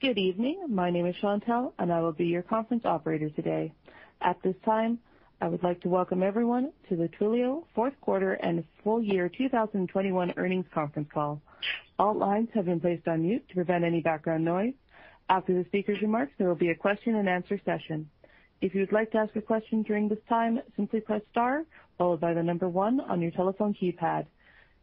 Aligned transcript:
Good 0.00 0.16
evening. 0.16 0.60
My 0.68 0.90
name 0.90 1.06
is 1.06 1.16
Chantelle, 1.16 1.74
and 1.76 1.92
I 1.92 2.00
will 2.00 2.12
be 2.12 2.26
your 2.26 2.42
conference 2.42 2.84
operator 2.84 3.30
today. 3.30 3.72
At 4.20 4.40
this 4.44 4.54
time, 4.64 5.00
I 5.40 5.48
would 5.48 5.64
like 5.64 5.80
to 5.80 5.88
welcome 5.88 6.22
everyone 6.22 6.70
to 6.88 6.94
the 6.94 7.08
Twilio 7.08 7.64
fourth 7.74 7.94
quarter 8.00 8.34
and 8.34 8.62
full 8.84 9.02
year 9.02 9.28
2021 9.28 10.34
earnings 10.36 10.66
conference 10.72 11.08
call. 11.12 11.42
All 11.98 12.14
lines 12.14 12.48
have 12.54 12.66
been 12.66 12.78
placed 12.78 13.08
on 13.08 13.22
mute 13.22 13.48
to 13.48 13.56
prevent 13.56 13.82
any 13.82 14.00
background 14.00 14.44
noise. 14.44 14.72
After 15.28 15.52
the 15.52 15.64
speaker's 15.64 16.00
remarks, 16.00 16.30
there 16.38 16.46
will 16.46 16.54
be 16.54 16.70
a 16.70 16.76
question-and-answer 16.76 17.60
session. 17.64 18.08
If 18.60 18.76
you 18.76 18.82
would 18.82 18.92
like 18.92 19.10
to 19.10 19.18
ask 19.18 19.34
a 19.34 19.40
question 19.42 19.82
during 19.82 20.08
this 20.08 20.22
time, 20.28 20.60
simply 20.76 21.00
press 21.00 21.22
star 21.32 21.64
followed 21.98 22.20
by 22.20 22.34
the 22.34 22.42
number 22.44 22.68
one 22.68 23.00
on 23.00 23.20
your 23.20 23.32
telephone 23.32 23.74
keypad. 23.74 24.26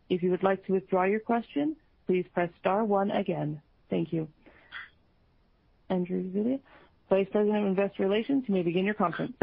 If 0.09 0.23
you 0.23 0.32
would 0.32 0.43
like 0.43 0.66
to 0.66 0.73
withdraw 0.73 1.05
your 1.05 1.21
question, 1.21 1.77
please 2.05 2.25
press 2.34 2.50
star 2.59 2.84
one 2.84 3.11
again. 3.11 3.61
Thank 3.89 4.11
you. 4.11 4.27
Andrew 5.90 6.24
Zilli, 6.32 6.60
Vice 7.10 7.28
President 7.32 7.57
of 7.60 7.66
Investor 7.68 8.04
Relations, 8.04 8.43
you 8.48 8.54
may 8.54 8.64
begin 8.64 8.86
your 8.86 8.93
conference. 8.93 9.34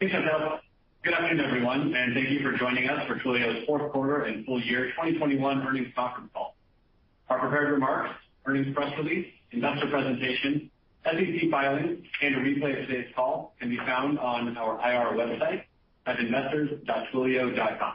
Thanks, 0.00 0.14
Chantelle. 0.14 0.60
Good 1.02 1.14
afternoon, 1.14 1.44
everyone, 1.46 1.94
and 1.94 2.14
thank 2.14 2.30
you 2.30 2.40
for 2.40 2.56
joining 2.58 2.88
us 2.88 3.06
for 3.06 3.16
Twilio's 3.20 3.64
fourth 3.66 3.92
quarter 3.92 4.24
and 4.24 4.44
full 4.44 4.60
year 4.60 4.86
2021 4.90 5.66
earnings 5.66 5.88
conference 5.94 6.30
call. 6.32 6.54
Our 7.28 7.38
prepared 7.38 7.70
remarks, 7.72 8.10
earnings 8.44 8.74
press 8.74 8.92
release, 8.98 9.26
investor 9.52 9.88
presentation, 9.88 10.70
SEC 11.04 11.50
filings, 11.50 12.04
and 12.22 12.34
a 12.34 12.38
replay 12.38 12.80
of 12.82 12.88
today's 12.88 13.12
call 13.14 13.54
can 13.60 13.70
be 13.70 13.76
found 13.78 14.18
on 14.18 14.56
our 14.56 14.74
IR 14.80 15.16
website 15.16 15.62
at 16.06 16.18
investors.twilio.com. 16.18 17.94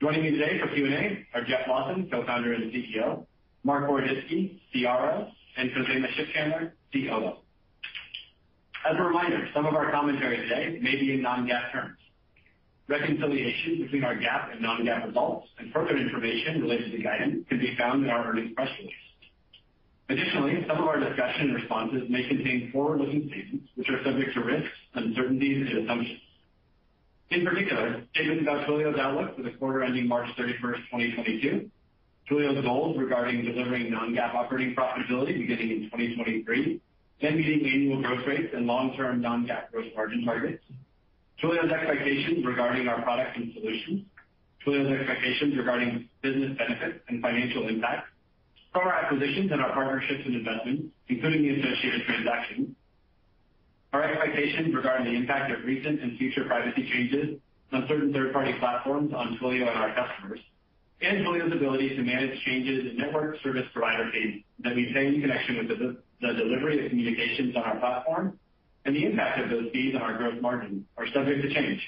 Joining 0.00 0.22
me 0.22 0.30
today 0.32 0.60
for 0.60 0.68
Q&A 0.74 1.26
are 1.34 1.44
Jeff 1.44 1.66
Lawson, 1.68 2.08
Co-founder 2.10 2.52
and 2.52 2.72
CEO, 2.72 3.24
Marc 3.64 3.88
Boroditsky, 3.88 4.60
CRO, 4.72 5.28
and 5.56 5.70
Khozema 5.70 6.06
Shipchandler, 6.14 6.72
COO. 6.92 7.36
As 8.88 8.96
a 8.98 9.02
reminder, 9.02 9.48
some 9.54 9.66
of 9.66 9.74
our 9.74 9.90
commentary 9.90 10.36
today 10.38 10.78
may 10.80 10.96
be 10.96 11.12
in 11.12 11.22
non-GAAP 11.22 11.72
terms. 11.72 11.98
Reconciliation 12.88 13.82
between 13.82 14.04
our 14.04 14.16
GAAP 14.16 14.52
and 14.52 14.60
non-GAAP 14.60 15.06
results 15.06 15.48
and 15.58 15.72
further 15.72 15.96
information 15.96 16.60
related 16.60 16.90
to 16.92 16.98
guidance 16.98 17.46
can 17.48 17.58
be 17.58 17.76
found 17.78 18.04
in 18.04 18.10
our 18.10 18.26
earnings 18.26 18.52
press 18.54 18.68
release. 18.78 18.94
Additionally, 20.08 20.64
some 20.66 20.78
of 20.78 20.84
our 20.84 20.98
discussion 20.98 21.42
and 21.42 21.54
responses 21.54 22.02
may 22.10 22.26
contain 22.28 22.70
forward-looking 22.72 23.28
statements 23.28 23.68
which 23.76 23.88
are 23.88 24.02
subject 24.04 24.34
to 24.34 24.40
risks, 24.40 24.68
uncertainties, 24.94 25.66
and 25.68 25.84
assumptions. 25.84 26.20
In 27.30 27.46
particular, 27.46 28.02
statements 28.10 28.42
about 28.42 28.66
Twilio's 28.66 28.98
outlook 28.98 29.36
for 29.36 29.42
the 29.42 29.52
quarter 29.52 29.82
ending 29.82 30.06
March 30.06 30.28
31st, 30.36 30.84
2022, 30.90 31.70
Twilio's 32.32 32.64
goals 32.64 32.96
regarding 32.96 33.44
delivering 33.44 33.90
non-GAAP 33.90 34.34
operating 34.34 34.74
profitability 34.74 35.38
beginning 35.38 35.70
in 35.70 35.82
2023, 35.84 36.80
and 37.20 37.36
meeting 37.36 37.66
annual 37.70 38.02
growth 38.02 38.26
rates 38.26 38.54
and 38.54 38.66
long-term 38.66 39.20
non-GAAP 39.20 39.70
gross 39.70 39.86
margin 39.94 40.24
targets, 40.24 40.64
Twilio's 41.42 41.70
expectations 41.70 42.44
regarding 42.46 42.88
our 42.88 43.02
products 43.02 43.32
and 43.36 43.52
solutions, 43.52 44.06
Twilio's 44.64 44.98
expectations 44.98 45.56
regarding 45.58 46.08
business 46.22 46.56
benefits 46.56 47.00
and 47.08 47.20
financial 47.20 47.68
impact 47.68 48.08
from 48.72 48.86
our 48.86 48.94
acquisitions 48.94 49.52
and 49.52 49.60
our 49.60 49.72
partnerships 49.74 50.22
and 50.24 50.34
investments, 50.34 50.84
including 51.08 51.42
the 51.42 51.60
associated 51.60 52.02
transactions, 52.06 52.70
our 53.92 54.04
expectations 54.04 54.74
regarding 54.74 55.12
the 55.12 55.18
impact 55.18 55.52
of 55.52 55.62
recent 55.66 56.00
and 56.00 56.16
future 56.16 56.44
privacy 56.46 56.88
changes 56.90 57.38
on 57.72 57.84
certain 57.88 58.10
third-party 58.12 58.54
platforms 58.58 59.12
on 59.14 59.36
Twilio 59.36 59.68
and 59.68 59.78
our 59.78 59.94
customers, 59.94 60.40
and 61.02 61.26
Twilio's 61.26 61.52
ability 61.52 61.96
to 61.96 62.02
manage 62.02 62.40
changes 62.44 62.90
in 62.90 62.96
network 62.96 63.36
service 63.42 63.66
provider 63.72 64.10
fees 64.12 64.42
that 64.60 64.74
we 64.74 64.92
pay 64.92 65.08
in 65.08 65.20
connection 65.20 65.58
with 65.58 65.68
the 65.68 65.96
delivery 66.20 66.84
of 66.84 66.90
communications 66.90 67.56
on 67.56 67.62
our 67.62 67.76
platform 67.78 68.38
and 68.84 68.94
the 68.94 69.04
impact 69.04 69.40
of 69.40 69.50
those 69.50 69.70
fees 69.72 69.94
on 69.94 70.02
our 70.02 70.16
gross 70.16 70.40
margin 70.40 70.86
are 70.96 71.06
subject 71.12 71.42
to 71.42 71.52
change. 71.52 71.80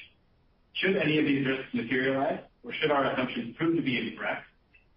Should 0.74 0.96
any 0.96 1.18
of 1.18 1.24
these 1.24 1.46
risks 1.46 1.72
materialize 1.72 2.40
or 2.64 2.72
should 2.72 2.90
our 2.90 3.12
assumptions 3.12 3.56
prove 3.56 3.76
to 3.76 3.82
be 3.82 3.98
incorrect, 3.98 4.44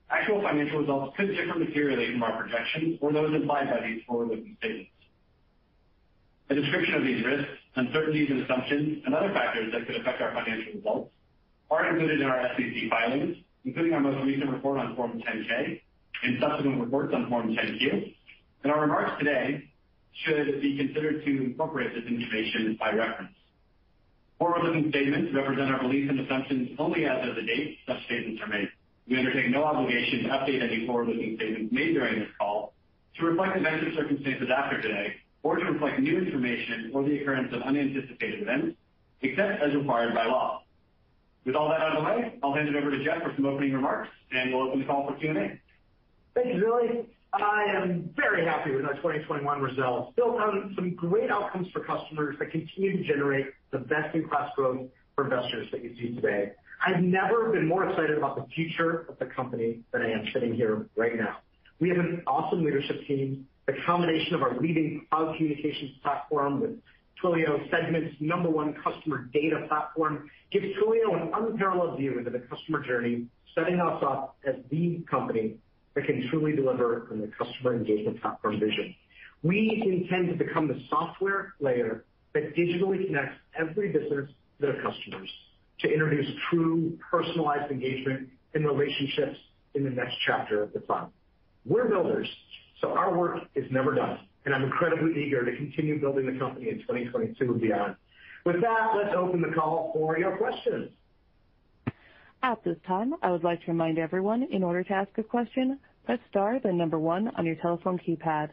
actual 0.09 0.41
financial 0.41 0.79
results 0.79 1.16
could 1.17 1.28
differ 1.28 1.59
materially 1.59 2.11
from 2.11 2.23
our 2.23 2.41
projections 2.41 2.97
or 3.01 3.13
those 3.13 3.35
implied 3.35 3.69
by 3.69 3.85
these 3.85 4.01
forward-looking 4.07 4.57
statements. 4.59 4.91
A 6.49 6.55
description 6.55 6.95
of 6.95 7.03
these 7.03 7.23
risks, 7.25 7.51
uncertainties, 7.75 8.29
and 8.31 8.41
assumptions 8.41 9.03
and 9.05 9.13
other 9.13 9.31
factors 9.34 9.72
that 9.73 9.85
could 9.85 9.97
affect 9.97 10.22
our 10.22 10.34
financial 10.34 10.73
results 10.73 11.11
are 11.69 11.89
included 11.89 12.22
in 12.22 12.28
our 12.28 12.41
SEC 12.55 12.89
filings, 12.89 13.38
including 13.67 13.94
our 13.94 14.00
most 14.00 14.23
recent 14.23 14.50
report 14.50 14.79
on 14.79 14.95
Form 14.95 15.22
10-K 15.22 15.83
and 16.23 16.38
subsequent 16.39 16.79
reports 16.79 17.13
on 17.13 17.29
Form 17.29 17.50
10-Q. 17.50 18.13
And 18.63 18.72
our 18.72 18.81
remarks 18.81 19.11
today 19.19 19.69
should 20.23 20.61
be 20.61 20.78
considered 20.78 21.25
to 21.25 21.44
incorporate 21.44 21.94
this 21.94 22.05
information 22.05 22.78
by 22.79 22.94
reference. 22.94 23.35
Forward-looking 24.39 24.89
statements 24.89 25.35
represent 25.35 25.69
our 25.69 25.81
beliefs 25.81 26.09
and 26.09 26.19
assumptions 26.22 26.69
only 26.79 27.05
as 27.05 27.28
of 27.28 27.35
the 27.35 27.41
date 27.41 27.79
such 27.85 28.05
statements 28.05 28.41
are 28.41 28.47
made. 28.47 28.69
We 29.09 29.19
undertake 29.19 29.50
no 29.51 29.66
obligation 29.66 30.23
to 30.23 30.29
update 30.29 30.63
any 30.63 30.88
forward-looking 30.88 31.35
statements 31.35 31.73
made 31.73 31.94
during 31.94 32.19
this 32.19 32.29
call 32.39 32.73
to 33.19 33.25
reflect 33.25 33.57
events 33.57 33.85
or 33.85 34.01
circumstances 34.01 34.47
after 34.55 34.81
today 34.81 35.16
or 35.44 35.57
to 35.57 35.66
reflect 35.66 35.99
new 35.99 36.17
information 36.17 36.91
or 36.94 37.03
the 37.03 37.19
occurrence 37.19 37.53
of 37.53 37.61
unanticipated 37.63 38.44
events, 38.44 38.78
except 39.22 39.61
as 39.61 39.75
required 39.75 40.13
by 40.16 40.25
law. 40.25 40.63
With 41.47 41.56
all 41.56 41.69
that 41.69 41.80
out 41.80 41.96
of 41.96 42.03
the 42.03 42.09
way, 42.09 42.38
I'll 42.44 42.53
hand 42.53 42.68
it 42.68 42.75
over 42.75 42.91
to 42.91 43.02
Jeff 43.06 43.24
for 43.24 43.31
some 43.38 43.46
opening 43.46 43.72
remarks, 43.72 44.09
and 44.34 44.53
we'll 44.53 44.68
open 44.68 44.80
the 44.81 44.85
call 44.85 45.08
for 45.08 45.16
Q&A. 45.16 45.58
Thank 46.35 46.53
you, 46.53 46.62
Zilli. 46.62 47.06
I 47.34 47.63
am 47.74 48.13
very 48.18 48.44
happy 48.44 48.75
with 48.75 48.84
our 48.84 48.96
2021 48.96 49.62
results, 49.62 50.13
built 50.18 50.41
on 50.41 50.74
some 50.75 50.94
great 50.96 51.31
outcomes 51.31 51.69
for 51.72 51.85
customers 51.85 52.35
that 52.40 52.52
continue 52.52 52.97
to 52.97 53.03
generate 53.06 53.46
the 53.72 53.78
best-in-class 53.78 54.52
growth 54.58 54.88
for 55.16 55.24
investors 55.24 55.69
that 55.72 55.81
you 55.85 55.96
see 55.96 56.16
today. 56.16 56.52
I've 56.85 57.02
never 57.02 57.50
been 57.50 57.66
more 57.66 57.90
excited 57.90 58.18
about 58.18 58.35
the 58.35 58.46
future 58.53 59.06
of 59.08 59.18
the 59.18 59.28
company 59.28 59.79
than 59.94 60.02
I 60.02 60.12
am 60.12 60.25
sitting 60.34 60.53
here 60.53 60.85
right 60.97 61.16
now. 61.16 61.38
We 61.79 61.88
have 61.90 62.00
an 62.00 62.24
awesome 62.28 62.66
leadership 62.66 63.08
team. 63.08 63.47
The 63.68 63.75
combination 63.85 64.35
of 64.35 64.44
our 64.44 64.59
leading 64.59 65.06
cloud 65.09 65.38
communications 65.38 65.91
platform 66.03 66.59
with 66.59 66.72
Twilio 67.22 67.69
Segment's 67.72 68.16
number 68.19 68.50
one 68.50 68.75
customer 68.83 69.29
data 69.33 69.66
platform 69.67 70.29
gives 70.51 70.66
Twilio 70.78 71.22
an 71.22 71.31
unparalleled 71.33 71.97
view 71.97 72.17
into 72.17 72.29
the 72.29 72.39
customer 72.39 72.85
journey, 72.85 73.25
setting 73.55 73.79
us 73.79 74.03
up 74.05 74.38
as 74.47 74.55
the 74.69 75.03
company 75.09 75.55
that 75.95 76.05
can 76.05 76.28
truly 76.29 76.55
deliver 76.55 77.07
on 77.11 77.19
the 77.22 77.29
customer 77.38 77.75
engagement 77.75 78.22
platform 78.22 78.59
vision. 78.59 78.94
We 79.44 79.81
intend 79.85 80.29
to 80.29 80.35
become 80.35 80.67
the 80.67 80.79
software 80.89 81.53
layer 81.59 82.05
that 82.33 82.55
digitally 82.55 83.05
connects 83.05 83.38
every 83.57 83.91
business 83.91 84.29
to 84.29 84.34
their 84.59 84.81
customers 84.81 85.29
to 85.79 85.91
introduce 85.91 86.28
true 86.49 86.97
personalized 87.09 87.72
engagement 87.72 88.29
and 88.53 88.66
relationships 88.66 89.38
in 89.75 89.84
the 89.84 89.89
next 89.89 90.16
chapter 90.25 90.63
of 90.63 90.73
the 90.73 90.79
cloud. 90.79 91.11
We're 91.66 91.88
builders, 91.88 92.28
so 92.81 92.91
our 92.91 93.16
work 93.16 93.44
is 93.55 93.66
never 93.72 93.94
done, 93.94 94.19
and 94.47 94.56
I'm 94.56 94.63
incredibly 94.63 95.25
eager 95.25 95.44
to 95.44 95.53
continue 95.58 96.00
building 96.00 96.25
the 96.25 96.40
company 96.40 96.69
in 96.69 96.80
2022 96.80 97.52
and 97.52 97.59
beyond. 97.59 97.96
With 98.46 98.62
that, 98.62 98.94
let's 98.96 99.13
open 99.13 99.41
the 99.41 99.53
call 99.53 99.91
for 99.94 100.18
your 100.18 100.38
questions. 100.38 100.90
At 102.41 102.63
this 102.63 102.78
time, 102.88 103.13
I 103.22 103.30
would 103.30 103.44
like 103.44 103.59
to 103.66 103.72
remind 103.72 104.00
everyone, 104.00 104.44
in 104.44 104.63
order 104.63 104.85
to 104.85 104.94
ask 104.94 105.09
a 105.18 105.24
question, 105.24 105.80
press 106.06 106.19
star 106.30 106.62
then 106.63 106.78
number 106.78 106.97
one 106.97 107.30
on 107.35 107.46
your 107.46 107.56
telephone 107.56 108.00
keypad. 108.00 108.52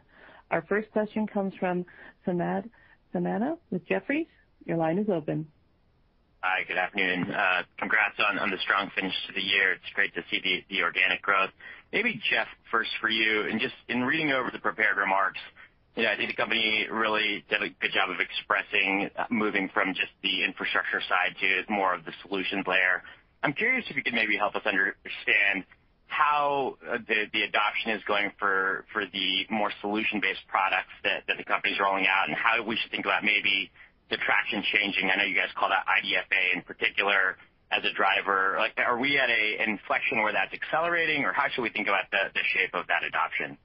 Our 0.50 0.62
first 0.68 0.90
question 0.90 1.28
comes 1.28 1.54
from 1.60 1.86
Samad 2.26 2.68
Samana 3.12 3.56
with 3.70 3.86
Jefferies. 3.86 4.26
Your 4.64 4.78
line 4.78 4.98
is 4.98 5.08
open. 5.08 5.46
Hi, 6.40 6.64
good 6.66 6.76
afternoon. 6.76 7.30
Uh, 7.32 7.62
congrats 7.78 8.16
on 8.18 8.50
the 8.50 8.58
strong 8.58 8.90
finish 8.94 9.14
to 9.28 9.32
the 9.32 9.40
year. 9.40 9.72
It's 9.72 9.94
great 9.94 10.12
to 10.14 10.22
see 10.30 10.64
the 10.68 10.82
organic 10.82 11.22
growth. 11.22 11.50
Maybe 11.92 12.20
Jeff, 12.28 12.48
first 12.70 12.90
for 13.00 13.08
you, 13.08 13.48
and 13.48 13.60
just 13.60 13.74
in 13.88 14.02
reading 14.02 14.32
over 14.32 14.50
the 14.50 14.58
prepared 14.58 14.98
remarks, 14.98 15.38
you 15.38 15.54
know, 15.54 15.63
I 15.96 16.16
think 16.16 16.30
the 16.30 16.36
company 16.36 16.86
really 16.90 17.44
did 17.48 17.62
a 17.62 17.70
good 17.80 17.92
job 17.92 18.10
of 18.10 18.18
expressing 18.18 19.10
uh, 19.16 19.26
moving 19.30 19.70
from 19.72 19.94
just 19.94 20.10
the 20.22 20.42
infrastructure 20.42 21.00
side 21.08 21.36
to 21.40 21.72
more 21.72 21.94
of 21.94 22.04
the 22.04 22.12
solutions 22.26 22.66
layer. 22.66 23.02
I'm 23.42 23.52
curious 23.52 23.84
if 23.88 23.96
you 23.96 24.02
could 24.02 24.14
maybe 24.14 24.36
help 24.36 24.56
us 24.56 24.66
understand 24.66 25.64
how 26.06 26.76
uh, 26.82 26.98
the 27.06 27.42
adoption 27.42 27.92
is 27.92 28.02
going 28.06 28.32
for 28.38 28.84
the 28.94 29.46
more 29.50 29.70
solution-based 29.80 30.46
products 30.48 30.94
that 31.02 31.22
the 31.26 31.44
company's 31.44 31.78
rolling 31.78 32.06
out 32.06 32.28
and 32.28 32.36
how 32.36 32.62
we 32.62 32.76
should 32.76 32.90
think 32.90 33.04
about 33.04 33.24
maybe 33.24 33.70
the 34.10 34.16
traction 34.18 34.62
changing. 34.72 35.10
I 35.10 35.16
know 35.16 35.24
you 35.24 35.34
guys 35.34 35.50
call 35.56 35.70
that 35.70 35.86
IDFA 35.86 36.54
in 36.54 36.62
particular 36.62 37.36
as 37.70 37.82
a 37.84 37.92
driver. 37.94 38.56
Like, 38.58 38.74
are 38.78 38.98
we 38.98 39.18
at 39.18 39.30
an 39.30 39.68
inflection 39.68 40.22
where 40.22 40.32
that's 40.32 40.52
accelerating, 40.52 41.24
or 41.24 41.32
how 41.32 41.46
should 41.50 41.62
we 41.62 41.70
think 41.70 41.88
about 41.88 42.10
the 42.10 42.42
shape 42.54 42.74
of 42.74 42.86
that 42.86 43.02
adoption? 43.02 43.58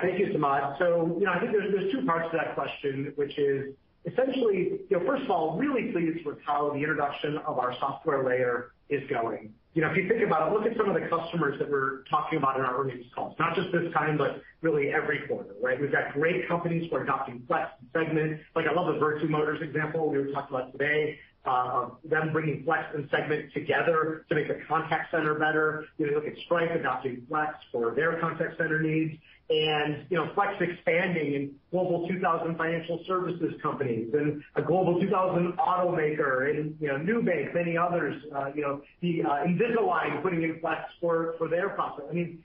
Thank 0.00 0.18
you, 0.18 0.26
Samad. 0.26 0.78
So 0.78 1.16
you 1.18 1.26
know, 1.26 1.32
I 1.32 1.40
think 1.40 1.52
there's 1.52 1.92
two 1.92 2.04
parts 2.04 2.30
to 2.30 2.36
that 2.36 2.54
question, 2.54 3.12
which 3.16 3.36
is 3.38 3.74
essentially, 4.06 4.80
you 4.88 4.98
know, 4.98 5.06
first 5.06 5.24
of 5.24 5.30
all, 5.30 5.56
really 5.56 5.92
pleased 5.92 6.24
with 6.26 6.38
how 6.44 6.70
the 6.70 6.78
introduction 6.78 7.38
of 7.38 7.58
our 7.58 7.74
software 7.78 8.24
layer 8.24 8.72
is 8.88 9.02
going. 9.08 9.52
You 9.72 9.82
know, 9.82 9.90
if 9.90 9.96
you 9.96 10.08
think 10.08 10.22
about 10.22 10.48
it, 10.48 10.54
look 10.54 10.70
at 10.70 10.76
some 10.76 10.88
of 10.88 10.94
the 10.94 11.08
customers 11.08 11.58
that 11.58 11.68
we're 11.68 12.04
talking 12.04 12.38
about 12.38 12.56
in 12.56 12.64
our 12.64 12.80
earnings 12.80 13.06
calls, 13.12 13.34
not 13.40 13.56
just 13.56 13.72
this 13.72 13.92
time, 13.92 14.16
but 14.16 14.40
really 14.60 14.90
every 14.92 15.26
quarter, 15.26 15.54
right? 15.60 15.80
We've 15.80 15.90
got 15.90 16.12
great 16.12 16.46
companies 16.46 16.88
who 16.88 16.96
are 16.96 17.02
adopting 17.02 17.42
Flex 17.48 17.70
and 17.80 17.88
Segment. 17.92 18.40
Like, 18.54 18.66
I 18.68 18.72
love 18.72 18.94
the 18.94 19.00
Vertu 19.00 19.28
Motors 19.28 19.60
example 19.62 20.10
we 20.10 20.32
talked 20.32 20.50
about 20.50 20.70
today, 20.70 21.18
them 21.44 22.32
bringing 22.32 22.64
Flex 22.64 22.84
and 22.94 23.08
Segment 23.10 23.52
together 23.52 24.24
to 24.28 24.34
make 24.34 24.48
the 24.48 24.60
contact 24.66 25.10
center 25.10 25.34
better. 25.34 25.86
You 25.98 26.14
look 26.14 26.26
at 26.26 26.36
Stripe 26.44 26.70
adopting 26.70 27.26
Flex 27.28 27.54
for 27.70 27.94
their 27.94 28.18
contact 28.20 28.56
center 28.56 28.80
needs, 28.80 29.18
and 29.50 30.06
you 30.08 30.16
know 30.16 30.30
Flex 30.34 30.54
expanding 30.60 31.34
in 31.34 31.54
Global 31.70 32.08
2000 32.08 32.56
financial 32.56 33.04
services 33.06 33.54
companies 33.62 34.12
and 34.14 34.42
a 34.56 34.62
Global 34.62 35.00
2000 35.00 35.52
automaker 35.58 36.50
and 36.50 36.76
you 36.80 36.88
know 36.88 36.96
Nubank, 36.96 37.54
many 37.54 37.76
others. 37.76 38.22
Uh, 38.34 38.50
you 38.54 38.62
know, 38.62 38.80
the, 39.02 39.22
uh, 39.22 39.44
Invisalign 39.44 40.22
putting 40.22 40.42
in 40.42 40.60
Flex 40.60 40.80
for 41.00 41.34
for 41.36 41.48
their 41.48 41.68
process. 41.70 42.06
I 42.10 42.14
mean, 42.14 42.42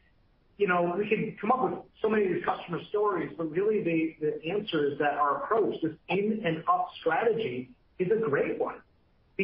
you 0.57 0.67
know, 0.67 0.93
we 0.97 1.07
can 1.07 1.37
come 1.39 1.51
up 1.53 1.63
with 1.63 1.79
so 2.01 2.09
many 2.09 2.25
of 2.25 2.33
these 2.33 2.43
customer 2.43 2.79
stories, 2.89 3.31
but 3.37 3.49
really 3.49 3.81
the 3.81 4.15
the 4.19 4.51
answer 4.51 4.91
is 4.91 4.99
that 4.99 5.13
our 5.13 5.43
approach, 5.43 5.75
this 5.81 5.93
in 6.09 6.41
and 6.43 6.65
up 6.67 6.89
strategy, 6.99 7.69
is 7.97 8.11
a 8.11 8.29
great 8.29 8.59
one. 8.59 8.75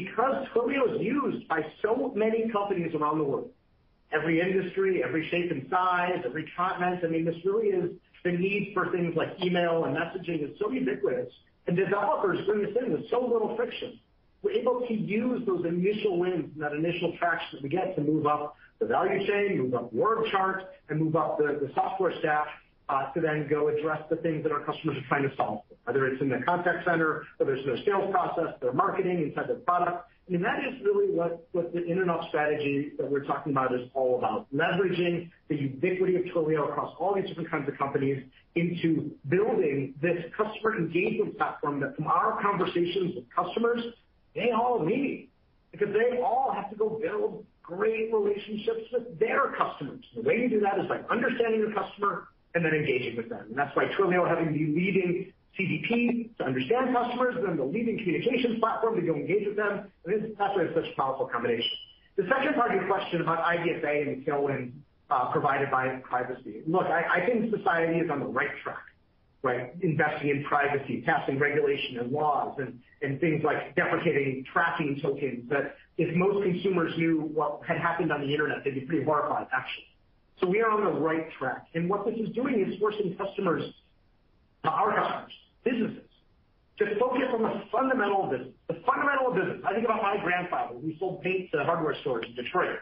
Twilio 0.04 0.96
is 0.96 1.02
used 1.02 1.48
by 1.48 1.66
so 1.82 2.12
many 2.16 2.50
companies 2.50 2.94
around 2.94 3.20
the 3.20 3.24
world, 3.24 3.50
every 4.12 4.42
industry, 4.42 5.04
every 5.04 5.28
shape 5.30 5.52
and 5.52 5.68
size, 5.70 6.22
every 6.26 6.52
continent. 6.56 7.02
I 7.04 7.08
mean, 7.08 7.26
this 7.26 7.36
really 7.46 7.68
is 7.68 7.92
the 8.24 8.32
need 8.32 8.72
for 8.74 8.92
things 8.92 9.16
like 9.16 9.30
email 9.42 9.86
and 9.86 9.96
messaging 9.96 10.44
is 10.44 10.58
so 10.60 10.72
ubiquitous, 10.72 11.32
and 11.68 11.78
developers 11.78 12.46
bring 12.46 12.64
this 12.64 12.76
in 12.84 12.92
with 12.92 13.10
so 13.10 13.22
little 13.22 13.56
friction. 13.56 14.00
We're 14.42 14.52
able 14.52 14.86
to 14.88 14.94
use 14.94 15.42
those 15.46 15.66
initial 15.66 16.20
wins 16.20 16.52
and 16.54 16.62
that 16.62 16.74
initial 16.74 17.16
traction 17.18 17.58
that 17.58 17.64
we 17.64 17.70
get 17.70 17.96
to 17.96 18.02
move 18.02 18.28
up 18.28 18.56
the 18.80 18.86
value 18.86 19.26
chain, 19.26 19.58
move 19.58 19.74
up 19.74 19.90
org 19.98 20.30
chart, 20.32 20.64
and 20.90 21.00
move 21.00 21.16
up 21.16 21.38
the 21.38 21.72
software 21.74 22.14
stack, 22.20 22.48
uh, 22.90 23.12
to 23.14 23.22
then 23.22 23.48
go 23.50 23.70
address 23.70 24.02
the 24.10 24.18
things 24.18 24.44
that 24.44 24.52
our 24.52 24.60
customers 24.60 24.98
are 24.98 25.08
trying 25.08 25.28
to 25.28 25.36
solve, 25.36 25.62
whether 25.86 26.06
it's 26.08 26.22
in 26.22 26.30
the 26.30 26.40
contact 26.46 26.86
center, 26.86 27.24
whether 27.38 27.56
it's 27.56 27.66
their 27.66 27.78
sales 27.86 28.12
process, 28.12 28.54
their 28.62 28.74
marketing, 28.74 29.22
inside 29.22 29.48
their 29.48 29.56
product. 29.58 30.10
And 30.28 30.44
that 30.44 30.60
is 30.68 30.82
really 30.84 31.14
what 31.14 31.48
the 31.54 31.86
in-and-out 31.86 32.28
strategy 32.30 32.94
that 32.98 33.10
we're 33.10 33.26
talking 33.26 33.52
about 33.52 33.74
is 33.76 33.88
all 33.94 34.18
about. 34.18 34.48
Leveraging 34.54 35.30
the 35.50 35.56
ubiquity 35.56 36.16
of 36.16 36.24
Twilio 36.24 36.68
across 36.68 36.96
all 37.00 37.14
these 37.14 37.28
different 37.28 37.52
kinds 37.52 37.70
of 37.70 37.78
companies 37.78 38.24
into 38.56 39.12
building 39.30 39.94
this 40.02 40.26
customer 40.36 40.78
engagement 40.78 41.38
platform 41.38 41.80
that 41.82 41.96
from 41.96 42.08
our 42.08 42.42
conversations 42.42 43.14
with 43.16 43.26
customers, 43.36 43.84
they 44.34 44.50
all 44.52 44.84
need. 44.84 45.30
Because 45.72 45.90
they 45.94 46.20
all 46.20 46.52
have 46.56 46.72
to 46.72 46.76
go 46.76 47.00
build 47.02 47.46
great 47.62 48.12
relationships 48.12 48.88
with 48.92 49.20
their 49.20 49.54
customers. 49.58 50.04
The 50.16 50.22
way 50.22 50.40
you 50.40 50.50
do 50.50 50.60
that 50.62 50.80
is 50.80 50.88
by 50.88 51.02
understanding 51.12 51.60
your 51.60 51.74
customer 51.74 52.30
and 52.56 52.64
then 52.66 52.74
engaging 52.74 53.18
with 53.18 53.30
them. 53.30 53.46
And 53.50 53.58
that's 53.58 53.76
why 53.76 53.86
Twilio 53.98 54.28
having 54.28 54.54
the 54.54 54.74
leading 54.74 55.34
CDP 55.60 56.36
to 56.38 56.44
understand 56.44 56.94
customers, 56.94 57.36
then 57.46 57.58
the 57.58 57.64
leading 57.64 57.98
communications 57.98 58.60
platform 58.60 58.96
to 58.96 59.02
go 59.02 59.16
engage 59.16 59.48
with 59.48 59.56
them, 59.56 59.92
that's 60.06 60.56
why 60.56 60.64
it's 60.64 60.76
such 60.76 60.92
a 60.92 60.96
powerful 60.96 61.28
combination. 61.28 61.72
The 62.18 62.24
second 62.30 62.56
part 62.56 62.72
of 62.72 62.82
your 62.82 62.88
question 62.88 63.22
about 63.22 63.40
IDFA 63.44 64.08
and 64.08 64.26
the 64.26 64.32
tailwind 64.32 64.72
uh, 65.10 65.32
provided 65.32 65.70
by 65.70 66.02
privacy. 66.04 66.62
Look, 66.68 66.88
I 66.88 67.26
think 67.26 67.54
society 67.56 68.00
is 68.00 68.10
on 68.10 68.20
the 68.20 68.26
right 68.26 68.50
track, 68.64 68.84
right? 69.44 69.74
Investing 69.82 70.30
in 70.30 70.44
privacy, 70.46 71.04
passing 71.06 71.40
regulation 71.40 72.00
and 72.00 72.12
laws, 72.12 72.58
and 73.02 73.20
things 73.20 73.44
like 73.44 73.76
deprecating 73.76 74.46
tracking 74.52 75.00
tokens 75.02 75.50
that 75.50 75.76
if 75.98 76.16
most 76.16 76.44
consumers 76.44 76.94
knew 76.98 77.30
what 77.34 77.62
had 77.68 77.78
happened 77.78 78.12
on 78.12 78.22
the 78.22 78.32
internet, 78.32 78.64
they'd 78.64 78.76
be 78.76 78.82
pretty 78.82 79.04
horrified, 79.04 79.48
actually. 79.54 79.86
So 80.42 80.48
we 80.48 80.62
are 80.62 80.70
on 80.70 80.84
the 80.84 81.00
right 81.00 81.28
track. 81.40 81.68
And 81.74 81.90
what 81.90 82.06
this 82.06 82.16
is 82.16 82.34
doing 82.36 82.66
is 82.68 82.78
forcing 82.80 83.16
customers, 83.16 83.64
our 84.68 84.96
customers, 84.96 85.34
businesses, 85.64 86.10
to 86.80 86.86
focus 87.00 87.30
on 87.34 87.42
the 87.44 87.64
fundamental 87.72 88.26
of 88.26 88.32
business. 88.32 88.54
The 88.68 88.82
fundamental 88.86 89.32
of 89.32 89.36
business. 89.36 89.60
I 89.66 89.74
think 89.74 89.86
about 89.86 90.02
my 90.02 90.18
grandfather, 90.22 90.76
who 90.80 90.92
sold 91.00 91.22
paint 91.22 91.52
to 91.52 91.64
hardware 91.64 91.96
stores 92.02 92.26
in 92.28 92.36
Detroit. 92.36 92.80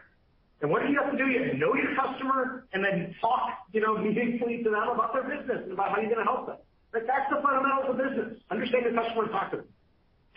And 0.62 0.72
what 0.72 0.82
did 0.82 0.92
you 0.92 1.02
have 1.02 1.12
to 1.12 1.18
do? 1.18 1.28
You 1.28 1.44
had 1.44 1.52
to 1.52 1.58
know 1.58 1.76
your 1.76 1.94
customer 1.94 2.66
and 2.74 2.84
then 2.84 3.14
talk 3.20 3.68
you 3.74 3.82
know, 3.82 3.98
meaningfully 3.98 4.64
to 4.64 4.70
them 4.70 4.90
about 4.94 5.14
their 5.14 5.24
business 5.24 5.60
and 5.64 5.74
about 5.74 5.90
how 5.92 5.98
you're 6.00 6.14
going 6.14 6.24
to 6.24 6.30
help 6.32 6.48
them. 6.48 6.58
That's 6.94 7.28
the 7.30 7.42
fundamentals 7.42 7.90
of 7.90 7.98
business. 7.98 8.40
Understand 8.50 8.86
your 8.86 8.94
customer 8.94 9.24
and 9.24 9.32
talk 9.32 9.52
to 9.52 9.58
them. 9.58 9.70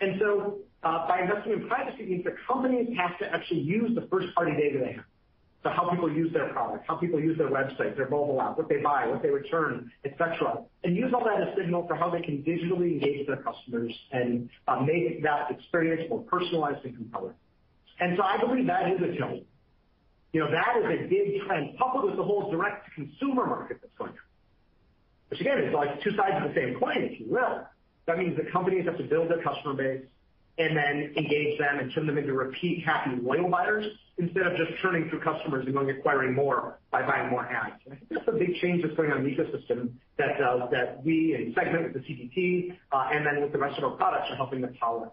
And 0.01 0.19
so 0.19 0.59
uh 0.83 1.07
by 1.07 1.21
investing 1.21 1.53
in 1.53 1.67
privacy 1.67 2.05
means 2.05 2.23
that 2.25 2.33
companies 2.45 2.89
have 2.97 3.17
to 3.19 3.25
actually 3.33 3.61
use 3.61 3.95
the 3.95 4.05
first-party 4.11 4.53
data 4.53 4.77
they 4.77 4.93
have. 4.93 5.06
How 5.75 5.89
people 5.89 6.11
use 6.11 6.31
their 6.33 6.49
product, 6.49 6.85
how 6.87 6.95
people 6.95 7.19
use 7.19 7.37
their 7.37 7.49
website, 7.49 7.95
their 7.95 8.09
mobile 8.09 8.41
app, 8.41 8.57
what 8.57 8.69
they 8.69 8.77
buy, 8.77 9.07
what 9.07 9.21
they 9.21 9.29
return, 9.29 9.91
et 10.05 10.13
cetera, 10.17 10.63
and 10.83 10.95
use 10.95 11.11
all 11.13 11.23
that 11.23 11.41
as 11.41 11.55
signal 11.57 11.87
for 11.87 11.95
how 11.95 12.09
they 12.09 12.21
can 12.21 12.43
digitally 12.43 12.93
engage 12.93 13.25
their 13.27 13.37
customers 13.37 13.93
and 14.11 14.49
uh, 14.67 14.79
make 14.81 15.23
that 15.23 15.51
experience 15.51 16.09
more 16.09 16.21
personalized 16.23 16.83
and 16.85 16.95
compelling. 16.95 17.33
And 17.99 18.17
so 18.17 18.23
I 18.23 18.37
believe 18.37 18.67
that 18.67 18.91
is 18.91 18.99
a 19.01 19.21
tailwind. 19.21 19.45
You 20.33 20.41
know, 20.41 20.51
that 20.51 20.77
is 20.77 20.85
a 20.85 21.07
big 21.07 21.41
trend 21.47 21.77
coupled 21.77 22.05
with 22.05 22.17
the 22.17 22.23
whole 22.23 22.51
direct-to-consumer 22.51 23.45
market 23.47 23.77
that's 23.81 23.93
going 23.97 24.11
on. 24.11 24.17
Which 25.29 25.41
again, 25.41 25.59
is 25.59 25.73
like 25.73 26.01
two 26.03 26.11
sides 26.11 26.43
of 26.43 26.53
the 26.53 26.55
same 26.55 26.79
coin, 26.79 26.97
if 26.97 27.19
you 27.19 27.27
will. 27.29 27.65
That 28.05 28.17
means 28.17 28.37
that 28.37 28.51
companies 28.51 28.85
have 28.85 28.97
to 28.97 29.03
build 29.03 29.29
their 29.29 29.41
customer 29.41 29.73
base 29.73 30.05
and 30.57 30.75
then 30.75 31.13
engage 31.15 31.57
them 31.59 31.79
and 31.79 31.93
turn 31.93 32.07
them 32.07 32.17
into 32.17 32.33
repeat, 32.33 32.83
happy, 32.83 33.11
loyal 33.21 33.49
buyers 33.49 33.85
instead 34.17 34.47
of 34.47 34.57
just 34.57 34.71
churning 34.81 35.07
through 35.09 35.21
customers 35.21 35.65
and 35.65 35.75
going 35.75 35.89
acquiring 35.91 36.33
more 36.33 36.79
by 36.91 37.05
buying 37.05 37.29
more 37.29 37.45
ads. 37.45 37.75
I 37.85 37.95
think 37.95 38.09
that's 38.09 38.27
a 38.27 38.31
big 38.31 38.55
change 38.55 38.81
that's 38.83 38.95
going 38.95 39.11
on 39.11 39.19
in 39.19 39.23
the 39.23 39.29
ecosystem 39.29 39.91
that 40.17 40.41
uh, 40.41 40.67
that 40.71 41.03
we 41.05 41.35
and 41.35 41.53
Segment 41.53 41.93
with 41.93 41.93
the 41.93 41.99
CDP, 41.99 42.75
uh, 42.91 43.09
and 43.11 43.25
then 43.25 43.41
with 43.41 43.51
the 43.51 43.59
rest 43.59 43.77
of 43.77 43.83
our 43.83 43.91
products 43.91 44.31
are 44.31 44.35
helping 44.35 44.61
to 44.61 44.67
power. 44.79 45.11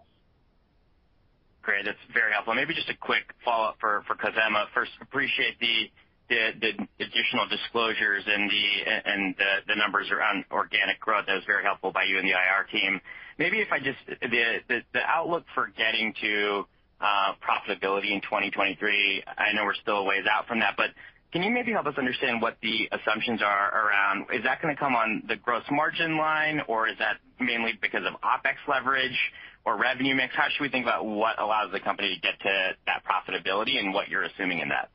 Great. 1.61 1.85
That's 1.85 1.97
very 2.13 2.31
helpful. 2.31 2.53
Maybe 2.53 2.73
just 2.73 2.89
a 2.89 2.97
quick 2.97 3.23
follow-up 3.43 3.77
for 3.79 4.03
Khozema. 4.09 4.65
First, 4.73 4.91
appreciate 5.01 5.59
the 5.59 5.89
the 6.29 6.53
the 6.61 6.71
additional 7.03 7.47
disclosures 7.49 8.23
and 8.25 8.49
the 8.49 8.65
and 9.05 9.35
the 9.67 9.75
numbers 9.75 10.09
around 10.11 10.45
organic 10.51 10.99
growth. 10.99 11.25
That 11.27 11.35
was 11.35 11.45
very 11.45 11.63
helpful 11.63 11.91
by 11.91 12.03
you 12.03 12.17
and 12.17 12.27
the 12.27 12.33
IR 12.33 12.65
team. 12.71 13.01
Maybe 13.37 13.59
if 13.59 13.71
I 13.71 13.79
just 13.79 13.99
the 14.21 14.99
outlook 15.05 15.43
for 15.53 15.67
getting 15.77 16.13
to 16.21 16.65
uh 17.01 17.33
profitability 17.43 18.11
in 18.11 18.21
2023, 18.21 19.23
I 19.27 19.53
know 19.53 19.65
we're 19.65 19.73
still 19.75 19.97
a 19.97 20.03
ways 20.03 20.23
out 20.31 20.47
from 20.47 20.59
that, 20.59 20.75
but 20.77 20.91
can 21.35 21.43
you 21.43 21.51
maybe 21.51 21.73
help 21.73 21.85
us 21.85 21.95
understand 21.97 22.41
what 22.41 22.55
the 22.61 22.87
assumptions 22.93 23.41
are 23.43 23.67
around, 23.87 24.27
is 24.33 24.43
that 24.45 24.61
going 24.61 24.73
to 24.73 24.79
come 24.79 24.95
on 24.95 25.21
the 25.27 25.35
gross 25.35 25.63
margin 25.69 26.17
line, 26.17 26.61
or 26.69 26.87
is 26.87 26.95
that 26.99 27.17
mainly 27.41 27.73
because 27.81 28.03
of 28.07 28.13
OpEx 28.21 28.55
leverage 28.69 29.19
or 29.65 29.75
revenue 29.77 30.15
mix? 30.15 30.33
How 30.33 30.47
should 30.47 30.63
we 30.63 30.69
think 30.69 30.85
about 30.85 31.05
what 31.05 31.37
allows 31.37 31.73
the 31.73 31.81
company 31.81 32.15
to 32.15 32.21
get 32.21 32.39
to 32.39 32.71
that 32.85 33.03
profitability 33.03 33.77
and 33.77 33.93
what 33.93 34.07
you're 34.07 34.23
assuming 34.23 34.59
in 34.59 34.69
that? 34.69 34.89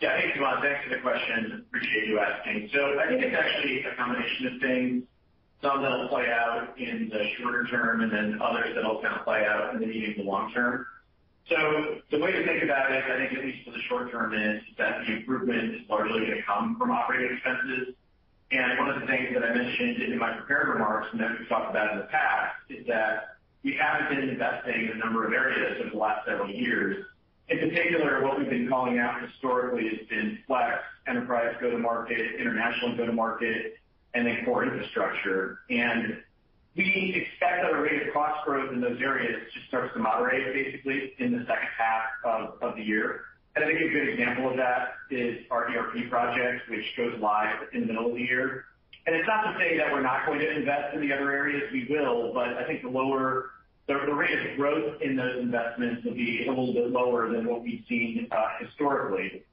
Yeah. 0.00 0.16
Hey, 0.16 0.32
Samad. 0.32 0.62
Thanks 0.62 0.80
for 0.88 0.96
the 0.96 1.02
question. 1.02 1.66
Appreciate 1.68 2.08
you 2.08 2.18
asking. 2.18 2.70
So 2.72 2.98
I 2.98 3.08
think 3.08 3.22
it's 3.22 3.36
actually 3.36 3.84
a 3.84 3.94
combination 3.96 4.46
of 4.46 4.60
things. 4.62 5.02
Some 5.62 5.82
that'll 5.82 6.08
play 6.08 6.26
out 6.30 6.78
in 6.78 7.08
the 7.08 7.28
shorter 7.38 7.66
term, 7.66 8.02
and 8.02 8.12
then 8.12 8.40
others 8.42 8.74
that'll 8.74 9.00
kind 9.00 9.16
of 9.16 9.24
play 9.24 9.44
out 9.46 9.74
in 9.74 9.80
the 9.80 9.86
medium 9.86 10.14
to 10.14 10.22
long 10.22 10.52
term. 10.52 10.86
So 11.48 12.00
the 12.10 12.18
way 12.18 12.32
to 12.32 12.44
think 12.44 12.64
about 12.64 12.90
it, 12.90 13.04
I 13.04 13.18
think 13.18 13.38
at 13.38 13.44
least 13.44 13.64
for 13.64 13.70
the 13.70 13.80
short 13.88 14.10
term, 14.10 14.34
is 14.34 14.62
that 14.78 15.06
the 15.06 15.16
improvement 15.16 15.74
is 15.76 15.80
largely 15.88 16.26
going 16.26 16.36
to 16.36 16.42
come 16.42 16.76
from 16.76 16.90
operating 16.90 17.36
expenses. 17.36 17.94
And 18.50 18.78
one 18.78 18.90
of 18.90 19.00
the 19.00 19.06
things 19.06 19.28
that 19.34 19.44
I 19.44 19.54
mentioned 19.54 20.02
in 20.02 20.18
my 20.18 20.32
prepared 20.32 20.68
remarks, 20.68 21.08
and 21.12 21.20
that 21.20 21.38
we've 21.38 21.48
talked 21.48 21.70
about 21.70 21.92
in 21.92 21.98
the 21.98 22.04
past, 22.04 22.54
is 22.68 22.86
that 22.86 23.36
we 23.64 23.74
haven't 23.74 24.14
been 24.14 24.28
investing 24.28 24.86
in 24.86 24.92
a 24.92 25.04
number 25.04 25.26
of 25.26 25.32
areas 25.32 25.80
over 25.80 25.90
the 25.90 25.96
last 25.96 26.26
several 26.26 26.50
years. 26.50 27.04
In 27.48 27.58
particular, 27.58 28.22
what 28.24 28.38
we've 28.38 28.50
been 28.50 28.68
calling 28.68 28.98
out 28.98 29.22
historically 29.22 29.88
has 29.88 30.06
been 30.08 30.38
Flex, 30.46 30.78
enterprise 31.06 31.54
go-to-market, 31.60 32.40
international 32.40 32.96
go-to-market, 32.96 33.76
and 34.16 34.26
then 34.26 34.44
core 34.44 34.64
infrastructure. 34.64 35.58
And 35.68 36.22
we 36.74 37.12
expect 37.14 37.62
that 37.62 37.72
our 37.72 37.82
rate 37.82 38.06
of 38.06 38.14
cost 38.14 38.44
growth 38.46 38.72
in 38.72 38.80
those 38.80 39.00
areas 39.00 39.42
just 39.52 39.66
starts 39.68 39.92
to 39.94 40.00
moderate 40.00 40.54
basically 40.54 41.12
in 41.18 41.32
the 41.32 41.44
second 41.46 41.68
half 41.76 42.04
of 42.62 42.76
the 42.76 42.82
year. 42.82 43.22
And 43.54 43.64
I 43.64 43.68
think 43.68 43.80
a 43.80 43.88
good 43.88 44.08
example 44.08 44.50
of 44.50 44.56
that 44.56 44.94
is 45.10 45.44
our 45.50 45.68
ERP 45.68 46.10
project, 46.10 46.68
which 46.68 46.84
goes 46.96 47.14
live 47.20 47.68
in 47.72 47.82
the 47.82 47.86
middle 47.86 48.08
of 48.08 48.14
the 48.14 48.22
year. 48.22 48.64
And 49.06 49.14
it's 49.14 49.26
not 49.26 49.52
to 49.52 49.58
say 49.58 49.76
that 49.78 49.92
we're 49.92 50.02
not 50.02 50.26
going 50.26 50.40
to 50.40 50.50
invest 50.50 50.94
in 50.94 51.00
the 51.00 51.12
other 51.12 51.30
areas, 51.30 51.62
we 51.72 51.86
will, 51.88 52.32
but 52.34 52.48
I 52.48 52.64
think 52.66 52.82
the 52.82 52.88
lower 52.88 53.50
the 53.86 53.94
rate 53.94 54.50
of 54.50 54.56
growth 54.56 55.00
in 55.00 55.14
those 55.14 55.38
investments 55.38 56.04
will 56.04 56.14
be 56.14 56.44
a 56.46 56.50
little 56.50 56.74
bit 56.74 56.90
lower 56.90 57.30
than 57.30 57.46
what 57.46 57.62
we've 57.62 57.84
seen 57.88 58.26
uh, 58.32 58.48
historically. 58.58 59.44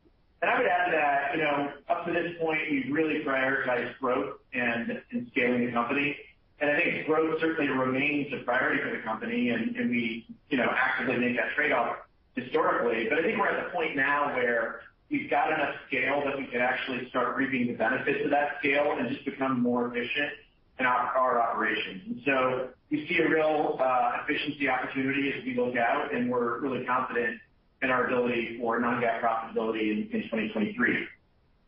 I 0.49 0.57
would 0.57 0.67
add 0.67 0.93
that, 0.93 1.35
you 1.35 1.41
know, 1.41 1.71
up 1.89 2.05
to 2.05 2.11
this 2.11 2.33
point, 2.39 2.59
we've 2.69 2.91
really 2.91 3.23
prioritized 3.23 3.97
growth 3.99 4.37
and 4.53 5.01
scaling 5.31 5.65
the 5.65 5.71
company. 5.71 6.15
And 6.59 6.71
I 6.71 6.79
think 6.79 7.05
growth 7.05 7.39
certainly 7.41 7.69
remains 7.69 8.31
a 8.33 8.43
priority 8.43 8.81
for 8.81 8.95
the 8.95 9.03
company, 9.03 9.49
and 9.49 9.75
we 9.89 10.25
you 10.49 10.57
know, 10.57 10.69
actively 10.75 11.17
make 11.17 11.35
that 11.35 11.55
trade-off. 11.55 11.97
historically. 12.35 13.07
But 13.09 13.19
I 13.19 13.21
think 13.23 13.37
we're 13.39 13.49
at 13.49 13.65
the 13.65 13.71
point 13.71 13.95
now 13.95 14.33
where 14.35 14.81
we've 15.09 15.29
got 15.29 15.51
enough 15.51 15.75
scale 15.87 16.23
that 16.25 16.37
we 16.37 16.45
can 16.47 16.61
actually 16.61 17.09
start 17.09 17.37
reaping 17.37 17.67
the 17.67 17.73
benefits 17.73 18.23
of 18.23 18.31
that 18.31 18.57
scale 18.59 18.95
and 18.97 19.09
just 19.09 19.25
become 19.25 19.61
more 19.61 19.87
efficient 19.87 20.31
in 20.79 20.85
our 20.85 21.39
operations. 21.39 22.01
And 22.07 22.21
so 22.25 22.69
we 22.89 23.07
see 23.07 23.19
a 23.19 23.29
real 23.29 23.77
uh, 23.79 24.11
efficiency 24.23 24.67
opportunity 24.67 25.31
as 25.37 25.43
we 25.45 25.55
look 25.55 25.77
out, 25.77 26.13
and 26.13 26.29
we're 26.29 26.59
really 26.59 26.85
confident 26.85 27.39
in 27.83 27.91
our 27.91 28.05
ability 28.05 28.57
for 28.59 28.79
non-GAAP 28.79 29.21
profitability 29.21 29.91
in 29.91 30.09
2023. 30.09 31.05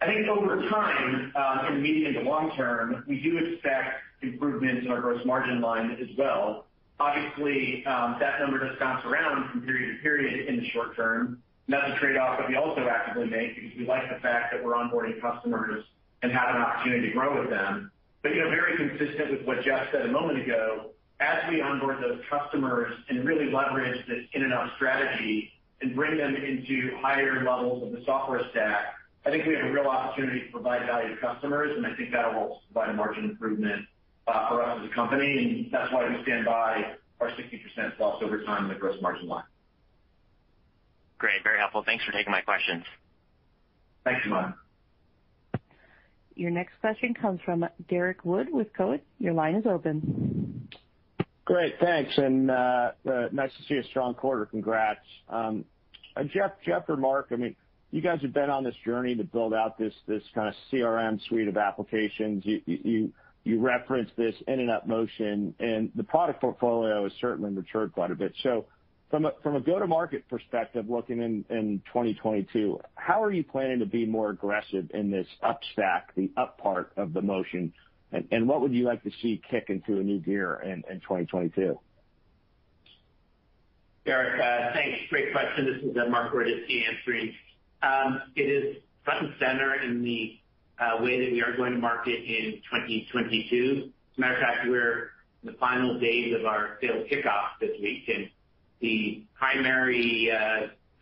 I 0.02 0.06
think 0.06 0.28
over 0.28 0.68
time, 0.70 1.32
uh, 1.36 1.66
in 1.68 1.76
the 1.76 1.82
medium 1.82 2.14
to 2.14 2.22
long 2.22 2.56
term, 2.56 3.04
we 3.08 3.22
do 3.22 3.38
expect 3.38 4.02
improvements 4.22 4.86
in 4.86 4.92
our 4.92 5.02
gross 5.02 5.26
margin 5.26 5.62
line 5.62 5.98
as 6.02 6.08
well. 6.18 6.66
Obviously, 7.00 7.86
um, 7.86 8.18
that 8.20 8.40
number 8.40 8.60
does 8.60 8.78
bounce 8.80 9.06
around 9.06 9.50
from 9.52 9.62
period 9.62 9.98
to 9.98 10.02
period 10.02 10.48
in 10.48 10.58
the 10.58 10.70
short 10.70 10.96
term. 10.96 11.42
That's 11.68 11.92
a 11.92 12.00
trade-off 12.00 12.40
that 12.40 12.48
we 12.48 12.56
also 12.56 12.88
actively 12.88 13.28
make 13.28 13.56
because 13.56 13.78
we 13.78 13.86
like 13.86 14.04
the 14.14 14.20
fact 14.22 14.54
that 14.54 14.64
we're 14.64 14.74
onboarding 14.74 15.20
customers 15.20 15.84
and 16.22 16.32
have 16.32 16.56
an 16.56 16.62
opportunity 16.62 17.08
to 17.08 17.14
grow 17.14 17.42
with 17.42 17.50
them. 17.50 17.92
But 18.22 18.36
you 18.36 18.44
know, 18.44 18.50
very 18.50 18.78
consistent 18.78 19.32
with 19.32 19.46
what 19.46 19.64
Jeff 19.64 19.88
said 19.92 20.06
a 20.06 20.12
moment 20.12 20.40
ago, 20.40 20.92
as 21.20 21.50
we 21.50 21.62
onboard 21.62 22.02
those 22.02 22.22
customers 22.30 22.94
and 23.10 23.26
really 23.26 23.52
leverage 23.52 24.06
this 24.08 24.26
in-and-out 24.34 24.72
strategy 24.76 25.52
and 25.86 25.96
bring 25.96 26.18
them 26.18 26.36
into 26.36 26.98
higher 27.00 27.44
levels 27.44 27.84
of 27.84 27.92
the 27.92 28.04
software 28.06 28.42
stack, 28.52 28.96
I 29.26 29.30
think 29.30 29.46
we 29.46 29.54
have 29.56 29.66
a 29.66 29.72
real 29.72 29.86
opportunity 29.86 30.42
to 30.42 30.52
provide 30.52 30.86
value 30.88 31.16
to 31.16 31.22
customers, 31.22 31.76
and 31.76 31.86
I 31.86 31.96
think 31.96 32.12
that 32.12 32.34
will 32.34 32.62
provide 32.72 32.90
a 32.90 32.94
margin 32.94 33.26
improvement 33.26 33.86
uh, 34.28 34.50
for 34.50 34.64
us 34.64 34.80
as 34.82 34.90
a 34.90 34.94
company. 34.94 35.38
And 35.38 35.72
that's 35.72 35.92
why 35.94 36.10
we 36.10 36.22
stand 36.24 36.46
by 36.46 36.96
our 37.22 37.30
60%+ 37.30 38.00
loss 38.00 38.22
over 38.24 38.44
time 38.44 38.64
in 38.64 38.70
the 38.70 38.76
gross 38.76 39.00
margin 39.02 39.28
line. 39.28 39.44
Great. 41.20 41.44
Very 41.44 41.60
helpful. 41.60 41.84
Thanks 41.86 42.04
for 42.04 42.12
taking 42.12 42.32
my 42.32 42.42
questions. 42.42 42.84
Thanks, 44.04 44.26
Samad. 44.26 44.56
Your 46.36 46.52
next 46.52 46.74
question 46.82 47.14
comes 47.14 47.40
from 47.46 47.66
Derrick 47.90 48.26
Wood 48.26 48.48
with 48.52 48.74
Cowen. 48.74 49.02
Your 49.20 49.34
line 49.34 49.56
is 49.56 49.66
open. 49.66 50.68
Great. 51.46 51.76
Thanks. 51.80 52.12
And 52.18 52.52
uh, 52.52 52.92
uh 53.10 53.30
nice 53.32 53.52
to 53.58 53.64
see 53.68 53.76
a 53.76 53.84
strong 53.90 54.16
quarter. 54.16 54.46
Congrats. 54.46 55.00
Um, 55.30 55.64
Uh, 56.16 56.24
Jeff 56.24 56.52
Jeff 56.66 56.84
or 56.88 56.98
Mark, 56.98 57.28
I 57.32 57.36
mean, 57.36 57.56
you 57.92 58.02
guys 58.02 58.22
have 58.22 58.34
been 58.34 58.50
on 58.50 58.64
this 58.64 58.76
journey 58.86 59.16
to 59.16 59.24
build 59.24 59.54
out 59.54 59.78
this 59.78 59.94
this 60.08 60.24
kind 60.34 60.50
of 60.50 60.56
CRM 60.72 61.20
suite 61.28 61.48
of 61.48 61.58
applications. 61.58 62.44
You 62.46 62.62
you 62.66 63.14
you 63.44 63.60
referenced 63.60 64.16
this 64.18 64.34
in-and-out 64.48 64.88
motion, 64.88 65.54
and 65.60 65.92
the 65.96 66.04
product 66.04 66.42
portfolio 66.42 67.04
has 67.04 67.14
certainly 67.22 67.52
matured 67.52 67.94
quite 67.94 68.10
a 68.10 68.16
bit. 68.16 68.34
So 68.42 68.66
from 69.12 69.26
a 69.26 69.32
from 69.44 69.56
a 69.56 69.62
go-to-market 69.62 70.28
perspective, 70.28 70.90
looking 70.90 71.22
in, 71.22 71.46
in 71.50 71.82
2022, 71.88 72.80
how 72.96 73.24
are 73.24 73.32
you 73.32 73.44
planning 73.44 73.80
to 73.80 73.86
be 73.86 74.06
more 74.06 74.32
aggressive 74.32 74.90
in 74.94 75.12
this 75.12 75.28
up 75.44 75.60
stack, 75.74 76.14
the 76.16 76.32
up 76.38 76.58
part 76.58 76.92
of 76.98 77.14
the 77.14 77.22
motion? 77.22 77.72
And 78.32 78.48
what 78.48 78.62
would 78.62 78.74
you 78.74 78.86
like 78.86 79.04
to 79.04 79.12
see 79.22 79.42
kick 79.50 79.66
into 79.70 80.00
a 80.00 80.04
new 80.04 80.20
gear 80.20 80.62
in 80.64 80.82
2022? 81.02 81.78
Derrick, 84.06 84.40
uh, 84.40 84.74
thanks. 84.74 85.00
Great 85.10 85.32
question. 85.32 85.66
This 85.66 85.92
is 85.92 85.98
uh, 85.98 86.10
Marc 86.10 86.32
Boroditsky 86.32 86.88
answering. 86.88 87.34
Um, 87.82 88.22
it 88.36 88.44
is 88.44 88.78
front 89.04 89.26
and 89.26 89.34
center 89.40 89.82
in 89.82 90.04
the 90.04 90.38
uh, 90.80 91.02
way 91.02 91.26
that 91.26 91.32
we 91.32 91.42
are 91.42 91.56
going 91.58 91.74
to 91.74 91.80
market 91.80 92.24
in 92.24 92.62
2022. 92.72 93.84
As 93.86 94.18
a 94.18 94.22
matter 94.22 94.36
of 94.36 94.40
fact, 94.42 94.68
we're 94.68 95.10
in 95.42 95.52
the 95.52 95.54
final 95.54 96.00
days 96.00 96.36
of 96.40 96.46
our 96.46 96.78
sales 96.82 97.08
kickoff 97.12 97.60
this 97.60 97.72
week, 97.82 98.04
and 98.08 98.30
the 98.80 99.24
primary 99.38 100.32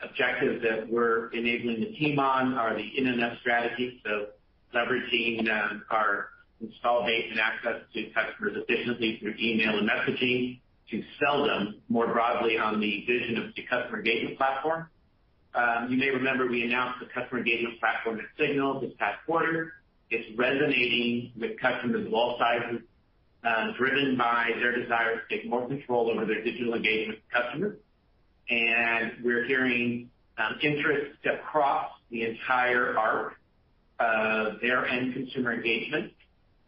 objectives 0.01 0.63
that 0.63 0.89
we're 0.89 1.27
enabling 1.31 1.81
the 1.81 1.93
team 1.97 2.19
on 2.19 2.53
are 2.53 2.75
the 2.75 2.97
in-and-out 2.97 3.37
strategy, 3.39 4.01
so 4.05 4.27
leveraging 4.73 5.49
um, 5.49 5.83
our 5.89 6.29
install 6.61 7.05
base 7.05 7.25
and 7.29 7.39
access 7.39 7.81
to 7.93 8.03
customers 8.11 8.53
efficiently 8.55 9.17
through 9.19 9.35
email 9.39 9.77
and 9.77 9.89
messaging 9.89 10.59
to 10.93 11.03
sell 11.19 11.43
them 11.43 11.81
more 11.89 12.07
broadly 12.07 12.57
on 12.57 12.79
the 12.79 13.03
vision 13.07 13.37
of 13.37 13.55
the 13.55 13.63
customer 13.63 13.97
engagement 13.97 14.37
platform. 14.37 14.87
Um, 15.55 15.87
you 15.89 15.97
may 15.97 16.09
remember 16.09 16.47
we 16.47 16.63
announced 16.63 16.99
the 16.99 17.07
customer 17.07 17.39
engagement 17.39 17.79
platform 17.79 18.19
at 18.19 18.25
SIGNAL 18.37 18.81
this 18.81 18.91
past 18.99 19.17
quarter. 19.25 19.73
It's 20.11 20.37
resonating 20.37 21.31
with 21.39 21.59
customers 21.59 22.05
of 22.05 22.13
all 22.13 22.37
sizes, 22.39 22.81
um, 23.43 23.73
driven 23.77 24.17
by 24.17 24.51
their 24.59 24.79
desire 24.79 25.15
to 25.15 25.35
take 25.35 25.49
more 25.49 25.67
control 25.67 26.11
over 26.11 26.25
their 26.25 26.43
digital 26.43 26.75
engagement 26.75 27.19
with 27.19 27.43
customers. 27.43 27.77
And 28.49 29.13
we're 29.23 29.45
hearing 29.45 30.09
um, 30.37 30.57
interest 30.61 31.17
across 31.25 31.89
the 32.11 32.23
entire 32.23 32.97
arc 32.97 33.33
of 33.99 34.59
their 34.61 34.85
end 34.85 35.13
consumer 35.13 35.53
engagement 35.53 36.13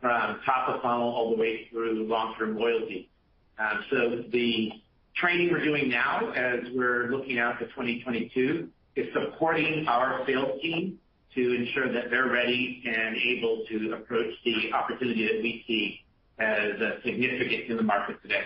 from 0.02 0.40
top 0.46 0.70
of 0.70 0.82
funnel 0.82 1.10
all 1.10 1.36
the 1.36 1.42
way 1.42 1.68
through 1.70 2.08
long-term 2.08 2.58
loyalty. 2.58 3.10
Um, 3.58 4.26
the 4.32 4.72
training 5.16 5.50
we're 5.52 5.64
doing 5.64 5.90
now 5.90 6.32
as 6.32 6.60
we're 6.74 7.08
looking 7.08 7.40
out 7.40 7.60
to 7.60 7.66
2022 7.66 8.70
is 8.96 9.08
supporting 9.14 9.88
our 9.88 10.26
sales 10.28 10.62
team 10.62 11.00
to 11.36 11.56
ensure 11.56 11.92
that 11.92 12.10
they're 12.10 12.30
ready 12.30 12.84
and 12.86 13.16
able 13.18 13.64
to 13.70 13.94
approach 13.94 14.34
the 14.44 14.72
opportunity 14.74 15.28
that 15.28 15.42
we 15.42 15.64
see 15.68 16.02
as 16.40 16.82
uh, 16.82 17.02
significant 17.04 17.70
in 17.70 17.78
the 17.78 17.84
market 17.84 18.22
today. 18.22 18.44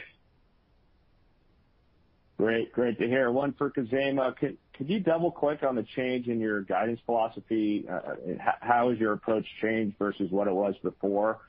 Great. 2.37 2.71
Great 2.71 2.97
to 2.99 3.05
hear. 3.05 3.31
One 3.31 3.53
for 3.57 3.69
Khozema. 3.69 4.33
Could 4.37 4.57
you 4.79 5.01
double-click 5.01 5.61
on 5.63 5.75
the 5.75 5.85
change 5.95 6.27
in 6.27 6.39
your 6.39 6.61
guidance 6.61 7.01
philosophy? 7.05 7.85
Uh, 7.89 7.95
uh, 7.95 8.15
how 8.61 8.89
has 8.89 8.97
your 8.97 9.11
approach 9.13 9.45
changed 9.61 9.97
versus 9.99 10.31
what 10.31 10.47
it 10.47 10.53
was 10.53 10.73
before? 10.81 11.39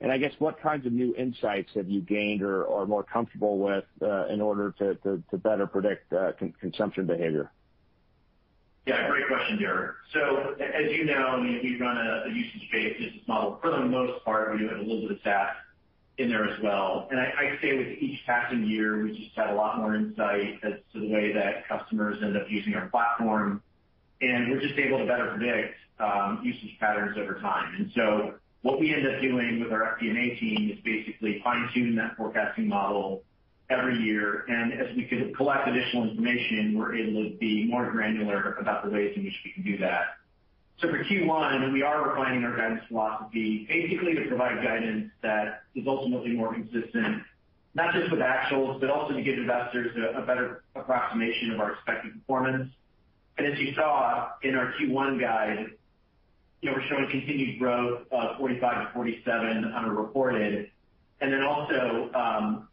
I 0.00 0.18
guess 0.18 0.32
what 0.38 0.60
kinds 0.60 0.86
of 0.86 0.92
new 0.92 1.14
insights 1.16 1.70
have 1.74 1.88
you 1.88 2.00
gained 2.00 2.42
or 2.42 2.66
are 2.68 2.86
more 2.86 3.02
comfortable 3.02 3.58
with 3.58 3.84
in 4.30 4.40
order 4.40 4.72
to 4.78 4.94
to 4.96 5.36
better 5.38 5.66
predict 5.66 6.12
consumption 6.60 7.06
behavior? 7.06 7.50
Yeah, 8.86 9.06
great 9.08 9.26
question, 9.26 9.58
Derrick. 9.58 9.96
As 10.14 10.90
you 10.92 11.04
know, 11.04 11.40
we 11.42 11.76
run 11.78 11.98
a 11.98 12.30
usage-based 12.30 12.98
business 12.98 13.28
model. 13.28 13.58
For 13.60 13.70
the 13.70 13.80
most 13.80 14.24
part, 14.24 14.52
we 14.52 14.58
do 14.60 14.68
have 14.68 14.78
a 14.78 14.82
little 14.82 15.02
bit 15.02 15.10
of 15.10 15.18
SaaS 15.22 15.56
in 16.16 16.30
there 16.30 16.48
as 16.48 16.58
well. 16.62 17.06
And 17.10 17.20
I'd 17.20 17.58
say 17.60 17.76
with 17.76 17.98
each 18.00 18.18
passing 18.24 18.64
year, 18.64 19.02
we 19.02 19.16
just 19.16 19.36
have 19.36 19.50
a 19.50 19.54
lot 19.54 19.78
more 19.78 19.94
insight 19.94 20.60
as 20.62 20.74
to 20.94 21.00
the 21.00 21.08
way 21.08 21.32
that 21.34 21.68
customers 21.68 22.18
end 22.22 22.36
up 22.36 22.46
using 22.48 22.74
our 22.76 22.88
platform, 22.88 23.62
and 24.22 24.50
we're 24.50 24.60
just 24.60 24.78
able 24.78 24.98
to 24.98 25.06
better 25.06 25.34
predict 25.36 25.74
um 26.00 26.40
usage 26.44 26.76
patterns 26.80 27.18
over 27.18 27.40
time. 27.40 27.92
What 28.62 28.80
we 28.80 28.92
end 28.92 29.06
up 29.06 29.20
doing 29.22 29.60
with 29.60 29.72
our 29.72 29.96
FP&A 29.96 30.38
team 30.40 30.70
is 30.70 30.78
basically 30.84 31.40
fine-tune 31.44 31.94
that 31.96 32.16
forecasting 32.16 32.68
model 32.68 33.22
every 33.70 33.98
year. 33.98 34.44
And 34.48 34.72
as 34.72 34.94
we 34.96 35.04
collect 35.36 35.68
additional 35.68 36.10
information, 36.10 36.76
we're 36.76 36.96
able 36.96 37.30
to 37.30 37.36
be 37.36 37.66
more 37.68 37.90
granular 37.90 38.54
about 38.54 38.84
the 38.84 38.90
ways 38.90 39.12
in 39.16 39.24
which 39.24 39.34
we 39.44 39.52
can 39.52 39.62
do 39.62 39.78
that. 39.78 40.16
So 40.80 40.88
for 40.88 41.04
Q1, 41.04 41.72
we 41.72 41.82
are 41.82 42.08
refining 42.08 42.44
our 42.44 42.56
guidance 42.56 42.82
philosophy 42.88 43.66
basically 43.68 44.14
to 44.14 44.26
provide 44.28 44.62
guidance 44.62 45.10
that 45.22 45.62
is 45.74 45.84
ultimately 45.86 46.32
more 46.32 46.54
consistent, 46.54 47.22
not 47.74 47.94
just 47.94 48.10
with 48.10 48.20
actuals, 48.20 48.80
but 48.80 48.88
also 48.90 49.14
to 49.14 49.22
give 49.22 49.38
investors 49.38 49.96
a 50.16 50.22
better 50.22 50.62
approximation 50.74 51.52
of 51.52 51.60
our 51.60 51.72
expected 51.72 52.12
performance. 52.14 52.70
And 53.38 53.46
as 53.46 53.58
you 53.58 53.72
saw 53.74 54.30
in 54.42 54.54
our 54.54 54.72
Q1 54.80 55.20
guide, 55.20 55.66
you 56.60 56.70
know, 56.70 56.76
we're 56.76 56.88
showing 56.88 57.08
continued 57.10 57.58
growth 57.58 58.02
of 58.10 58.36
45%-47% 58.38 59.74
on 59.74 59.84
a 59.84 59.92
reported, 59.92 60.70
and 61.20 61.32
then 61.32 61.42
also 61.42 62.10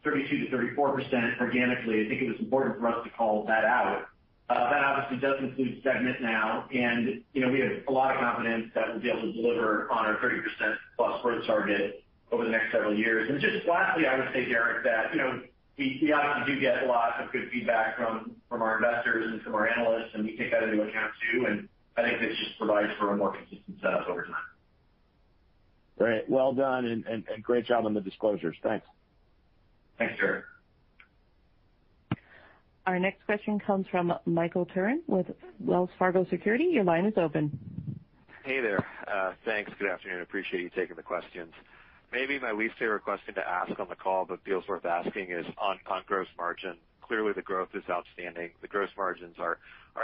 32%-34% 0.06 1.40
organically. 1.40 2.06
I 2.06 2.10
think 2.10 2.22
it 2.22 2.28
was 2.28 2.40
important 2.40 2.80
for 2.80 2.88
us 2.88 3.04
to 3.04 3.10
call 3.12 3.46
that 3.46 3.66
out. 3.66 4.08
Uh 4.48 4.70
that 4.70 4.84
obviously 4.84 5.18
does 5.18 5.40
include 5.40 5.82
Segment 5.84 6.22
now, 6.22 6.68
and, 6.74 7.24
you 7.34 7.42
know, 7.42 7.52
we 7.52 7.62
have 7.62 7.72
a 7.88 7.92
lot 7.92 8.14
of 8.14 8.22
confidence 8.22 8.70
that 8.76 8.88
we'll 8.90 9.02
be 9.02 9.10
able 9.10 9.22
to 9.22 9.34
deliver 9.34 9.90
on 9.92 10.06
our 10.06 10.18
30%+ 10.18 10.42
plus 10.98 11.22
growth 11.24 11.46
target 11.48 12.04
over 12.32 12.44
the 12.44 12.52
next 12.52 12.72
several 12.72 12.94
years. 12.96 13.28
And 13.30 13.42
just 13.42 13.68
lastly, 13.68 14.06
I 14.06 14.20
would 14.20 14.30
say, 14.34 14.46
Derrick, 14.46 14.84
that, 14.84 15.12
you 15.12 15.18
know, 15.18 15.42
we 15.78 16.14
obviously 16.14 16.56
do 16.56 16.62
get 16.62 16.84
a 16.84 16.86
lot 16.86 17.20
of 17.22 17.32
good 17.32 17.50
feedback 17.52 17.98
from 17.98 18.32
from 18.50 18.62
our 18.62 18.78
investors 18.78 19.26
and 19.32 19.42
from 19.42 19.56
our 19.56 19.68
analysts, 19.68 20.12
and 20.14 20.24
we 20.24 20.38
take 20.38 20.52
that 20.52 20.64
into 20.64 20.82
account 20.82 21.12
too. 21.32 21.68
I 21.98 22.04
think 22.04 22.20
this 22.20 22.38
just 22.38 22.58
provides 22.58 22.92
for 23.00 23.12
a 23.14 23.18
more 23.18 23.34
consistent 23.34 23.78
setup 23.82 24.08
over 24.10 24.24
time. 24.24 24.34
Great. 25.98 26.30
Well 26.30 26.54
done 26.54 26.86
and 26.86 27.06
and 27.06 27.24
great 27.42 27.66
job 27.66 27.86
on 27.86 27.94
the 27.94 28.02
disclosures. 28.02 28.58
Thanks. 28.62 28.86
Thanks, 29.98 30.20
Derrick. 30.20 30.44
Our 32.86 33.00
next 33.00 33.26
question 33.26 33.60
comes 33.60 33.88
from 33.90 34.14
Michael 34.26 34.66
Turrin 34.68 35.02
with 35.08 35.26
Wells 35.60 35.90
Fargo 35.98 36.26
Securities. 36.30 36.74
Your 36.74 36.84
line 36.84 37.06
is 37.06 37.14
open. 37.18 37.58
Hey 38.44 38.60
there. 38.62 38.86
Uh, 39.08 39.34
thanks. 39.44 39.72
Good 39.80 39.90
afternoon. 39.90 40.22
Appreciate 40.22 40.62
you 40.62 40.70
taking 40.70 40.96
the 40.96 41.02
questions. 41.02 41.52
Maybe 42.12 42.38
my 42.40 42.52
least 42.52 42.76
favorite 42.78 43.04
question 43.04 43.34
to 43.36 43.48
ask 43.48 43.80
on 43.80 43.90
the 43.90 43.96
call, 43.96 44.26
but 44.26 44.40
feels 44.46 44.68
worth 44.68 44.86
asking 44.86 45.32
is 45.32 45.46
on 45.58 45.80
on 45.88 46.04
gross 46.06 46.28
margin. 46.38 46.76
Clearly, 47.08 47.34
the 47.34 47.42
growth 47.44 47.70
is 47.76 47.84
outstanding. 47.90 48.50
The 48.62 48.68
gross 48.68 48.90
margins 48.98 49.36
are 49.38 49.60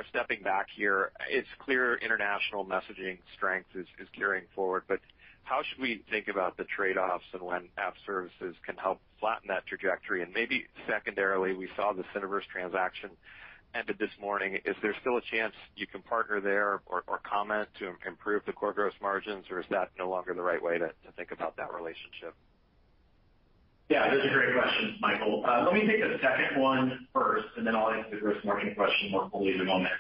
stepping 0.10 0.44
back 0.44 0.68
here. 0.76 1.12
It's 1.30 1.48
clear 1.60 1.96
international 1.96 2.64
messaging 2.64 3.18
strength 3.36 3.70
is 3.76 3.88
carrying 4.16 4.46
forward, 4.56 4.84
but 4.88 5.00
how 5.44 5.64
should 5.64 5.82
we 5.82 6.04
think 6.12 6.28
about 6.28 6.58
the 6.58 6.64
trade-offs 6.66 7.26
and 7.34 7.42
when 7.42 7.70
App 7.76 7.96
Services 8.06 8.56
can 8.64 8.78
help 8.78 9.02
flatten 9.20 9.48
that 9.48 9.66
trajectory? 9.66 10.22
And 10.22 10.32
maybe 10.32 10.68
secondarily, 10.88 11.54
we 11.56 11.68
saw 11.76 11.92
the 11.92 12.04
Syniverse 12.16 12.46
transaction 12.52 13.10
ended 13.74 13.98
this 13.98 14.12
morning. 14.20 14.60
Is 14.64 14.76
there 14.84 14.94
still 15.02 15.18
a 15.18 15.22
chance 15.22 15.56
you 15.76 15.88
can 15.88 16.04
partner 16.04 16.40
there 16.40 16.82
or 16.86 17.20
comment 17.24 17.68
to 17.80 17.94
improve 18.06 18.44
the 18.46 18.54
core 18.54 18.74
gross 18.74 18.94
margins, 19.02 19.46
or 19.50 19.60
is 19.60 19.66
that 19.72 19.90
no 19.98 20.08
longer 20.08 20.36
the 20.36 20.44
right 20.44 20.62
way 20.62 20.78
to 20.78 20.92
think 21.18 21.32
about 21.32 21.58
that 21.58 21.74
relationship? 21.74 22.36
Those 23.92 24.26
are 24.26 24.30
great 24.30 24.56
questions, 24.56 24.98
Michael. 25.02 25.44
Uh, 25.46 25.64
let 25.66 25.74
me 25.74 25.86
take 25.86 26.02
the 26.02 26.18
second 26.22 26.62
one 26.62 27.08
first, 27.14 27.48
and 27.58 27.68
then 27.68 27.76
I'll 27.76 27.90
answer 27.92 28.16
the 28.16 28.22
gross 28.22 28.38
margin 28.44 28.74
question 28.76 29.12
more 29.12 29.30
fully 29.30 29.54
in 29.54 29.62
a 29.62 29.66
moment. 29.66 29.92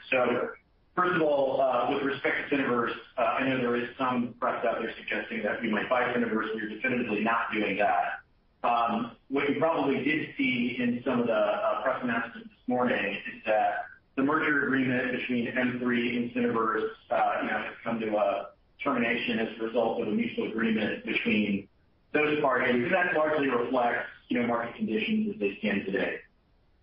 First 0.95 1.15
of 1.15 1.21
all, 1.21 1.61
uh, 1.61 1.87
with 1.89 2.03
respect 2.03 2.49
to 2.49 2.55
Syniverse, 2.55 2.93
uh, 3.17 3.21
I 3.21 3.47
know 3.47 3.57
there 3.57 3.75
is 3.75 3.89
some 3.97 4.35
press 4.39 4.63
out 4.65 4.79
there 4.81 4.93
suggesting 4.97 5.41
that 5.43 5.61
we 5.61 5.69
might 5.69 5.89
buy 5.89 6.03
Syniverse. 6.13 6.53
We 6.55 6.61
are 6.61 6.69
definitively 6.69 7.21
not 7.21 7.51
doing 7.53 7.77
that. 7.77 8.67
Um, 8.67 9.11
what 9.29 9.49
you 9.49 9.55
probably 9.59 10.03
did 10.03 10.29
see 10.37 10.77
in 10.79 11.01
some 11.03 11.21
of 11.21 11.27
the 11.27 11.47
press 11.83 11.99
announcements 12.03 12.49
this 12.49 12.67
morning 12.67 13.15
is 13.15 13.41
that 13.45 13.85
the 14.15 14.23
merger 14.23 14.65
agreement 14.65 15.11
between 15.13 15.47
M3 15.47 16.17
and 16.17 16.31
Syniverse 16.31 16.89
has 17.09 17.73
come 17.83 17.99
to 17.99 18.15
a 18.17 18.47
termination 18.83 19.39
as 19.39 19.47
a 19.59 19.63
result 19.63 20.01
of 20.01 20.07
a 20.07 20.11
mutual 20.11 20.49
agreement 20.49 21.05
between 21.05 21.67
those 22.13 22.39
parties. 22.41 22.89
That 22.91 23.13
largely 23.15 23.49
reflects 23.49 24.07
you 24.29 24.39
know, 24.39 24.47
market 24.47 24.75
conditions 24.75 25.33
as 25.33 25.39
they 25.39 25.57
stand 25.59 25.85
today. 25.85 26.15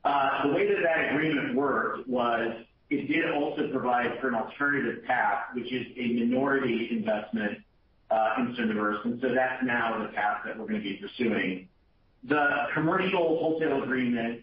Uh, 0.05 0.47
the 0.47 0.55
way 0.55 0.67
that 0.69 0.83
that 0.83 1.13
agreement 1.13 1.55
worked 1.55 2.09
was 2.09 2.53
it 2.91 3.09
did 3.09 3.31
also 3.31 3.69
provide 3.71 4.19
for 4.21 4.29
an 4.29 4.35
alternative 4.35 5.05
path, 5.05 5.45
which 5.55 5.73
is 5.73 5.87
a 5.97 6.13
minority 6.13 6.89
investment 6.91 7.59
uh, 8.11 8.35
in 8.39 8.55
Syniverse, 8.55 9.05
and 9.05 9.21
so 9.21 9.35
that's 9.35 9.63
now 9.65 9.99
the 10.03 10.09
path 10.09 10.39
that 10.47 10.59
we're 10.59 10.67
going 10.67 10.81
to 10.81 10.89
be 10.89 10.97
pursuing. 10.97 11.69
The 12.25 12.67
commercial 12.75 13.39
wholesale 13.39 13.83
agreement 13.83 14.43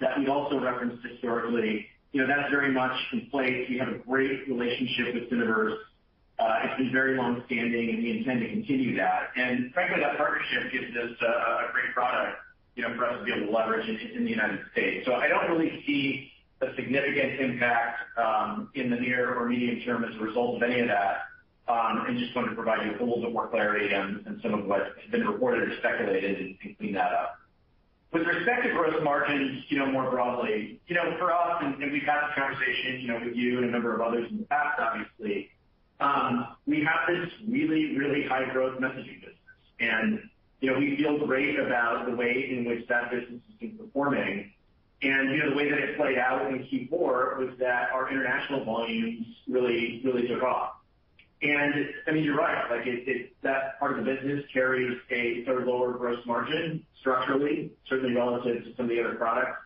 that 0.00 0.18
we 0.18 0.28
also 0.28 0.58
referenced 0.58 1.04
historically, 1.06 1.86
you 2.12 2.22
know, 2.22 2.26
that's 2.26 2.50
very 2.50 2.72
much 2.72 2.96
in 3.12 3.28
place. 3.30 3.66
We 3.68 3.78
have 3.78 3.88
a 3.88 3.98
great 3.98 4.48
relationship 4.48 5.14
with 5.14 5.30
Syniverse. 5.30 5.76
Uh, 6.40 6.60
it's 6.64 6.78
been 6.78 6.90
very 6.90 7.16
long-standing, 7.18 7.90
and 7.90 8.02
we 8.02 8.18
intend 8.18 8.40
to 8.40 8.48
continue 8.48 8.96
that. 8.96 9.28
And 9.36 9.72
frankly, 9.74 10.00
that 10.00 10.16
partnership 10.16 10.72
gives 10.72 10.96
us 10.96 11.12
a 11.20 11.72
great 11.72 11.92
product 11.92 12.38
you 12.74 12.82
know, 12.82 12.96
for 12.96 13.04
us 13.04 13.18
to 13.18 13.24
be 13.24 13.32
able 13.32 13.46
to 13.46 13.52
leverage 13.52 13.86
in 13.88 14.24
the 14.24 14.30
United 14.30 14.60
States. 14.72 15.04
So 15.04 15.14
I 15.14 15.28
don't 15.28 15.50
really 15.50 15.82
see 15.86 16.32
a 16.62 16.74
significant 16.76 17.40
impact 17.40 17.98
um, 18.18 18.70
in 18.74 18.90
the 18.90 18.96
near 18.96 19.34
or 19.34 19.48
medium 19.48 19.80
term 19.80 20.04
as 20.04 20.14
a 20.16 20.18
result 20.18 20.56
of 20.56 20.62
any 20.62 20.80
of 20.80 20.88
that. 20.88 21.22
Um, 21.68 22.04
and 22.08 22.18
just 22.18 22.34
wanted 22.34 22.50
to 22.50 22.54
provide 22.56 22.84
you 22.84 22.92
with 22.92 23.00
a 23.00 23.04
little 23.04 23.22
bit 23.22 23.32
more 23.32 23.48
clarity 23.48 23.94
on 23.94 24.40
some 24.42 24.54
of 24.54 24.66
what 24.66 24.80
has 24.80 25.10
been 25.12 25.26
reported 25.26 25.68
or 25.68 25.76
speculated 25.78 26.40
and 26.40 26.76
clean 26.78 26.94
that 26.94 27.12
up. 27.12 27.38
With 28.12 28.26
respect 28.26 28.64
to 28.64 28.70
gross 28.70 28.94
margins 29.04 29.62
you 29.68 29.78
know, 29.78 29.86
more 29.86 30.10
broadly, 30.10 30.80
you 30.88 30.96
know, 30.96 31.16
for 31.18 31.32
us, 31.32 31.62
and 31.62 31.78
we've 31.92 32.02
had 32.02 32.26
this 32.26 32.34
conversation 32.34 33.00
you 33.00 33.08
know, 33.08 33.20
with 33.24 33.36
you 33.36 33.58
and 33.58 33.66
a 33.66 33.70
number 33.70 33.94
of 33.94 34.00
others 34.00 34.26
in 34.30 34.38
the 34.38 34.44
past, 34.44 34.80
obviously, 34.80 35.50
we 36.66 36.84
have 36.84 37.08
this 37.08 37.30
really, 37.48 37.96
really 37.96 38.24
high-growth 38.26 38.80
messaging 38.80 39.20
business. 39.20 39.36
And 39.80 40.20
you 40.60 40.70
know, 40.70 40.78
we 40.78 40.96
feel 40.96 41.26
great 41.26 41.58
about 41.58 42.06
the 42.06 42.14
way 42.14 42.48
in 42.50 42.64
which 42.66 42.86
that 42.88 43.10
business 43.10 43.40
has 43.48 43.58
been 43.60 43.78
performing. 43.78 44.52
And 45.02 45.30
you 45.30 45.38
know, 45.38 45.50
the 45.50 45.56
way 45.56 45.70
that 45.70 45.78
it 45.78 45.96
played 45.96 46.18
out 46.18 46.46
in 46.50 46.58
Q4 46.64 47.38
was 47.38 47.58
that 47.58 47.90
our 47.92 48.10
international 48.10 48.64
volumes 48.64 49.26
really 49.48 50.02
really 50.04 50.28
took 50.28 50.42
off. 50.42 50.72
And, 51.42 51.88
I 52.06 52.10
mean, 52.10 52.22
you're 52.24 52.36
right. 52.36 52.70
Like, 52.70 52.86
it 52.86 53.32
that 53.42 53.78
part 53.78 53.98
of 53.98 54.04
the 54.04 54.12
business 54.12 54.44
carries 54.52 54.98
a 55.10 55.42
sort 55.46 55.62
of 55.62 55.68
lower 55.68 55.92
gross 55.92 56.18
margin 56.26 56.84
structurally, 57.00 57.72
certainly 57.88 58.14
relative 58.14 58.64
to 58.64 58.76
some 58.76 58.84
of 58.84 58.90
the 58.90 59.00
other 59.00 59.14
products 59.14 59.56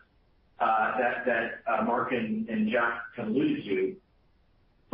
uh 0.59 0.97
that 1.25 1.63
Mark 1.85 2.13
and 2.13 2.69
Jeff 2.69 2.93
kind 3.15 3.29
of 3.29 3.35
alluded 3.35 3.65
to. 3.65 3.95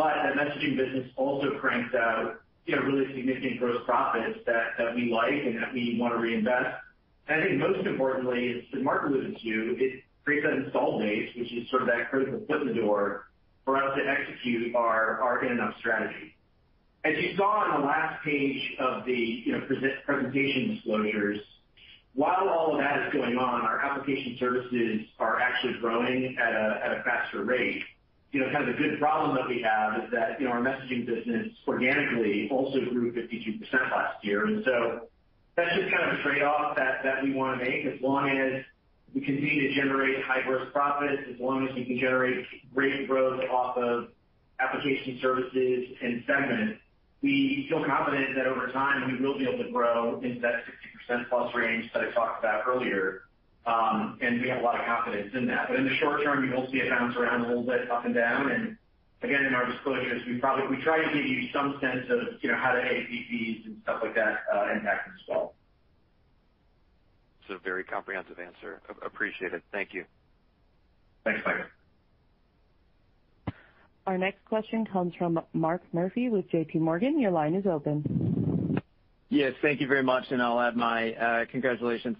But 0.01 0.15
that 0.23 0.33
messaging 0.33 0.77
business 0.77 1.11
also 1.15 1.59
cranks 1.59 1.93
out 1.93 2.41
you 2.65 2.75
know, 2.75 2.81
really 2.81 3.05
significant 3.13 3.59
gross 3.59 3.83
profits 3.85 4.39
that 4.47 4.95
we 4.95 5.11
like 5.11 5.45
and 5.45 5.61
that 5.61 5.71
we 5.75 5.95
want 5.99 6.15
to 6.15 6.19
reinvest. 6.19 6.75
And 7.27 7.39
I 7.39 7.45
think 7.45 7.59
most 7.59 7.85
importantly, 7.85 8.65
as 8.73 8.83
Mark 8.83 9.05
alluded 9.05 9.37
to, 9.37 9.75
it 9.77 10.03
creates 10.23 10.47
that 10.47 10.53
install 10.53 10.97
base, 10.97 11.29
which 11.37 11.53
is 11.53 11.69
sort 11.69 11.83
of 11.83 11.87
that 11.89 12.09
critical 12.09 12.41
foot 12.47 12.63
in 12.63 12.69
the 12.69 12.73
door 12.73 13.27
for 13.63 13.77
us 13.77 13.95
to 13.95 14.01
execute 14.03 14.75
our 14.75 15.45
in-and-out 15.45 15.75
strategy. 15.77 16.35
As 17.05 17.13
you 17.17 17.37
saw 17.37 17.65
on 17.65 17.81
the 17.81 17.85
last 17.85 18.23
page 18.23 18.73
of 18.79 19.05
the 19.05 19.13
you 19.13 19.51
know 19.51 19.61
presentation 20.03 20.73
disclosures, 20.73 21.37
while 22.15 22.49
all 22.49 22.73
of 22.73 22.79
that 22.79 23.05
is 23.05 23.13
going 23.13 23.37
on, 23.37 23.61
our 23.61 23.79
application 23.85 24.35
services 24.39 25.01
are 25.19 25.39
actually 25.39 25.73
growing 25.79 26.37
at 26.41 26.53
a 26.53 26.81
at 26.85 26.91
a 26.97 27.03
faster 27.03 27.43
rate. 27.43 27.83
You 28.31 28.39
know, 28.39 28.51
kind 28.51 28.67
of 28.67 28.75
the 28.75 28.81
good 28.81 28.99
problem 28.99 29.35
that 29.35 29.47
we 29.47 29.61
have 29.61 30.03
is 30.03 30.11
that 30.11 30.39
you 30.39 30.47
know, 30.47 30.53
our 30.53 30.61
messaging 30.61 31.05
business 31.05 31.49
organically 31.67 32.47
also 32.49 32.79
grew 32.79 33.11
52% 33.11 33.61
last 33.91 34.23
year. 34.23 34.45
And 34.45 34.63
so 34.63 35.07
that's 35.55 35.75
just 35.75 35.91
kind 35.93 36.11
of 36.11 36.19
a 36.19 36.23
trade-off 36.23 36.75
that 36.77 37.23
we 37.23 37.33
want 37.33 37.59
to 37.59 37.65
make. 37.65 37.85
As 37.85 37.99
long 38.01 38.29
as 38.29 38.63
we 39.13 39.21
continue 39.21 39.67
to 39.67 39.75
generate 39.75 40.23
high 40.23 40.41
gross 40.43 40.67
profits, 40.71 41.23
as 41.33 41.39
long 41.39 41.67
as 41.67 41.75
we 41.75 41.83
can 41.83 41.99
generate 41.99 42.45
great 42.73 43.07
growth 43.07 43.41
off 43.49 43.77
of 43.77 44.07
application 44.59 45.19
services 45.21 45.89
and 46.01 46.23
Segment, 46.25 46.77
we 47.21 47.67
feel 47.69 47.83
confident 47.85 48.35
that 48.35 48.47
over 48.47 48.67
time, 48.71 49.11
we 49.11 49.23
will 49.23 49.37
be 49.37 49.47
able 49.47 49.63
to 49.63 49.71
grow 49.71 50.19
into 50.21 50.39
that 50.39 50.63
60%+ 51.09 51.29
plus 51.29 51.53
range 51.53 51.91
that 51.93 52.03
I 52.03 52.11
talked 52.11 52.43
about 52.43 52.63
earlier. 52.65 53.23
And 53.65 54.41
we 54.41 54.49
have 54.49 54.59
a 54.59 54.63
lot 54.63 54.79
of 54.79 54.85
confidence 54.85 55.31
in 55.35 55.45
that. 55.47 55.67
But 55.67 55.77
in 55.77 55.85
the 55.85 55.95
short 55.95 56.23
term, 56.23 56.45
you 56.45 56.55
will 56.55 56.69
see 56.71 56.77
it 56.77 56.89
bounce 56.89 57.15
around 57.15 57.45
a 57.45 57.47
little 57.47 57.63
bit 57.63 57.89
up 57.89 58.05
and 58.05 58.13
down. 58.15 58.51
And 58.51 58.77
again, 59.21 59.45
in 59.45 59.53
our 59.53 59.65
disclosures, 59.71 60.21
we 60.27 60.37
probably 60.37 60.75
we 60.75 60.81
try 60.83 61.03
to 61.03 61.13
give 61.13 61.25
you 61.25 61.49
some 61.53 61.77
sense 61.81 62.05
of 62.09 62.41
you 62.41 62.49
know 62.51 62.57
how 62.57 62.73
the 62.73 62.81
ACPs 62.81 63.65
and 63.65 63.77
stuff 63.83 63.99
like 64.03 64.15
that 64.15 64.39
impact 64.75 65.09
as 65.09 65.27
well. 65.27 65.53
It's 67.41 67.59
a 67.59 67.63
very 67.63 67.83
comprehensive 67.83 68.39
answer. 68.39 68.81
Appreciate 69.03 69.53
it. 69.53 69.63
Thank 69.71 69.93
you. 69.93 70.05
Thanks, 71.23 71.41
Michael. 71.45 71.65
Our 74.07 74.17
next 74.17 74.43
question 74.45 74.85
comes 74.85 75.13
from 75.15 75.39
Mark 75.53 75.81
Murphy 75.93 76.29
with 76.29 76.49
JPMorgan. 76.49 77.21
Your 77.21 77.31
line 77.31 77.53
is 77.53 77.67
open. 77.67 78.81
Yes, 79.29 79.53
thank 79.61 79.79
you 79.79 79.87
very 79.87 80.03
much, 80.03 80.25
and 80.31 80.41
I'll 80.41 80.59
add 80.59 80.75
my 80.75 81.13
uh 81.13 81.45
congratulations. 81.51 82.17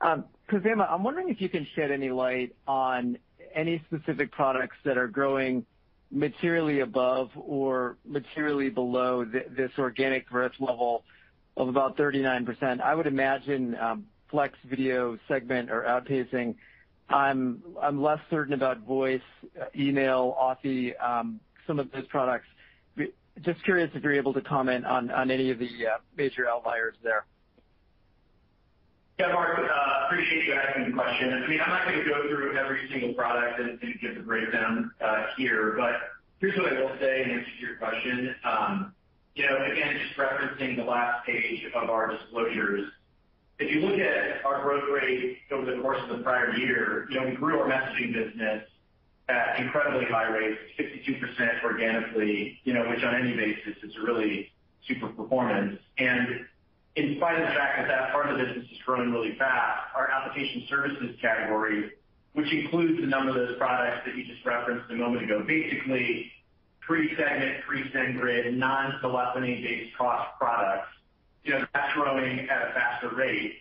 Um, 0.00 0.24
Khozema, 0.50 0.90
I'm 0.90 1.02
wondering 1.02 1.28
if 1.28 1.40
you 1.40 1.48
can 1.48 1.66
shed 1.74 1.90
any 1.90 2.10
light 2.10 2.54
on 2.66 3.18
any 3.54 3.82
specific 3.86 4.32
products 4.32 4.76
that 4.84 4.96
are 4.96 5.08
growing 5.08 5.64
materially 6.10 6.80
above 6.80 7.30
or 7.36 7.96
materially 8.04 8.70
below 8.70 9.24
this 9.24 9.70
organic 9.78 10.28
growth 10.28 10.52
level 10.58 11.04
of 11.56 11.68
about 11.68 11.96
39%. 11.96 12.80
I 12.80 12.94
would 12.94 13.06
imagine 13.06 13.76
um, 13.76 14.06
Flex 14.30 14.54
Video 14.68 15.18
Segment 15.28 15.70
are 15.70 15.82
outpacing. 15.82 16.54
I'm 17.08 17.62
I'm 17.82 18.00
less 18.00 18.20
certain 18.30 18.54
about 18.54 18.80
voice, 18.80 19.20
uh, 19.60 19.64
email, 19.76 20.36
Authy, 20.40 20.92
um, 21.02 21.40
some 21.66 21.78
of 21.80 21.90
those 21.90 22.06
products. 22.06 22.46
Just 23.42 23.62
curious 23.64 23.90
if 23.94 24.02
you're 24.02 24.12
able 24.14 24.32
to 24.34 24.40
comment 24.40 24.86
on 24.86 25.10
on 25.10 25.30
any 25.30 25.50
of 25.50 25.58
the 25.58 25.66
uh, 25.66 25.98
major 26.16 26.48
outliers 26.48 26.94
there. 27.02 27.24
Yeah, 29.20 29.32
Mark, 29.34 29.58
uh, 29.58 30.06
appreciate 30.06 30.46
you 30.46 30.54
asking 30.54 30.86
the 30.86 30.92
question. 30.92 31.34
I 31.34 31.46
mean, 31.46 31.60
I'm 31.60 31.68
not 31.68 31.84
going 31.84 31.98
to 31.98 32.08
go 32.08 32.26
through 32.26 32.56
every 32.56 32.88
single 32.90 33.12
product 33.12 33.60
and 33.60 33.78
give 34.00 34.14
the 34.14 34.22
breakdown 34.22 34.92
uh, 34.98 35.26
here, 35.36 35.74
but 35.76 35.92
here's 36.38 36.56
what 36.56 36.72
I 36.72 36.80
will 36.80 36.96
say 36.98 37.24
in 37.24 37.30
answer 37.30 37.44
to 37.44 37.60
your 37.60 37.76
question. 37.76 38.34
Um, 38.44 38.94
you 39.34 39.44
know, 39.44 39.62
again, 39.70 40.00
just 40.02 40.18
referencing 40.18 40.74
the 40.76 40.84
last 40.84 41.26
page 41.26 41.66
of 41.74 41.90
our 41.90 42.16
disclosures. 42.16 42.90
If 43.58 43.70
you 43.70 43.82
look 43.82 44.00
at 44.00 44.42
our 44.42 44.62
growth 44.62 44.84
rate 44.90 45.36
over 45.52 45.70
the 45.70 45.82
course 45.82 46.00
of 46.02 46.16
the 46.16 46.24
prior 46.24 46.56
year, 46.56 47.06
you 47.10 47.20
know, 47.20 47.26
we 47.26 47.34
grew 47.34 47.60
our 47.60 47.68
messaging 47.68 48.14
business 48.14 48.64
at 49.28 49.60
incredibly 49.60 50.06
high 50.06 50.28
rates, 50.28 50.60
52% 50.78 51.62
organically, 51.62 52.58
you 52.64 52.72
know, 52.72 52.88
which 52.88 53.04
on 53.04 53.14
any 53.16 53.36
basis 53.36 53.76
is 53.82 53.92
really 54.02 54.50
super 54.88 55.08
performance. 55.08 55.78
In 56.96 57.16
spite 57.16 57.40
of 57.40 57.48
the 57.48 57.54
fact 57.54 57.78
that 57.78 57.88
that 57.88 58.12
part 58.12 58.28
of 58.28 58.36
the 58.36 58.44
business 58.44 58.66
is 58.70 58.78
growing 58.84 59.12
really 59.12 59.36
fast, 59.38 59.94
our 59.94 60.10
application 60.10 60.66
services 60.68 61.16
category, 61.20 61.92
which 62.32 62.52
includes 62.52 63.02
a 63.02 63.06
number 63.06 63.30
of 63.30 63.36
those 63.36 63.58
products 63.58 64.02
that 64.06 64.16
you 64.16 64.24
just 64.24 64.44
referenced 64.44 64.90
a 64.90 64.94
moment 64.94 65.24
ago, 65.24 65.44
basically 65.46 66.30
pre-Segment, 66.80 67.62
pre-SendGrid, 67.66 68.56
non-telephony-based 68.56 69.96
cost 69.96 70.36
products, 70.38 70.88
that's 71.46 71.92
growing 71.94 72.40
at 72.48 72.68
a 72.68 72.72
faster 72.74 73.14
rate. 73.14 73.54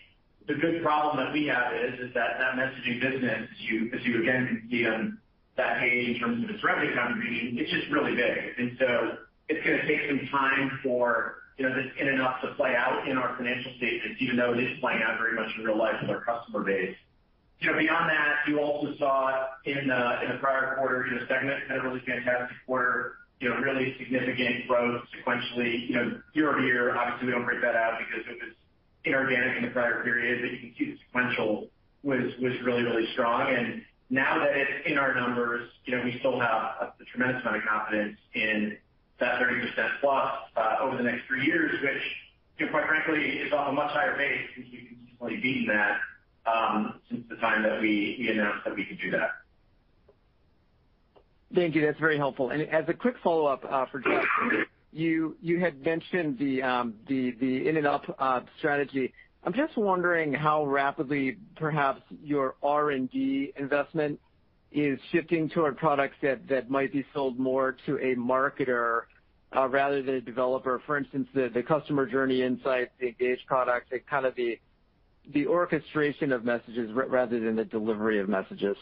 the 0.48 0.56
good 0.56 0.82
problem 0.82 1.24
that 1.24 1.32
we 1.32 1.46
have 1.46 1.74
is 1.74 2.12
that 2.16 2.40
that 2.40 2.56
messaging 2.56 3.00
business, 3.00 3.48
as 3.52 3.60
you 3.60 3.92
as 3.94 4.04
you 4.04 4.22
again 4.22 4.48
can 4.48 4.70
see 4.70 4.88
on 4.88 5.20
that 5.58 5.80
page 5.80 6.16
in 6.16 6.20
terms 6.20 6.44
of 6.44 6.50
its 6.50 6.64
revenue 6.64 6.96
contribution, 6.96 7.58
it's 7.60 7.72
just 7.72 7.88
really 7.92 8.16
big. 8.16 8.38
And 8.58 8.76
so 8.80 9.18
it's 9.48 9.64
gonna 9.64 9.86
take 9.88 10.10
some 10.10 10.28
time 10.32 10.80
for, 10.82 11.39
you 11.60 11.68
know, 11.68 11.76
this 11.76 11.92
in 12.00 12.08
out 12.22 12.42
to 12.42 12.54
play 12.56 12.74
out 12.74 13.06
in 13.08 13.18
our 13.18 13.36
financial 13.36 13.74
statements, 13.76 14.16
even 14.22 14.38
though 14.38 14.54
it 14.54 14.60
is 14.64 14.80
playing 14.80 15.04
out 15.04 15.20
very 15.20 15.36
much 15.36 15.50
in 15.58 15.66
real 15.66 15.78
life 15.78 15.96
with 16.02 16.10
our 16.10 16.22
customer 16.24 16.64
base. 16.64 16.96
You 17.60 17.72
know, 17.72 17.78
beyond 17.78 18.10
that, 18.10 18.48
you 18.48 18.60
also 18.62 18.96
saw 18.98 19.46
in 19.66 19.88
the 19.90 20.38
prior 20.40 20.76
quarter, 20.78 21.06
Segment 21.28 21.60
had 21.68 21.80
a 21.80 21.82
really 21.82 22.00
fantastic 22.08 22.56
quarter, 22.66 23.16
you 23.42 23.50
know, 23.50 23.58
really 23.58 23.94
significant 24.00 24.70
growth 24.70 25.04
sequentially. 25.12 25.90
You 25.90 25.96
know, 25.96 26.22
year-over-year, 26.34 26.96
obviously, 26.96 27.28
we 27.28 27.34
don't 27.34 27.44
break 27.44 27.62
that 27.62 27.76
out 27.76 28.00
because 28.00 28.26
it 28.26 28.40
was 28.42 28.56
inorganic 29.04 29.58
in 29.58 29.64
the 29.64 29.72
prior 29.72 30.02
period, 30.02 30.40
but 30.42 30.52
you 30.52 30.60
can 30.60 30.74
see 30.80 30.92
the 30.92 30.98
sequential 31.08 31.68
was 32.04 32.32
was 32.42 32.54
really 32.64 32.84
really 32.84 33.12
strong. 33.12 33.54
And 33.54 33.82
now 34.10 34.40
that 34.40 34.56
it's 34.56 34.88
in 34.88 34.98
our 34.98 35.14
numbers, 35.14 35.70
you 35.84 35.98
know, 35.98 36.04
we 36.06 36.18
still 36.20 36.40
have 36.40 36.94
a 37.00 37.06
tremendous 37.12 37.42
amount 37.42 37.58
of 37.58 37.64
confidence 37.68 38.18
in 38.34 38.78
that 39.20 39.40
30%+ 39.40 39.66
plus 40.02 40.34
uh, 40.56 40.76
over 40.82 40.98
the 40.98 41.04
next 41.04 41.26
three 41.28 41.46
years, 41.46 41.72
which, 41.82 42.04
you 42.58 42.66
know, 42.66 42.72
quite 42.72 42.88
frankly, 42.88 43.40
is 43.40 43.52
off 43.54 43.70
a 43.70 43.72
much 43.72 43.92
higher 43.92 44.18
base 44.18 44.48
since 44.56 44.68
we've 44.72 44.88
consistently 44.88 45.38
beaten 45.38 45.68
that 45.68 46.00
um, 46.50 47.00
since 47.10 47.24
the 47.30 47.36
time 47.38 47.64
that 47.64 47.82
we 47.82 48.30
announced 48.32 48.64
that 48.66 48.76
we 48.76 48.86
could 48.86 49.00
do 49.00 49.12
that. 49.12 49.32
Thank 51.54 51.76
you. 51.76 51.82
That's 51.82 52.00
very 52.00 52.18
helpful. 52.18 52.52
And 52.52 52.62
as 52.64 52.86
a 52.88 52.94
quick 52.94 53.16
follow-up, 53.24 53.66
uh, 53.68 53.86
for 53.88 54.00
Jeff, 54.00 54.24
you 54.92 55.60
had 55.60 55.84
mentioned 55.84 56.40
um, 56.62 56.94
the 57.08 57.32
the 57.40 57.68
in 57.68 57.78
and 57.78 57.88
up 57.88 58.04
uh, 58.20 58.42
strategy. 58.60 59.14
I'm 59.44 59.54
just 59.54 59.78
wondering 59.78 60.34
how 60.34 60.66
rapidly 60.66 61.38
perhaps 61.56 62.02
your 62.22 62.56
R&D 62.62 63.54
investment 63.56 64.20
is 64.72 65.00
shifting 65.12 65.50
toward 65.50 65.78
products 65.78 66.16
that 66.22 66.48
that 66.48 66.70
might 66.70 66.92
be 66.92 67.06
sold 67.14 67.40
more 67.40 67.76
to 67.86 67.98
a 67.98 68.16
marketer 68.16 69.02
uh, 69.56 69.68
rather 69.68 70.02
than 70.02 70.16
a 70.16 70.22
developer. 70.22 70.82
For 70.86 70.98
instance, 70.98 71.28
the 71.34 71.64
customer 71.68 72.06
journey 72.06 72.42
insights, 72.42 72.92
the 73.00 73.08
Engage 73.08 73.46
product, 73.48 73.90
the 73.90 74.00
kind 74.00 74.26
of 74.26 74.36
the 74.36 74.60
the 75.32 75.46
orchestration 75.46 76.32
of 76.32 76.44
messages 76.44 76.92
rather 76.94 77.40
than 77.40 77.56
the 77.56 77.66
delivery 77.66 78.20
of 78.20 78.28
messages. 78.28 78.76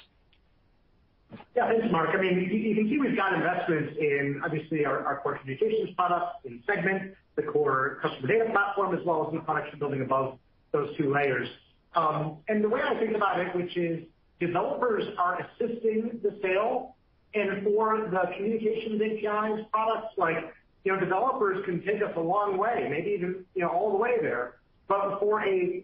Yeah. 1.56 1.68
Thanks, 1.68 1.92
Mark. 1.92 2.10
I 2.14 2.22
mean, 2.22 2.40
you 2.40 2.76
can 2.76 2.88
see 2.88 2.98
we've 2.98 3.18
got 3.18 3.34
investments 3.34 3.98
in 4.00 4.42
obviously 4.44 4.86
our 4.86 5.20
core 5.22 5.38
communications 5.38 5.90
products, 5.96 6.38
in 6.46 6.64
Segment, 6.66 7.16
the 7.36 7.44
core 7.44 8.00
customer 8.02 8.28
data 8.28 8.50
platform, 8.52 8.98
as 8.98 9.06
well 9.06 9.28
as 9.28 9.34
new 9.34 9.42
products 9.42 9.70
we're 9.74 9.80
building 9.80 10.02
above 10.02 10.38
those 10.72 10.96
two 10.98 11.14
layers. 11.14 11.50
Um, 11.96 12.38
and 12.48 12.64
the 12.64 12.70
way 12.70 12.82
I 12.82 12.98
think 12.98 13.16
about 13.16 13.40
it, 13.40 13.54
which 13.56 13.76
is 13.76 14.04
developers 14.40 15.04
are 15.18 15.40
assisting 15.42 16.20
the 16.24 16.38
sale, 16.42 16.96
and 17.34 17.64
for 17.64 18.08
the 18.10 18.32
communications 18.36 19.02
APIs 19.02 19.66
products, 19.72 20.14
like, 20.18 20.54
you 20.84 20.94
know, 20.94 21.00
developers 21.00 21.64
can 21.66 21.84
take 21.84 22.02
us 22.02 22.12
a 22.16 22.20
long 22.20 22.58
way, 22.58 22.88
maybe 22.90 23.12
even, 23.12 23.46
you 23.56 23.62
know, 23.62 23.70
all 23.70 23.92
the 23.92 23.98
way 23.98 24.18
there. 24.22 24.56
But 24.88 25.20
for 25.20 25.44
a 25.44 25.84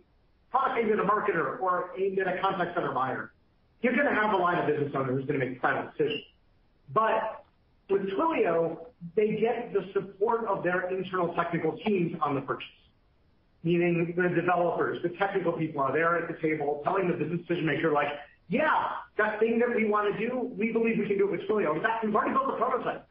product 0.49 0.79
aimed 0.79 0.91
at 0.91 0.99
a 0.99 1.03
marketer 1.03 1.59
or 1.59 1.91
aimed 1.97 2.19
at 2.19 2.27
a 2.27 2.39
contact 2.39 2.75
center 2.75 2.93
buyer, 2.93 3.31
you're 3.81 3.95
gonna 3.95 4.15
have 4.15 4.33
a 4.33 4.37
line 4.37 4.57
of 4.59 4.67
business 4.67 4.93
owner 4.95 5.11
who's 5.11 5.25
gonna 5.25 5.39
make 5.39 5.59
final 5.61 5.91
decision. 5.91 6.23
With 7.89 8.09
Twilio, 8.11 8.85
they 9.15 9.35
get 9.35 9.73
the 9.73 9.91
support 9.91 10.45
of 10.45 10.63
their 10.63 10.89
internal 10.89 11.33
technical 11.33 11.73
teams 11.73 12.17
on 12.21 12.33
the 12.33 12.41
purchase, 12.41 12.69
meaning 13.63 14.13
the 14.15 14.29
developers, 14.29 15.03
the 15.03 15.09
technical 15.09 15.51
people 15.51 15.81
are 15.81 15.91
there 15.91 16.15
at 16.17 16.29
the 16.29 16.41
table 16.41 16.81
telling 16.85 17.09
the 17.09 17.13
business 17.13 17.41
decision 17.41 17.65
maker, 17.65 17.91
like, 17.91 18.07
"Yeah, 18.49 18.91
that 19.17 19.39
thing 19.39 19.59
that 19.59 19.75
we 19.75 19.85
wanna 19.85 20.17
do, 20.17 20.51
we 20.57 20.71
believe 20.71 20.97
we 20.99 21.07
can 21.07 21.17
do 21.17 21.25
it 21.27 21.31
with 21.31 21.47
Twilio. 21.47 21.75
In 21.75 21.81
fact, 21.81 22.03
we've 22.03 22.15
already 22.15 22.33
built 22.33 22.47
the 22.47 22.53
prototype." 22.53 23.05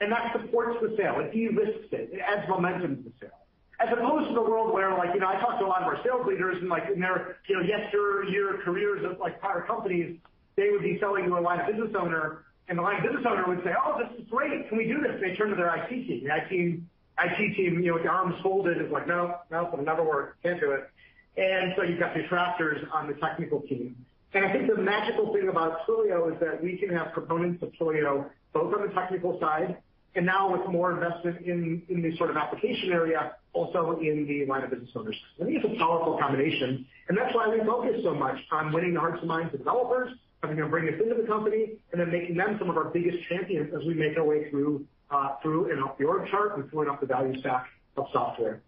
And 0.00 0.10
that 0.12 0.32
supports 0.32 0.80
the 0.80 0.96
sale. 0.96 1.20
It 1.20 1.32
de-risks 1.32 1.92
it. 1.92 2.10
It 2.12 2.20
adds 2.20 2.48
momentum 2.48 2.96
to 2.96 3.02
the 3.02 3.12
sale. 3.20 3.38
As 3.80 3.92
opposed 3.92 4.28
to 4.28 4.34
the 4.34 4.42
world 4.42 4.72
where, 4.72 4.90
like, 4.96 5.14
you 5.14 5.20
know, 5.20 5.28
I 5.28 5.36
talk 5.40 5.58
to 5.58 5.64
a 5.64 5.66
lot 5.66 5.82
of 5.82 5.88
our 5.88 6.02
sales 6.02 6.26
leaders 6.26 6.58
and, 6.60 6.68
like, 6.68 6.88
in 6.90 7.00
their, 7.00 7.38
you 7.46 7.56
know, 7.56 7.62
yesteryear 7.62 8.58
careers 8.64 9.04
of, 9.04 9.18
like, 9.18 9.40
prior 9.40 9.62
companies, 9.62 10.18
they 10.56 10.70
would 10.70 10.82
be 10.82 10.98
selling 11.00 11.24
to 11.26 11.38
a 11.38 11.40
line 11.40 11.66
business 11.66 11.94
owner, 11.94 12.44
and 12.68 12.78
the 12.78 12.82
line 12.82 13.02
business 13.02 13.24
owner 13.26 13.44
would 13.46 13.62
say, 13.64 13.74
"Oh, 13.76 13.98
this 13.98 14.18
is 14.18 14.28
great. 14.28 14.68
Can 14.68 14.78
we 14.78 14.86
do 14.86 15.00
this?" 15.00 15.20
They 15.20 15.34
turn 15.34 15.50
to 15.50 15.56
their 15.56 15.74
IT 15.74 15.88
team. 15.88 16.24
The 16.24 16.36
IT 16.36 16.80
IT 17.18 17.54
team, 17.54 17.80
you 17.80 17.88
know, 17.88 17.94
with 17.94 18.02
their 18.02 18.12
arms 18.12 18.40
folded 18.42 18.80
is 18.80 18.90
like, 18.90 19.06
"No, 19.06 19.38
no, 19.50 19.68
it'll 19.72 19.84
never 19.84 20.02
work. 20.02 20.36
Can't 20.42 20.60
do 20.60 20.72
it." 20.72 20.88
And 21.36 21.74
so 21.76 21.82
you've 21.82 21.98
got 21.98 22.14
detractors 22.14 22.84
on 22.92 23.06
the 23.06 23.14
technical 23.14 23.60
team. 23.62 24.03
I 24.42 24.52
think 24.52 24.68
the 24.68 24.80
magical 24.80 25.32
thing 25.32 25.48
about 25.48 25.86
Twilio 25.86 26.32
is 26.32 26.40
that 26.40 26.62
we 26.62 26.76
can 26.76 26.88
have 26.90 27.12
components 27.14 27.62
of 27.62 27.72
Twilio 27.72 28.30
both 28.52 28.74
on 28.74 28.86
the 28.86 28.92
technical 28.94 29.38
side 29.40 29.76
and 30.14 30.26
now 30.26 30.50
with 30.50 30.66
more 30.70 30.92
investment 30.92 31.44
in 31.44 31.82
in 31.88 32.02
the 32.02 32.16
sort 32.16 32.30
of 32.30 32.36
application 32.36 32.92
area, 32.92 33.32
also 33.52 33.98
in 34.00 34.26
the 34.26 34.46
line 34.46 34.62
of 34.62 34.70
business 34.70 34.90
owners. 34.94 35.16
I 35.40 35.44
think 35.44 35.56
it's 35.62 35.74
a 35.74 35.78
powerful 35.78 36.18
combination, 36.18 36.86
and 37.08 37.18
that's 37.18 37.34
why 37.34 37.48
we 37.48 37.64
focus 37.66 38.00
so 38.02 38.14
much 38.14 38.36
on 38.52 38.72
winning 38.72 38.94
the 38.94 39.00
hearts 39.00 39.18
and 39.20 39.28
minds 39.28 39.52
of 39.52 39.58
developers, 39.58 40.12
having 40.42 40.56
them 40.56 40.70
bring 40.70 40.88
us 40.88 41.00
into 41.02 41.20
the 41.20 41.26
company, 41.26 41.72
and 41.92 42.00
then 42.00 42.10
making 42.10 42.36
them 42.36 42.56
some 42.58 42.70
of 42.70 42.76
our 42.76 42.84
biggest 42.84 43.18
champions 43.28 43.72
as 43.74 43.84
we 43.86 43.94
make 43.94 44.16
our 44.16 44.24
way 44.24 44.50
through 44.50 44.86
uh, 45.10 45.36
through 45.42 45.72
and 45.72 45.82
up 45.82 45.98
the 45.98 46.04
org 46.04 46.28
chart 46.30 46.56
and 46.56 46.70
through 46.70 46.82
and 46.82 46.90
up 46.90 47.00
the 47.00 47.06
value 47.06 47.38
stack 47.40 47.66
of 47.96 48.06
software. 48.12 48.62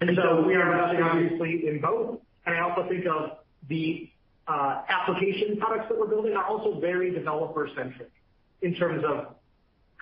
And 0.00 0.16
so 0.16 0.46
we 0.46 0.54
are 0.54 0.72
investing 0.72 1.02
obviously 1.02 1.66
in 1.66 1.80
both. 1.80 2.20
And 2.46 2.56
I 2.56 2.60
also 2.60 2.88
think 2.88 3.04
of 3.06 3.38
the 3.68 4.08
Uh, 4.48 4.80
application 4.88 5.58
products 5.58 5.86
that 5.90 5.98
we're 5.98 6.06
building 6.06 6.32
are 6.32 6.44
also 6.44 6.80
very 6.80 7.10
developer-centric 7.10 8.10
in 8.62 8.74
terms 8.74 9.04
of 9.06 9.34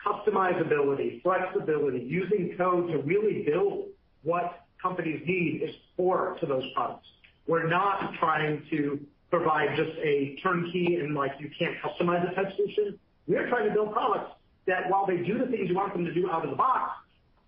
customizability, 0.06 1.20
flexibility, 1.20 1.98
using 1.98 2.54
code 2.56 2.88
to 2.92 2.98
really 2.98 3.42
build 3.42 3.86
what 4.22 4.64
companies 4.80 5.20
need 5.26 5.62
is 5.64 5.74
core 5.96 6.36
to 6.38 6.46
those 6.46 6.62
products. 6.74 7.08
We're 7.48 7.68
not 7.68 8.14
trying 8.20 8.64
to 8.70 9.00
provide 9.30 9.76
just 9.76 9.98
a 9.98 10.38
turnkey 10.44 10.98
and, 11.00 11.14
like, 11.16 11.32
you 11.40 11.50
can't 11.58 11.74
customize 11.82 12.30
a 12.30 12.34
type 12.36 12.54
solution. 12.54 12.96
We 13.26 13.36
are 13.36 13.48
trying 13.48 13.68
to 13.68 13.74
build 13.74 13.92
products 13.92 14.30
that 14.66 14.88
while 14.88 15.06
they 15.06 15.16
do 15.18 15.38
the 15.38 15.46
things 15.46 15.68
you 15.68 15.74
want 15.74 15.92
them 15.92 16.04
to 16.04 16.14
do 16.14 16.30
out 16.30 16.44
of 16.44 16.50
the 16.50 16.56
box, 16.56 16.92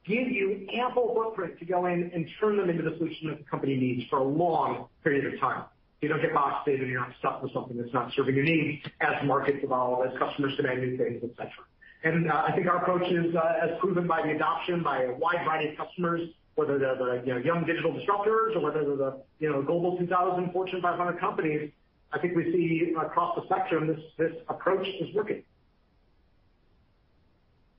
give 0.04 0.26
you 0.28 0.66
ample 0.74 1.14
footprint 1.14 1.60
to 1.60 1.64
go 1.64 1.86
in 1.86 2.10
and 2.12 2.28
turn 2.40 2.56
them 2.56 2.70
into 2.70 2.82
the 2.82 2.96
solution 2.96 3.28
that 3.28 3.38
the 3.38 3.44
company 3.44 3.76
needs 3.76 4.08
for 4.10 4.18
a 4.18 4.24
long 4.24 4.86
period 5.04 5.32
of 5.32 5.38
time. 5.38 5.62
You 6.00 6.08
don't 6.08 6.20
get 6.20 6.32
boxed 6.32 6.68
in, 6.68 6.80
and 6.80 6.88
you're 6.88 7.00
not 7.00 7.12
stuck 7.18 7.42
with 7.42 7.52
something 7.52 7.76
that's 7.76 7.92
not 7.92 8.12
serving 8.14 8.36
your 8.36 8.44
needs 8.44 8.86
as 9.00 9.14
markets 9.24 9.58
evolve, 9.62 10.06
as 10.06 10.16
customers 10.18 10.56
demand 10.56 10.80
new 10.80 10.96
things, 10.96 11.20
et 11.24 11.30
cetera. 11.36 11.64
And 12.04 12.30
uh, 12.30 12.44
I 12.46 12.52
think 12.52 12.68
our 12.68 12.76
approach 12.76 13.10
is 13.10 13.34
uh, 13.34 13.58
as 13.60 13.70
proven 13.80 14.06
by 14.06 14.22
the 14.22 14.30
adoption 14.30 14.82
by 14.82 15.02
a 15.02 15.14
wide 15.14 15.44
variety 15.44 15.70
of 15.70 15.76
customers, 15.76 16.28
whether 16.54 16.78
they're 16.78 16.96
the, 16.96 17.22
you 17.26 17.34
know, 17.34 17.40
young 17.40 17.64
digital 17.64 17.92
disruptors 17.92 18.54
or 18.54 18.60
whether 18.60 18.84
they're 18.84 18.96
the, 18.96 19.22
you 19.40 19.50
know, 19.50 19.62
Global 19.62 19.98
2000, 19.98 20.52
Fortune 20.52 20.80
500 20.80 21.18
companies. 21.18 21.72
I 22.12 22.18
think 22.18 22.36
we 22.36 22.44
see 22.52 22.94
across 22.94 23.36
the 23.36 23.44
spectrum 23.44 23.86
this 23.88 24.00
this 24.16 24.32
approach 24.48 24.86
is 24.86 25.14
working. 25.14 25.42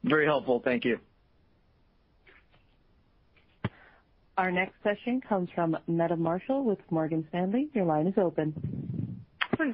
Very 0.03 0.25
helpful. 0.25 0.59
Thank 0.59 0.85
you. 0.85 0.99
Our 4.39 4.51
next 4.51 4.81
question 4.81 5.19
comes 5.19 5.49
from 5.53 5.75
Meta 5.85 6.15
Marshall 6.15 6.63
with 6.63 6.79
Morgan 6.91 7.25
Stanley. 7.27 7.67
Your 7.73 7.83
line 7.83 8.07
is 8.07 8.13
open. 8.15 8.53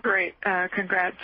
Great. 0.01 0.33
Uh, 0.43 0.67
congrats. 0.73 1.15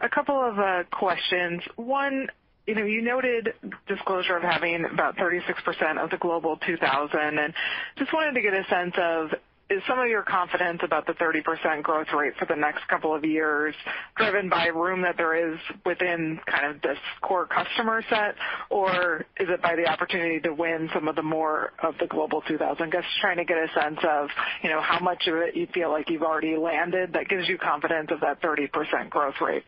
A 0.00 0.08
couple 0.08 0.34
of 0.34 0.58
uh, 0.58 0.82
questions. 0.90 1.62
One, 1.76 2.26
you 2.66 3.00
noted 3.00 3.50
disclosure 3.86 4.36
of 4.36 4.42
having 4.42 4.84
about 4.92 5.16
36% 5.16 6.02
of 6.02 6.10
the 6.10 6.16
Global 6.16 6.56
2000, 6.66 7.20
and 7.20 7.54
just 7.98 8.12
wanted 8.12 8.32
to 8.34 8.40
get 8.40 8.52
a 8.52 8.64
sense 8.68 8.94
of, 8.98 9.28
is 9.72 9.82
some 9.88 9.98
of 9.98 10.06
your 10.06 10.22
confidence 10.22 10.80
about 10.84 11.06
the 11.06 11.14
30% 11.14 11.82
growth 11.82 12.08
rate 12.14 12.34
for 12.38 12.46
the 12.46 12.54
next 12.54 12.86
couple 12.88 13.14
of 13.14 13.24
years 13.24 13.74
driven 14.16 14.48
by 14.48 14.66
room 14.66 15.02
that 15.02 15.16
there 15.16 15.34
is 15.34 15.58
within 15.86 16.38
kind 16.46 16.74
of 16.74 16.82
this 16.82 16.98
core 17.22 17.46
customer 17.46 18.02
set, 18.10 18.34
or 18.70 19.24
is 19.40 19.48
it 19.48 19.62
by 19.62 19.74
the 19.74 19.86
opportunity 19.86 20.40
to 20.40 20.52
win 20.52 20.90
some 20.92 21.08
of 21.08 21.16
the 21.16 21.22
more 21.22 21.72
of 21.82 21.94
the 21.98 22.06
Global 22.06 22.42
2000? 22.42 22.92
Just 22.92 23.06
trying 23.20 23.38
to 23.38 23.44
get 23.44 23.56
a 23.56 23.68
sense 23.80 23.98
of, 24.08 24.28
you 24.62 24.68
know, 24.68 24.80
how 24.80 25.00
much 25.00 25.26
of 25.26 25.36
it 25.36 25.56
you 25.56 25.66
feel 25.72 25.90
like 25.90 26.10
you've 26.10 26.22
already 26.22 26.56
landed 26.56 27.14
that 27.14 27.28
gives 27.28 27.48
you 27.48 27.56
confidence 27.56 28.10
of 28.10 28.20
that 28.20 28.42
30% 28.42 29.10
growth 29.10 29.34
rate. 29.40 29.64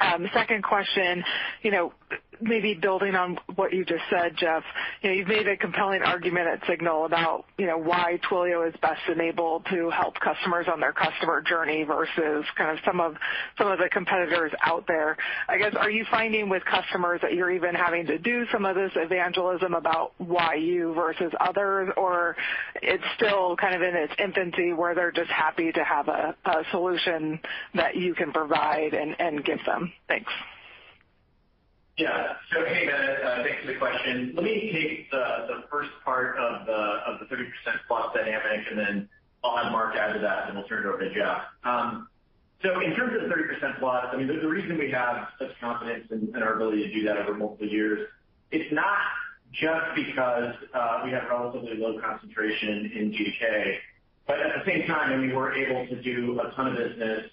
Um, 0.00 0.28
second 0.32 0.62
question, 0.62 1.24
you 1.62 1.70
know, 1.70 1.92
maybe 2.40 2.74
building 2.74 3.14
on 3.14 3.38
what 3.56 3.72
you 3.72 3.84
just 3.84 4.04
said, 4.10 4.36
Jeff, 4.36 4.62
you've 5.02 5.28
made 5.28 5.48
a 5.48 5.56
compelling 5.56 6.02
argument 6.02 6.46
at 6.46 6.66
Signal 6.66 7.04
about 7.04 7.44
you 7.58 7.66
know, 7.66 7.78
why 7.78 8.18
Twilio 8.28 8.68
is 8.68 8.74
best 8.80 9.00
enabled 9.10 9.66
to 9.70 9.90
help 9.90 10.14
customers 10.20 10.66
on 10.72 10.80
their 10.80 10.92
customer 10.92 11.42
journey 11.42 11.84
versus 11.84 12.44
kind 12.56 12.70
of 12.70 12.78
some 12.84 13.00
of 13.00 13.16
some 13.56 13.68
of 13.68 13.78
the 13.78 13.88
competitors 13.90 14.52
out 14.64 14.86
there. 14.86 15.16
I 15.48 15.58
guess, 15.58 15.74
are 15.76 15.90
you 15.90 16.04
finding 16.10 16.48
with 16.48 16.64
customers 16.64 17.20
that 17.22 17.34
you're 17.34 17.50
even 17.50 17.74
having 17.74 18.06
to 18.06 18.18
do 18.18 18.46
some 18.52 18.64
of 18.64 18.76
this 18.76 18.92
evangelism 18.96 19.74
about 19.74 20.12
why 20.18 20.54
you 20.54 20.94
versus 20.94 21.32
others, 21.40 21.90
or 21.96 22.36
it's 22.82 23.04
still 23.16 23.56
kind 23.56 23.74
of 23.74 23.82
in 23.82 23.96
its 23.96 24.12
infancy 24.18 24.72
where 24.72 24.94
they're 24.94 25.12
just 25.12 25.30
happy 25.30 25.72
to 25.72 25.84
have 25.84 26.08
a 26.08 26.34
solution 26.70 27.40
that 27.74 27.96
you 27.96 28.14
can 28.14 28.32
provide 28.32 28.94
and 28.94 29.44
give 29.44 29.58
them? 29.66 29.92
Thanks. 30.06 30.32
Yeah. 31.98 32.34
So 32.54 32.64
hey, 32.64 32.86
Meta, 32.86 33.42
thanks 33.44 33.60
for 33.66 33.72
the 33.72 33.78
question. 33.78 34.32
Let 34.36 34.44
me 34.44 34.70
take 34.72 35.10
the 35.10 35.64
first 35.70 35.90
part 36.04 36.38
of 36.38 36.64
the 36.66 37.26
30% 37.26 37.44
plus 37.88 38.14
dynamic, 38.14 38.66
and 38.70 38.78
then 38.78 39.08
I'll 39.42 39.56
have 39.56 39.72
Mark 39.72 39.96
add 39.96 40.12
to 40.12 40.20
that, 40.20 40.48
and 40.48 40.56
we'll 40.56 40.66
turn 40.68 40.86
it 40.86 40.88
over 40.88 41.00
to 41.00 41.12
Jeff. 41.12 41.42
Um 41.64 42.08
so 42.62 42.80
in 42.80 42.94
terms 42.96 43.14
of 43.14 43.28
the 43.28 43.34
30% 43.34 43.78
plus, 43.78 44.06
I 44.12 44.16
mean 44.16 44.28
the 44.28 44.48
reason 44.48 44.78
we 44.78 44.90
have 44.90 45.28
such 45.38 45.50
confidence 45.60 46.08
in 46.10 46.42
our 46.42 46.54
ability 46.54 46.88
to 46.88 46.92
do 46.92 47.04
that 47.06 47.16
over 47.16 47.34
multiple 47.34 47.68
years, 47.68 48.08
it's 48.50 48.72
not 48.72 48.98
just 49.52 49.94
because 49.94 50.54
we 51.04 51.10
have 51.10 51.24
relatively 51.30 51.76
low 51.78 52.00
concentration 52.00 52.92
in 52.94 53.12
G2K, 53.12 53.76
but 54.26 54.40
at 54.40 54.64
the 54.64 54.70
same 54.70 54.86
time, 54.86 55.12
I 55.12 55.16
mean, 55.16 55.34
we're 55.34 55.54
able 55.54 55.86
to 55.86 56.02
do 56.02 56.40
a 56.40 56.52
ton 56.54 56.68
of 56.68 56.76
business 56.76 57.30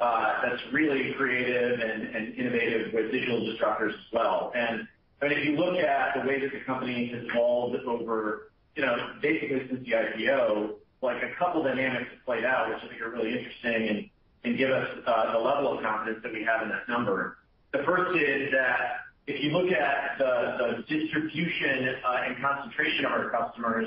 Uh, 0.00 0.42
that's 0.42 0.60
really 0.72 1.12
creative 1.16 1.78
and 1.80 2.34
innovative 2.34 2.92
with 2.92 3.12
digital 3.12 3.40
disruptors 3.40 3.90
as 3.90 4.12
well. 4.12 4.52
And 4.54 4.88
if 5.22 5.46
you 5.46 5.56
look 5.56 5.76
at 5.76 6.14
the 6.20 6.28
way 6.28 6.40
that 6.40 6.52
the 6.52 6.60
company 6.66 7.06
has 7.14 7.24
evolved 7.30 7.76
over 7.86 8.50
you 8.76 8.82
know, 8.84 8.96
basically 9.22 9.66
since 9.68 9.84
the 9.84 9.92
IPO, 9.92 10.74
like 11.00 11.22
a 11.22 11.34
couple 11.38 11.62
dynamics 11.62 12.10
have 12.10 12.24
played 12.24 12.44
out, 12.44 12.68
which 12.68 12.78
I 12.82 12.88
think 12.88 13.00
are 13.00 13.10
really 13.10 13.38
interesting 13.38 14.10
and 14.44 14.58
give 14.58 14.70
us 14.70 14.88
uh, 15.06 15.32
the 15.32 15.38
level 15.38 15.76
of 15.76 15.82
confidence 15.82 16.22
that 16.22 16.32
we 16.32 16.44
have 16.44 16.62
in 16.62 16.68
that 16.68 16.88
number. 16.88 17.38
The 17.72 17.82
first 17.84 18.16
is 18.16 18.50
that 18.52 19.00
if 19.26 19.42
you 19.42 19.50
look 19.50 19.72
at 19.72 20.18
the 20.18 20.84
distribution 20.86 21.94
uh, 22.04 22.22
and 22.26 22.36
concentration 22.42 23.06
of 23.06 23.12
our 23.12 23.30
customers, 23.30 23.86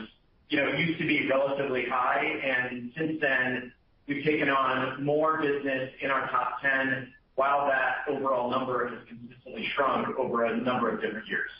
you 0.50 0.58
know, 0.58 0.68
it 0.68 0.80
used 0.80 1.00
to 1.00 1.06
be 1.06 1.28
relatively 1.30 1.86
high, 1.86 2.24
and 2.24 2.92
since 2.98 3.20
then, 3.22 3.72
we've 4.08 4.24
taken 4.24 4.50
on 4.50 5.04
more 5.04 5.42
business 5.42 5.92
in 6.02 6.10
our 6.10 6.30
top 6.30 6.62
10 6.62 7.14
while 7.36 7.68
that 7.68 7.98
overall 8.08 8.50
number 8.50 8.88
has 8.88 8.98
consistently 9.08 9.68
shrunk 9.76 10.18
over 10.18 10.46
a 10.46 10.58
number 10.58 10.90
of 10.90 11.02
different 11.02 11.28
years. 11.28 11.52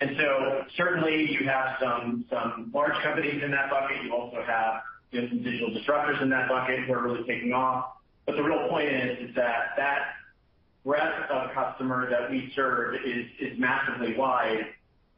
And 0.00 0.16
so 0.16 0.64
certainly 0.76 1.30
you 1.32 1.48
have 1.48 1.76
some 1.80 2.24
some 2.30 2.70
large 2.74 2.94
companies 3.02 3.42
in 3.42 3.50
that 3.50 3.70
bucket. 3.70 4.04
You 4.04 4.12
also 4.12 4.42
have 4.46 4.82
some 5.12 5.42
digital 5.42 5.70
disruptors 5.70 6.20
in 6.22 6.28
that 6.30 6.48
bucket 6.48 6.80
who 6.80 6.92
are 6.92 7.02
really 7.02 7.24
taking 7.24 7.52
off. 7.52 7.86
But 8.26 8.36
the 8.36 8.42
real 8.42 8.68
point 8.68 8.88
is 8.88 9.34
that 9.34 9.74
that 9.76 10.14
breadth 10.84 11.30
of 11.30 11.52
customer 11.52 12.10
that 12.10 12.30
we 12.30 12.52
serve 12.54 12.96
is 13.04 13.58
massively 13.58 14.16
wide, 14.16 14.66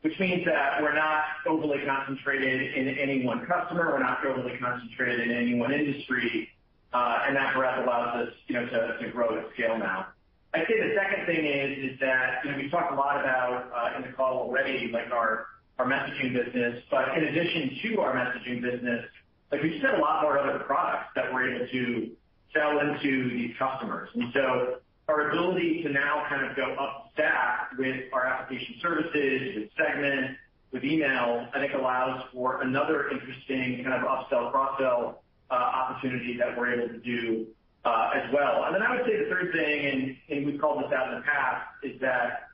which 0.02 0.18
means 0.20 0.44
that 0.46 0.80
we're 0.80 0.94
not 0.94 1.24
overly 1.46 1.84
concentrated 1.84 2.74
in 2.74 2.88
any 2.96 3.24
one 3.24 3.44
customer. 3.46 3.92
We're 3.92 4.02
not 4.02 4.24
overly 4.24 4.56
concentrated 4.58 5.28
in 5.28 5.36
any 5.36 5.54
one 5.54 5.72
industry. 5.72 6.50
Uh, 6.96 7.32
that 7.34 7.54
breadth 7.54 7.84
allows 7.84 8.26
us 8.26 8.32
you 8.46 8.54
know 8.54 8.64
to 8.64 9.10
grow 9.12 9.38
at 9.38 9.52
scale 9.52 9.76
now. 9.78 10.06
I'd 10.54 10.66
say 10.66 10.80
the 10.80 10.94
second 10.96 11.26
thing 11.26 11.44
is 11.44 11.92
is 11.92 12.00
that 12.00 12.40
you 12.42 12.50
know 12.50 12.56
we've 12.56 12.70
talked 12.70 12.90
a 12.90 12.94
lot 12.94 13.20
about, 13.20 13.70
uh, 13.76 13.96
in 13.96 14.02
the 14.02 14.16
call 14.16 14.38
already, 14.38 14.88
like 14.90 15.10
our 15.12 15.46
our 15.78 15.86
messaging 15.86 16.32
business. 16.32 16.82
But 16.90 17.18
in 17.18 17.24
addition 17.24 17.76
to 17.82 18.00
our 18.00 18.14
messaging 18.14 18.62
business, 18.62 19.04
like 19.52 19.62
we 19.62 19.70
just 19.70 19.84
have 19.84 19.98
a 19.98 20.00
lot 20.00 20.22
more 20.22 20.38
other 20.38 20.60
products 20.60 21.10
that 21.16 21.32
we're 21.32 21.54
able 21.54 21.66
to 21.68 22.10
sell 22.54 22.80
into 22.80 23.28
these 23.28 23.54
customers. 23.58 24.08
And 24.14 24.32
so 24.32 24.76
our 25.08 25.30
ability 25.30 25.82
to 25.82 25.90
now 25.90 26.24
kind 26.30 26.46
of 26.46 26.56
go 26.56 26.74
up 26.76 27.10
stack 27.12 27.72
with 27.78 28.04
our 28.14 28.24
application 28.24 28.76
services, 28.80 29.56
with 29.56 29.68
Segment, 29.76 30.38
with 30.72 30.82
email, 30.82 31.46
I 31.54 31.60
think 31.60 31.74
allows 31.74 32.24
for 32.32 32.62
another 32.62 33.10
interesting 33.10 33.84
kind 33.84 33.94
of 33.94 34.08
upsell, 34.08 34.50
cross-sell 34.50 35.22
opportunity 35.54 36.36
that 36.38 36.56
we're 36.56 36.74
able 36.74 36.88
to 36.88 36.98
do 36.98 37.46
uh 37.84 38.10
as 38.14 38.32
well. 38.34 38.64
And 38.64 38.74
then 38.74 38.82
I 38.82 38.96
would 38.96 39.06
say 39.06 39.16
the 39.16 39.30
third 39.30 39.52
thing, 39.52 40.18
and 40.28 40.46
we've 40.46 40.60
called 40.60 40.82
this 40.82 40.92
out 40.92 41.12
in 41.12 41.20
the 41.20 41.24
past, 41.24 41.66
is 41.82 42.00
that 42.00 42.48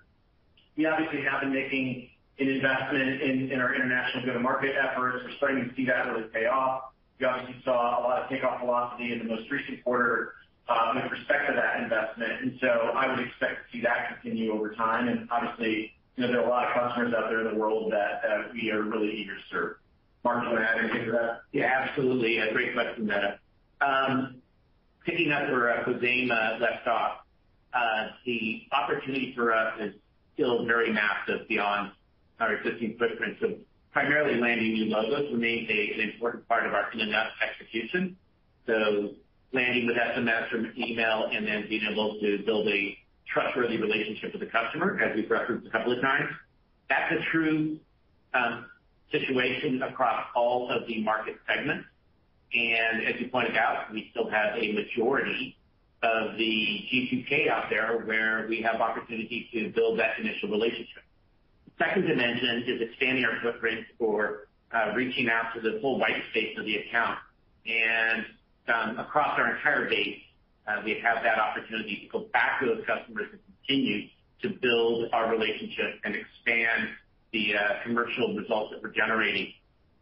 we 0.76 0.86
obviously 0.86 1.22
have 1.22 1.40
been 1.40 1.52
making 1.52 2.08
an 2.38 2.48
investment 2.48 3.22
in 3.22 3.60
our 3.60 3.74
international 3.74 4.24
go-to-market 4.26 4.74
efforts. 4.76 5.24
We're 5.24 5.36
starting 5.36 5.68
to 5.68 5.74
see 5.74 5.86
that 5.86 6.06
really 6.06 6.28
pay 6.28 6.46
off. 6.46 6.92
We 7.18 7.26
obviously 7.26 7.62
saw 7.64 8.00
a 8.00 8.02
lot 8.02 8.22
of 8.22 8.28
takeoff 8.28 8.60
velocity 8.60 9.12
in 9.12 9.18
the 9.18 9.24
most 9.24 9.50
recent 9.50 9.82
quarter 9.84 10.34
uh 10.68 10.92
with 10.94 11.10
respect 11.10 11.48
to 11.48 11.54
that 11.54 11.82
investment. 11.82 12.40
And 12.40 12.58
so 12.60 12.68
I 12.68 13.08
would 13.08 13.26
expect 13.26 13.66
to 13.66 13.76
see 13.76 13.82
that 13.82 14.12
continue 14.12 14.52
over 14.52 14.74
time. 14.74 15.08
And 15.08 15.28
obviously, 15.30 15.92
you 16.16 16.26
know, 16.26 16.32
there 16.32 16.40
are 16.40 16.46
a 16.46 16.48
lot 16.48 16.68
of 16.68 16.74
customers 16.74 17.14
out 17.14 17.30
there 17.30 17.46
in 17.46 17.52
the 17.52 17.58
world 17.58 17.92
that 17.92 18.52
we 18.52 18.70
are 18.70 18.82
really 18.82 19.10
eager 19.10 19.34
to 19.34 19.42
serve. 19.50 19.76
Mark, 20.24 20.42
do 20.42 20.48
you 20.48 20.54
want 20.54 20.64
to 20.64 20.70
add 20.70 20.78
anything 20.78 21.06
to 21.06 21.12
that? 21.12 21.40
Yeah, 21.52 21.84
absolutely. 21.88 22.38
A 22.38 22.52
great 22.52 22.74
question, 22.74 23.06
Meta. 23.06 23.38
Um 23.80 24.36
picking 25.04 25.32
up 25.32 25.50
where 25.50 25.82
Khozema 25.84 26.60
left 26.60 26.86
off, 26.86 27.18
uh 27.74 28.08
the 28.24 28.62
opportunity 28.72 29.32
for 29.34 29.52
us 29.52 29.74
is 29.80 29.94
still 30.34 30.64
very 30.66 30.92
massive 30.92 31.48
beyond 31.48 31.92
our 32.40 32.54
existing 32.54 32.96
footprint. 32.98 33.36
So 33.40 33.54
primarily 33.92 34.40
landing 34.40 34.74
new 34.74 34.84
logos 34.86 35.32
remains 35.32 35.68
an 35.70 36.00
important 36.14 36.46
part 36.48 36.66
of 36.66 36.72
our 36.74 36.90
in-and-out 36.92 37.28
execution. 37.42 38.16
So 38.66 39.10
landing 39.52 39.86
with 39.86 39.96
SMS 39.96 40.52
or 40.52 40.72
email 40.78 41.28
and 41.32 41.46
then 41.46 41.66
being 41.68 41.82
able 41.90 42.18
to 42.20 42.38
build 42.46 42.68
a 42.68 42.96
trustworthy 43.26 43.76
relationship 43.78 44.32
with 44.32 44.40
the 44.40 44.46
customer, 44.46 45.00
as 45.00 45.14
we've 45.16 45.30
referenced 45.30 45.66
a 45.66 45.70
couple 45.70 45.92
of 45.92 46.00
times. 46.00 46.30
That's 46.88 47.12
a 47.12 47.24
true 47.30 47.78
situation 49.12 49.82
across 49.82 50.26
all 50.34 50.70
of 50.70 50.86
the 50.88 51.02
market 51.02 51.36
segments. 51.46 51.86
And 52.54 53.06
as 53.06 53.20
you 53.20 53.28
pointed 53.28 53.56
out, 53.56 53.92
we 53.92 54.08
still 54.10 54.28
have 54.28 54.56
a 54.56 54.72
majority 54.72 55.56
of 56.02 56.36
the 56.36 56.84
G2K 56.92 57.48
out 57.48 57.70
there 57.70 58.00
where 58.04 58.46
we 58.48 58.60
have 58.62 58.80
opportunity 58.80 59.48
to 59.52 59.70
build 59.70 59.98
that 60.00 60.18
initial 60.18 60.48
relationship. 60.48 61.04
Second 61.78 62.06
dimension 62.06 62.64
is 62.66 62.82
expanding 62.82 63.24
our 63.24 63.40
footprint 63.42 63.86
or 63.98 64.48
uh, 64.72 64.92
reaching 64.94 65.28
out 65.28 65.54
to 65.54 65.60
the 65.60 65.78
full 65.80 65.98
white 65.98 66.22
space 66.30 66.58
of 66.58 66.64
the 66.64 66.76
account. 66.76 67.18
And 67.66 68.26
um, 68.68 68.98
across 68.98 69.38
our 69.38 69.56
entire 69.56 69.88
base, 69.88 70.18
uh, 70.66 70.82
we 70.84 71.00
have 71.02 71.22
that 71.22 71.38
opportunity 71.38 72.02
to 72.02 72.18
go 72.18 72.26
back 72.32 72.60
to 72.60 72.66
those 72.66 72.84
customers 72.86 73.28
and 73.32 73.40
continue 73.66 74.08
to 74.42 74.50
build 74.60 75.08
our 75.12 75.30
relationship 75.30 76.00
and 76.04 76.14
expand 76.14 76.88
the 77.32 77.54
uh, 77.54 77.82
commercial 77.82 78.34
results 78.34 78.72
that 78.72 78.82
we're 78.82 78.90
generating. 78.90 79.52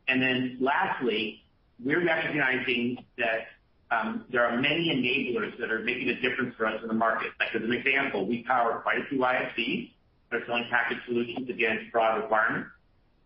And 0.08 0.20
then 0.20 0.58
lastly, 0.60 1.42
we're 1.82 2.04
recognizing 2.04 3.04
that 3.18 3.46
um, 3.90 4.24
there 4.30 4.44
are 4.44 4.60
many 4.60 4.90
enablers 4.90 5.58
that 5.58 5.70
are 5.70 5.80
making 5.80 6.08
a 6.08 6.20
difference 6.20 6.54
for 6.56 6.66
us 6.66 6.80
in 6.82 6.88
the 6.88 6.94
market. 6.94 7.30
Like 7.38 7.54
as 7.54 7.62
an 7.62 7.72
example, 7.72 8.26
we 8.26 8.42
power 8.44 8.80
quite 8.82 8.98
a 8.98 9.04
few 9.08 9.18
ISVs 9.18 9.90
that 10.30 10.42
are 10.42 10.46
selling 10.46 10.66
package 10.70 10.98
solutions 11.06 11.48
against 11.48 11.90
broad 11.92 12.16
requirements. 12.16 12.70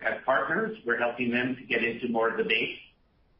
As 0.00 0.14
partners, 0.24 0.76
we're 0.86 0.98
helping 0.98 1.30
them 1.30 1.56
to 1.56 1.64
get 1.64 1.82
into 1.82 2.08
more 2.08 2.30
of 2.30 2.36
the 2.36 2.44
base, 2.44 2.78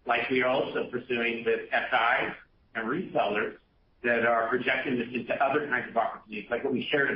like 0.06 0.28
we 0.30 0.42
are 0.42 0.48
also 0.48 0.88
pursuing 0.90 1.44
with 1.44 1.60
SIs 1.70 2.32
and 2.74 2.88
resellers 2.88 3.54
that 4.02 4.26
are 4.26 4.48
projecting 4.48 4.98
this 4.98 5.08
into 5.12 5.34
other 5.42 5.66
kinds 5.68 5.88
of 5.88 5.96
opportunities, 5.96 6.48
like 6.50 6.62
what 6.62 6.72
we 6.72 6.86
shared 6.90 7.10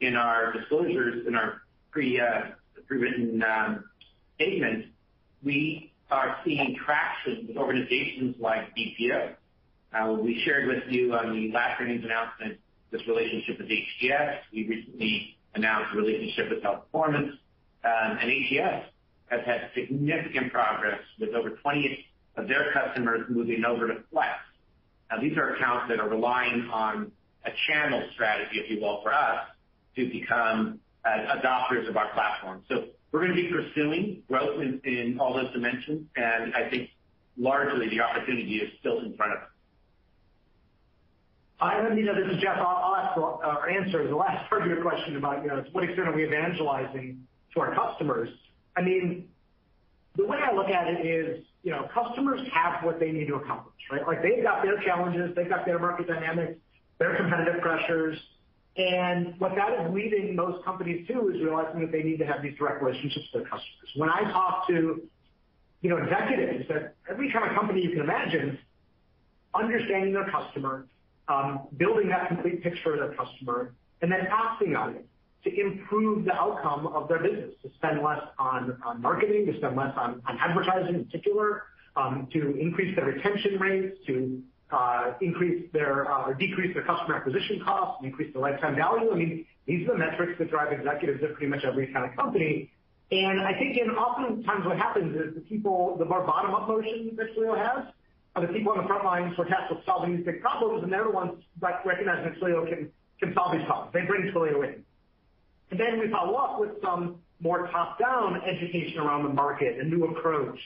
in 0.00 0.16
our 0.16 0.52
disclosures 0.52 1.26
in 1.26 1.34
our 1.34 1.62
uh, 1.96 2.50
pre-written 2.90 3.42
um, 3.44 3.84
statements. 4.34 4.88
We 5.44 5.92
are 6.10 6.36
seeing 6.44 6.76
traction 6.84 7.46
with 7.46 7.56
organizations 7.56 8.34
like 8.40 8.74
BPO. 8.76 9.34
Uh, 9.94 10.12
we 10.14 10.42
shared 10.44 10.66
with 10.66 10.82
you 10.88 11.14
on 11.14 11.32
the 11.32 11.52
last 11.52 11.80
earnings 11.80 12.04
announcement 12.04 12.58
this 12.90 13.00
relationship 13.06 13.58
with 13.58 13.68
HGS. 13.68 14.38
We 14.52 14.66
recently 14.66 15.36
announced 15.54 15.94
a 15.94 15.96
relationship 15.96 16.50
with 16.50 16.62
Teleperformance. 16.64 17.30
Um, 17.84 18.18
HGS 18.18 18.84
has 19.30 19.40
had 19.46 19.70
significant 19.74 20.52
progress 20.52 21.00
with 21.20 21.30
over 21.30 21.50
20 21.50 22.06
of 22.36 22.48
their 22.48 22.72
customers 22.72 23.22
moving 23.28 23.64
over 23.64 23.86
to 23.86 24.02
Flex. 24.10 24.32
Now, 25.10 25.20
these 25.20 25.36
are 25.36 25.54
accounts 25.54 25.86
that 25.88 26.00
are 26.00 26.08
relying 26.08 26.68
on 26.72 27.12
a 27.44 27.50
channel 27.68 28.02
strategy, 28.14 28.58
if 28.58 28.70
you 28.70 28.80
will, 28.80 29.00
for 29.02 29.14
us 29.14 29.46
to 29.94 30.10
become 30.10 30.80
adopters 31.06 31.88
of 31.88 31.96
our 31.96 32.12
platform. 32.12 32.62
So 32.68 32.86
we're 33.12 33.26
going 33.26 33.36
to 33.36 33.42
be 33.42 33.48
pursuing 33.48 34.22
growth 34.28 34.60
in 34.84 35.18
all 35.20 35.34
those 35.34 35.52
dimensions, 35.52 36.06
and 36.16 36.54
I 36.54 36.68
think 36.70 36.90
largely 37.36 37.88
the 37.88 38.00
opportunity 38.00 38.56
is 38.56 38.70
still 38.80 39.00
in 39.00 39.16
front 39.16 39.32
of 39.32 39.38
us. 39.38 39.44
This 42.16 42.36
is 42.36 42.42
Jeff. 42.42 42.56
I'll 42.58 43.64
answer 43.68 44.08
the 44.08 44.16
last 44.16 44.48
part 44.48 44.62
of 44.62 44.68
your 44.68 44.80
question 44.82 45.16
about 45.16 45.42
you 45.42 45.48
know 45.48 45.62
to 45.62 45.70
what 45.72 45.84
extent 45.84 46.08
are 46.08 46.12
we 46.14 46.24
evangelizing 46.24 47.26
to 47.54 47.60
our 47.60 47.74
customers. 47.74 48.30
I 48.76 48.82
mean 48.82 49.28
the 50.16 50.26
way 50.26 50.38
I 50.38 50.54
look 50.54 50.68
at 50.68 50.86
it 50.88 51.06
is 51.06 51.44
you 51.62 51.72
know, 51.72 51.88
customers 51.92 52.40
have 52.52 52.82
what 52.84 52.98
they 52.98 53.12
need 53.12 53.26
to 53.26 53.34
accomplish, 53.34 53.76
right? 53.90 54.06
Like 54.06 54.22
they've 54.22 54.42
got 54.42 54.62
their 54.62 54.80
challenges, 54.82 55.34
they've 55.36 55.48
got 55.48 55.66
their 55.66 55.78
market 55.78 56.08
dynamics, 56.08 56.58
their 56.98 57.16
competitive 57.16 57.60
pressures, 57.60 58.18
what 59.38 59.54
that 59.56 59.72
is 59.80 59.94
leading 59.94 60.36
most 60.36 60.64
companies 60.64 61.06
to 61.08 61.28
is 61.28 61.42
realizing 61.42 61.80
that 61.80 61.92
they 61.92 62.02
need 62.02 62.18
to 62.18 62.26
have 62.26 62.42
these 62.42 62.56
direct 62.56 62.82
relationships 62.82 63.26
with 63.32 63.42
their 63.42 63.50
customers. 63.50 63.90
When 63.96 64.08
I 64.08 64.22
talk 64.30 64.66
to 64.68 65.02
you 65.80 65.88
know, 65.88 65.96
executives 65.96 66.70
at 66.70 66.94
every 67.10 67.32
kind 67.32 67.48
of 67.48 67.56
company 67.56 67.82
you 67.82 67.90
can 67.90 68.00
imagine, 68.00 68.58
understanding 69.54 70.12
their 70.12 70.30
customer, 70.30 70.86
um, 71.28 71.68
building 71.76 72.08
that 72.08 72.28
complete 72.28 72.62
picture 72.62 72.94
of 72.94 73.00
their 73.00 73.16
customer, 73.16 73.72
and 74.02 74.12
then 74.12 74.26
acting 74.30 74.76
on 74.76 74.96
it 74.96 75.06
to 75.44 75.60
improve 75.60 76.26
the 76.26 76.34
outcome 76.34 76.86
of 76.88 77.08
their 77.08 77.18
business, 77.18 77.54
to 77.62 77.70
spend 77.76 78.02
less 78.02 78.20
on 78.38 78.76
marketing, 78.98 79.46
to 79.46 79.56
spend 79.56 79.74
less 79.74 79.92
on 79.96 80.22
advertising 80.26 80.96
in 80.96 81.04
particular, 81.06 81.62
um, 81.96 82.28
to 82.32 82.58
increase 82.58 82.94
their 82.94 83.06
retention 83.06 83.58
rates, 83.58 83.96
to 84.06 84.42
Uh, 84.72 84.76
uh, 84.76 85.18
decrease 85.18 85.68
their 85.72 86.84
customer 86.86 87.16
acquisition 87.16 87.60
costs, 87.64 87.96
and 87.98 88.10
increase 88.10 88.32
their 88.32 88.42
lifetime 88.42 88.76
value. 88.76 89.10
I 89.10 89.16
mean, 89.16 89.46
these 89.66 89.88
are 89.88 89.92
the 89.92 89.98
metrics 89.98 90.38
that 90.38 90.48
drive 90.50 90.72
executives 90.72 91.22
at 91.24 91.34
pretty 91.34 91.48
much 91.48 91.64
every 91.64 91.92
kind 91.92 92.08
of 92.08 92.16
company. 92.16 92.70
And 93.10 93.40
I 93.40 93.58
think 93.58 93.76
in 93.76 93.90
oftentimes 93.90 94.64
what 94.64 94.76
happens 94.76 95.16
is 95.16 95.34
the 95.34 95.40
people, 95.40 95.96
the 95.98 96.04
more 96.04 96.24
bottom-up 96.24 96.68
motion 96.68 97.16
that 97.16 97.34
Twilio 97.36 97.58
has 97.58 97.92
are 98.36 98.46
the 98.46 98.52
people 98.52 98.70
on 98.72 98.78
the 98.78 98.86
front 98.86 99.04
lines 99.04 99.34
who 99.34 99.42
are 99.42 99.46
tasked 99.46 99.72
with 99.74 99.84
solving 99.84 100.16
these 100.16 100.24
big 100.24 100.40
problems, 100.40 100.84
and 100.84 100.92
they're 100.92 101.04
the 101.04 101.10
ones 101.10 101.42
that 101.60 101.84
recognize 101.84 102.24
that 102.24 102.40
Twilio 102.40 102.68
can 102.68 103.34
solve 103.34 103.52
these 103.52 103.64
problems. 103.66 103.92
They 103.92 104.02
bring 104.02 104.30
Twilio 104.32 104.62
in. 104.62 104.84
And 105.72 105.80
then 105.80 105.98
we 105.98 106.08
follow 106.10 106.34
up 106.34 106.60
with 106.60 106.80
some 106.80 107.16
more 107.40 107.66
top-down 107.68 108.42
education 108.42 108.98
around 108.98 109.24
the 109.24 109.30
market, 109.30 109.80
a 109.80 109.84
new 109.84 110.04
approach. 110.04 110.58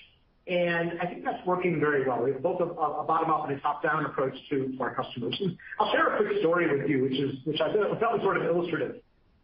I 1.00 1.06
think 1.06 1.24
that's 1.24 1.44
working 1.46 1.80
very 1.80 2.06
well. 2.06 2.22
We 2.22 2.32
have 2.32 2.42
both 2.42 2.60
a 2.60 2.66
bottom-up 2.66 3.48
and 3.48 3.58
a 3.58 3.60
top-down 3.60 4.04
approach 4.04 4.34
to 4.50 4.76
our 4.80 4.94
customers. 4.94 5.40
I'll 5.80 5.90
share 5.92 6.14
a 6.14 6.16
quick 6.16 6.40
story 6.40 6.78
with 6.78 6.88
you, 6.88 7.02
which 7.02 7.18
is 7.18 7.36
which 7.44 7.60
I 7.60 7.72
felt 7.72 8.00
was 8.00 8.20
sort 8.22 8.36
of 8.36 8.44
illustrative 8.44 8.96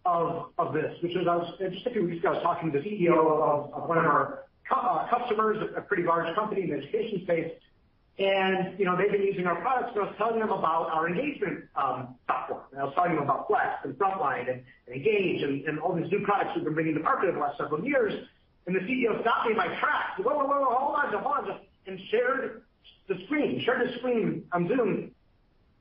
of 0.04 0.72
this, 0.72 0.96
which 1.02 1.12
is 1.12 1.26
I 1.28 1.36
was 1.36 1.54
uh, 1.60 1.68
just 1.68 1.86
a 1.86 1.90
few 1.90 2.04
weeks 2.04 2.18
ago, 2.18 2.30
I 2.30 2.32
was 2.34 2.42
talking 2.42 2.72
to 2.72 2.80
the 2.80 2.84
CEO 2.84 3.16
of 3.16 3.88
one 3.88 3.98
of 3.98 4.04
our 4.04 4.44
uh, 4.70 5.06
customers, 5.10 5.58
a 5.76 5.80
pretty 5.80 6.04
large 6.04 6.34
company 6.34 6.62
in 6.62 6.70
the 6.70 6.76
education 6.76 7.22
space. 7.24 7.52
And 8.18 8.78
you 8.78 8.84
know, 8.84 8.96
they've 8.96 9.10
been 9.10 9.22
using 9.22 9.46
our 9.46 9.60
products, 9.62 9.92
and 9.94 10.04
I 10.04 10.06
was 10.08 10.14
telling 10.18 10.40
them 10.40 10.50
about 10.50 10.90
our 10.92 11.08
engagement 11.08 11.64
um, 11.74 12.16
platform. 12.26 12.60
I 12.78 12.84
was 12.84 12.92
telling 12.94 13.14
them 13.14 13.24
about 13.24 13.46
Flex 13.48 13.80
and 13.84 13.94
Frontline 13.94 14.50
and 14.50 14.62
Engage 14.94 15.42
and 15.42 15.78
all 15.78 15.94
these 15.94 16.10
new 16.10 16.20
products 16.24 16.50
we've 16.54 16.64
been 16.64 16.74
bringing 16.74 16.94
to 16.94 17.00
market 17.00 17.28
over 17.28 17.38
the 17.38 17.44
last 17.44 17.56
several 17.56 17.82
years. 17.84 18.12
And 18.70 18.78
the 18.78 18.84
CEO 18.86 19.20
stopped 19.22 19.46
me 19.46 19.50
in 19.50 19.56
my 19.56 19.66
tracks. 19.80 20.14
He 20.16 20.22
said, 20.22 20.30
"Whoa, 20.30 20.46
hold 20.46 20.94
on, 20.94 21.10
Jeff," 21.10 21.60
and 21.88 21.98
shared 22.08 22.62
the 23.08 23.16
screen 23.24 23.60
shared 23.64 23.88
the 23.88 23.98
screen 23.98 24.44
on 24.52 24.68
Zoom 24.68 25.10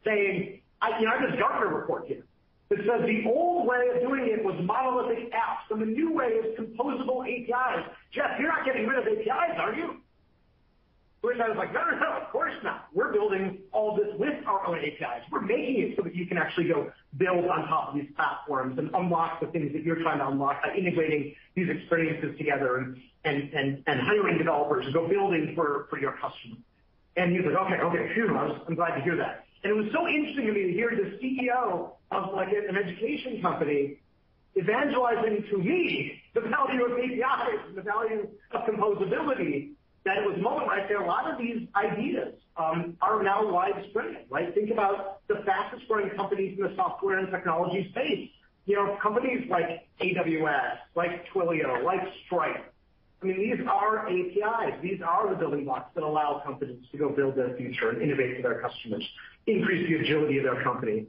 saying, 0.04 0.62
"I 0.82 0.94
have 0.94 1.30
this 1.30 1.40
Gartner 1.40 1.68
report 1.68 2.08
here 2.08 2.24
that 2.70 2.80
says 2.80 3.06
the 3.06 3.26
old 3.28 3.68
way 3.68 3.90
of 3.94 4.02
doing 4.02 4.26
it 4.26 4.44
was 4.44 4.56
monolithic 4.64 5.32
apps, 5.32 5.70
and 5.70 5.80
the 5.80 5.86
new 5.86 6.12
way 6.12 6.30
is 6.30 6.58
composable 6.58 7.22
APIs. 7.30 7.86
Jeff, 8.12 8.40
you're 8.40 8.50
not 8.50 8.66
getting 8.66 8.88
rid 8.88 8.98
of 8.98 9.06
APIs, 9.06 9.60
are 9.60 9.76
you?" 9.76 10.02
Which 11.22 11.38
I 11.40 11.50
was 11.50 11.58
like, 11.58 11.74
"No, 11.74 11.84
no, 11.84 12.14
of 12.14 12.30
course 12.32 12.54
not. 12.64 12.88
We're 12.94 13.12
building 13.12 13.60
all 13.74 13.96
this 13.98 14.08
with 14.18 14.36
our 14.48 14.66
own 14.66 14.80
APIs. 14.80 15.24
We're 15.30 15.42
making 15.42 15.82
it 15.82 15.98
so 15.98 16.04
that 16.04 16.16
you 16.16 16.26
can 16.26 16.38
actually 16.38 16.70
go 16.70 16.92
build 17.18 17.46
on 17.46 17.68
top 17.68 17.90
of 17.90 17.96
these 17.96 18.10
platforms 18.16 18.78
and 18.80 18.90
unlock 18.94 19.42
the 19.42 19.48
things 19.48 19.74
that 19.74 19.84
you're 19.84 20.02
trying 20.02 20.20
to 20.20 20.28
unlock 20.30 20.64
by 20.64 20.74
integrating 20.76 21.36
these 21.56 21.70
experiences 21.70 22.38
together 22.38 22.96
and 23.26 23.84
hiring 23.86 24.38
developers 24.38 24.86
to 24.86 24.92
go 24.94 25.08
building 25.08 25.56
for 25.56 25.88
your 26.00 26.14
customer." 26.14 26.56
He 27.16 27.42
was 27.42 27.54
like, 27.54 27.58
"Okay. 27.66 27.82
Okay. 27.82 28.14
Phew. 28.14 28.38
I'm 28.38 28.76
glad 28.76 28.96
to 28.96 29.02
hear 29.02 29.18
that." 29.18 29.46
And 29.64 29.72
it 29.72 29.76
was 29.76 29.92
so 29.92 30.08
interesting 30.08 30.46
to 30.48 30.54
me 30.54 30.68
to 30.68 30.74
hear 30.74 30.90
the 30.96 31.18
CEO 31.20 31.92
of 32.12 32.34
like, 32.34 32.54
an 32.54 32.78
education 32.78 33.42
company 33.42 33.98
evangelizing 34.58 35.44
to 35.50 35.58
me 35.58 36.22
the 36.34 36.42
value 36.42 36.86
of 36.86 36.92
APIs 36.98 37.60
and 37.68 37.76
the 37.78 37.82
value 37.82 38.28
of 38.52 38.62
composability, 38.62 39.72
that 40.10 40.18
it 40.18 40.26
was 40.26 40.40
I 40.72 40.88
say 40.88 40.96
a 40.96 41.06
lot 41.06 41.32
of 41.32 41.38
these 41.38 41.68
ideas 41.76 42.34
um, 42.58 42.98
are 43.00 43.22
now 43.22 43.52
widespread, 43.52 44.26
right? 44.30 44.54
Think 44.56 44.72
about 44.72 45.22
the 45.28 45.44
fastest-growing 45.46 46.10
companies 46.12 46.58
in 46.58 46.64
the 46.64 46.76
software 46.76 47.20
and 47.20 47.30
technology 47.30 47.88
space. 47.92 48.30
You 48.66 48.76
know, 48.76 48.98
companies 49.02 49.48
like 49.50 49.88
AWS, 50.02 50.78
like 50.96 51.28
Twilio, 51.32 51.84
like 51.84 52.02
Stripe. 52.26 52.74
I 53.22 53.26
mean, 53.26 53.38
these 53.38 53.68
are 53.68 54.08
APIs. 54.08 54.82
These 54.82 55.02
are 55.06 55.30
the 55.30 55.36
building 55.36 55.66
blocks 55.66 55.92
that 55.94 56.04
allow 56.04 56.42
companies 56.44 56.84
to 56.92 56.98
go 56.98 57.10
build 57.10 57.36
their 57.36 57.56
future 57.56 57.90
and 57.92 58.02
innovate 58.02 58.38
for 58.38 58.42
their 58.42 58.62
customers, 58.62 59.08
increase 59.46 59.88
the 59.88 59.96
agility 59.96 60.38
of 60.38 60.44
their 60.44 60.64
company. 60.64 61.06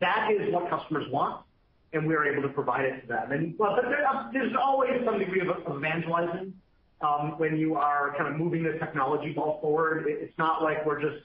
That 0.00 0.30
is 0.32 0.52
what 0.52 0.68
customers 0.70 1.04
want, 1.12 1.44
and 1.92 2.06
we 2.06 2.14
are 2.14 2.26
able 2.26 2.42
to 2.42 2.48
provide 2.48 2.84
it 2.84 3.00
to 3.02 3.06
them. 3.06 3.54
But 3.58 3.84
there's 4.32 4.54
always 4.60 5.04
some 5.04 5.18
degree 5.20 5.40
of 5.40 5.76
evangelizing 5.76 6.54
Um, 7.00 7.38
when 7.38 7.56
you 7.56 7.76
are 7.76 8.12
kind 8.18 8.32
of 8.34 8.40
moving 8.40 8.64
the 8.64 8.72
technology 8.72 9.32
ball 9.32 9.60
forward. 9.60 10.06
It's 10.08 10.36
not 10.36 10.62
like 10.64 10.84
we're 10.84 11.00
just 11.00 11.24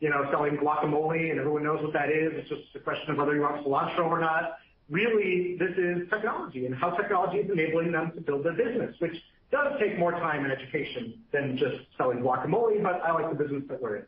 you 0.00 0.10
know, 0.10 0.26
selling 0.30 0.56
guacamole 0.56 1.30
and 1.30 1.40
everyone 1.40 1.64
knows 1.64 1.82
what 1.82 1.92
that 1.92 2.10
is. 2.10 2.32
It's 2.34 2.48
just 2.48 2.62
a 2.76 2.80
question 2.80 3.10
of 3.10 3.18
whether 3.18 3.34
you 3.34 3.42
want 3.42 3.64
cilantro 3.64 4.06
or 4.06 4.20
not. 4.20 4.58
Really, 4.88 5.56
this 5.58 5.76
is 5.76 6.08
technology 6.08 6.66
and 6.66 6.74
how 6.74 6.90
technology 6.90 7.38
is 7.38 7.50
enabling 7.50 7.92
them 7.92 8.12
to 8.14 8.20
build 8.20 8.44
their 8.44 8.54
business, 8.54 8.94
which 9.00 9.14
does 9.50 9.72
take 9.80 9.98
more 9.98 10.12
time 10.12 10.44
and 10.44 10.52
education 10.52 11.20
than 11.32 11.56
just 11.56 11.76
selling 11.96 12.18
guacamole, 12.18 12.82
but 12.82 13.02
I 13.02 13.12
like 13.12 13.30
the 13.30 13.42
business 13.42 13.64
that 13.68 13.82
we're 13.82 13.96
in. 13.96 14.04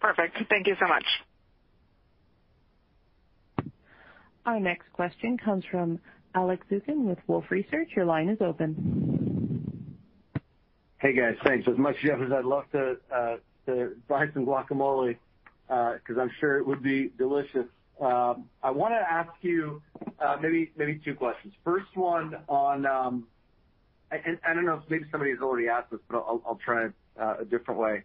Perfect. 0.00 0.36
Thank 0.48 0.66
you 0.66 0.76
so 0.78 0.86
much. 0.86 1.04
Our 4.44 4.60
next 4.60 4.92
question 4.92 5.38
comes 5.38 5.64
from 5.70 5.98
Alex 6.34 6.64
Zukin 6.70 7.04
with 7.04 7.18
Wolfe 7.26 7.50
Research. 7.50 7.88
Your 7.96 8.04
line 8.04 8.28
is 8.28 8.38
open. 8.40 9.05
Hey, 10.98 11.12
guys. 11.12 11.36
Thanks. 11.44 11.68
As 11.68 11.76
much, 11.76 11.96
Jeff, 12.02 12.20
as 12.20 12.32
I'd 12.32 12.44
love 12.44 12.64
to 12.72 12.96
uh 13.14 13.36
to 13.66 13.96
buy 14.08 14.26
some 14.32 14.46
guacamole, 14.46 15.16
because 15.68 16.16
I'm 16.18 16.30
sure 16.40 16.58
it 16.58 16.66
would 16.66 16.82
be 16.82 17.10
delicious, 17.18 17.66
Um 18.00 18.48
I 18.62 18.70
want 18.70 18.94
to 18.94 19.00
ask 19.00 19.32
you 19.42 19.82
uh 20.20 20.36
maybe 20.40 21.00
two 21.04 21.14
questions. 21.14 21.52
First 21.64 21.94
one 21.94 22.36
on, 22.48 22.86
um 22.86 23.26
I 24.10 24.16
I 24.48 24.54
don't 24.54 24.64
know 24.64 24.74
if 24.82 24.88
maybe 24.88 25.04
somebody 25.10 25.32
has 25.32 25.40
already 25.40 25.68
asked 25.68 25.90
this, 25.90 26.00
but 26.08 26.18
I'll 26.18 26.60
try 26.64 26.86
it 26.86 26.92
a 27.18 27.44
different 27.44 27.78
way. 27.80 28.02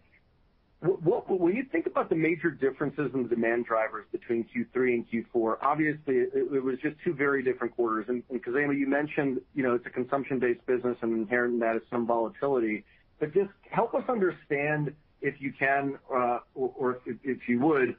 When 0.82 1.54
you 1.54 1.64
think 1.70 1.86
about 1.86 2.08
the 2.08 2.16
major 2.16 2.50
differences 2.50 3.12
in 3.14 3.22
the 3.22 3.28
demand 3.28 3.66
drivers 3.66 4.04
between 4.10 4.44
Q3 4.44 4.94
and 4.94 5.06
Q4, 5.08 5.58
obviously, 5.62 6.16
it 6.16 6.64
was 6.64 6.76
just 6.82 6.96
two 7.04 7.14
very 7.14 7.44
different 7.44 7.76
quarters. 7.76 8.06
Khozema, 8.08 8.76
you 8.76 8.88
mentioned 8.88 9.40
you 9.54 9.62
know, 9.62 9.74
it's 9.74 9.86
a 9.86 9.90
consumption-based 9.90 10.66
business 10.66 10.96
and 11.02 11.12
inherent 11.12 11.54
in 11.54 11.60
that 11.60 11.76
is 11.76 11.82
some 11.88 12.04
volatility. 12.04 12.84
But 13.20 13.32
just 13.32 13.50
help 13.70 13.94
us 13.94 14.02
understand, 14.08 14.92
if 15.20 15.40
you 15.40 15.52
can, 15.56 15.98
uh, 16.12 16.40
or 16.56 17.00
if 17.06 17.48
you 17.48 17.60
would, 17.60 17.94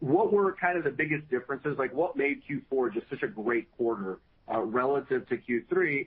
what 0.00 0.32
were 0.32 0.56
kind 0.58 0.78
of 0.78 0.84
the 0.84 0.90
biggest 0.90 1.28
differences? 1.28 1.76
Like 1.78 1.92
what 1.92 2.16
made 2.16 2.40
Q4 2.48 2.94
just 2.94 3.10
such 3.10 3.22
a 3.22 3.28
great 3.28 3.70
quarter 3.76 4.18
uh, 4.50 4.60
relative 4.60 5.28
to 5.28 5.36
Q3? 5.36 6.06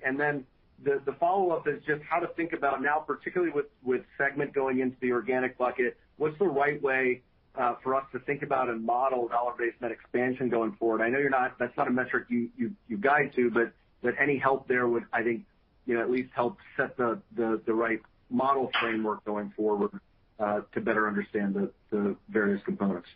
The 0.84 1.16
follow-up 1.20 1.68
is 1.68 1.84
just 1.86 2.02
how 2.04 2.20
to 2.20 2.28
think 2.28 2.54
about 2.54 2.82
now, 2.82 3.00
particularly 3.00 3.54
with 3.84 4.02
Segment 4.18 4.54
going 4.54 4.80
into 4.80 4.96
the 5.02 5.12
organic 5.12 5.58
bucket, 5.58 5.98
what's 6.18 6.38
the 6.40 6.46
right 6.48 6.82
way 6.82 7.22
uh, 7.56 7.76
for 7.84 7.96
us 7.96 8.06
to 8.12 8.20
think 8.20 8.44
about 8.44 8.70
and 8.70 8.86
model 8.86 9.28
dollar-based 9.28 9.82
net 9.82 9.92
expansion 9.92 10.50
going 10.50 10.74
forward? 10.74 11.02
I 11.02 11.10
know 11.10 11.18
you're 11.18 11.30
not 11.30 11.58
that's 11.60 11.76
not 11.76 11.88
a 11.88 11.92
metric 11.92 12.26
you 12.30 12.72
guide 13.00 13.34
to, 13.36 13.50
but 13.50 13.72
any 14.20 14.38
help 14.38 14.68
there 14.68 14.88
would, 14.88 15.04
I 15.12 15.24
think, 15.24 15.44
you 15.86 15.96
know, 15.96 16.02
at 16.02 16.10
least 16.10 16.30
help 16.34 16.58
set 16.76 16.96
the 16.98 17.20
right 17.68 18.00
model 18.30 18.72
framework 18.80 19.26
going 19.26 19.52
forward 19.56 19.92
uh, 20.40 20.62
to 20.74 20.82
better 20.82 21.08
understand 21.08 21.56
the 21.90 22.16
various 22.30 22.62
components. 22.64 23.08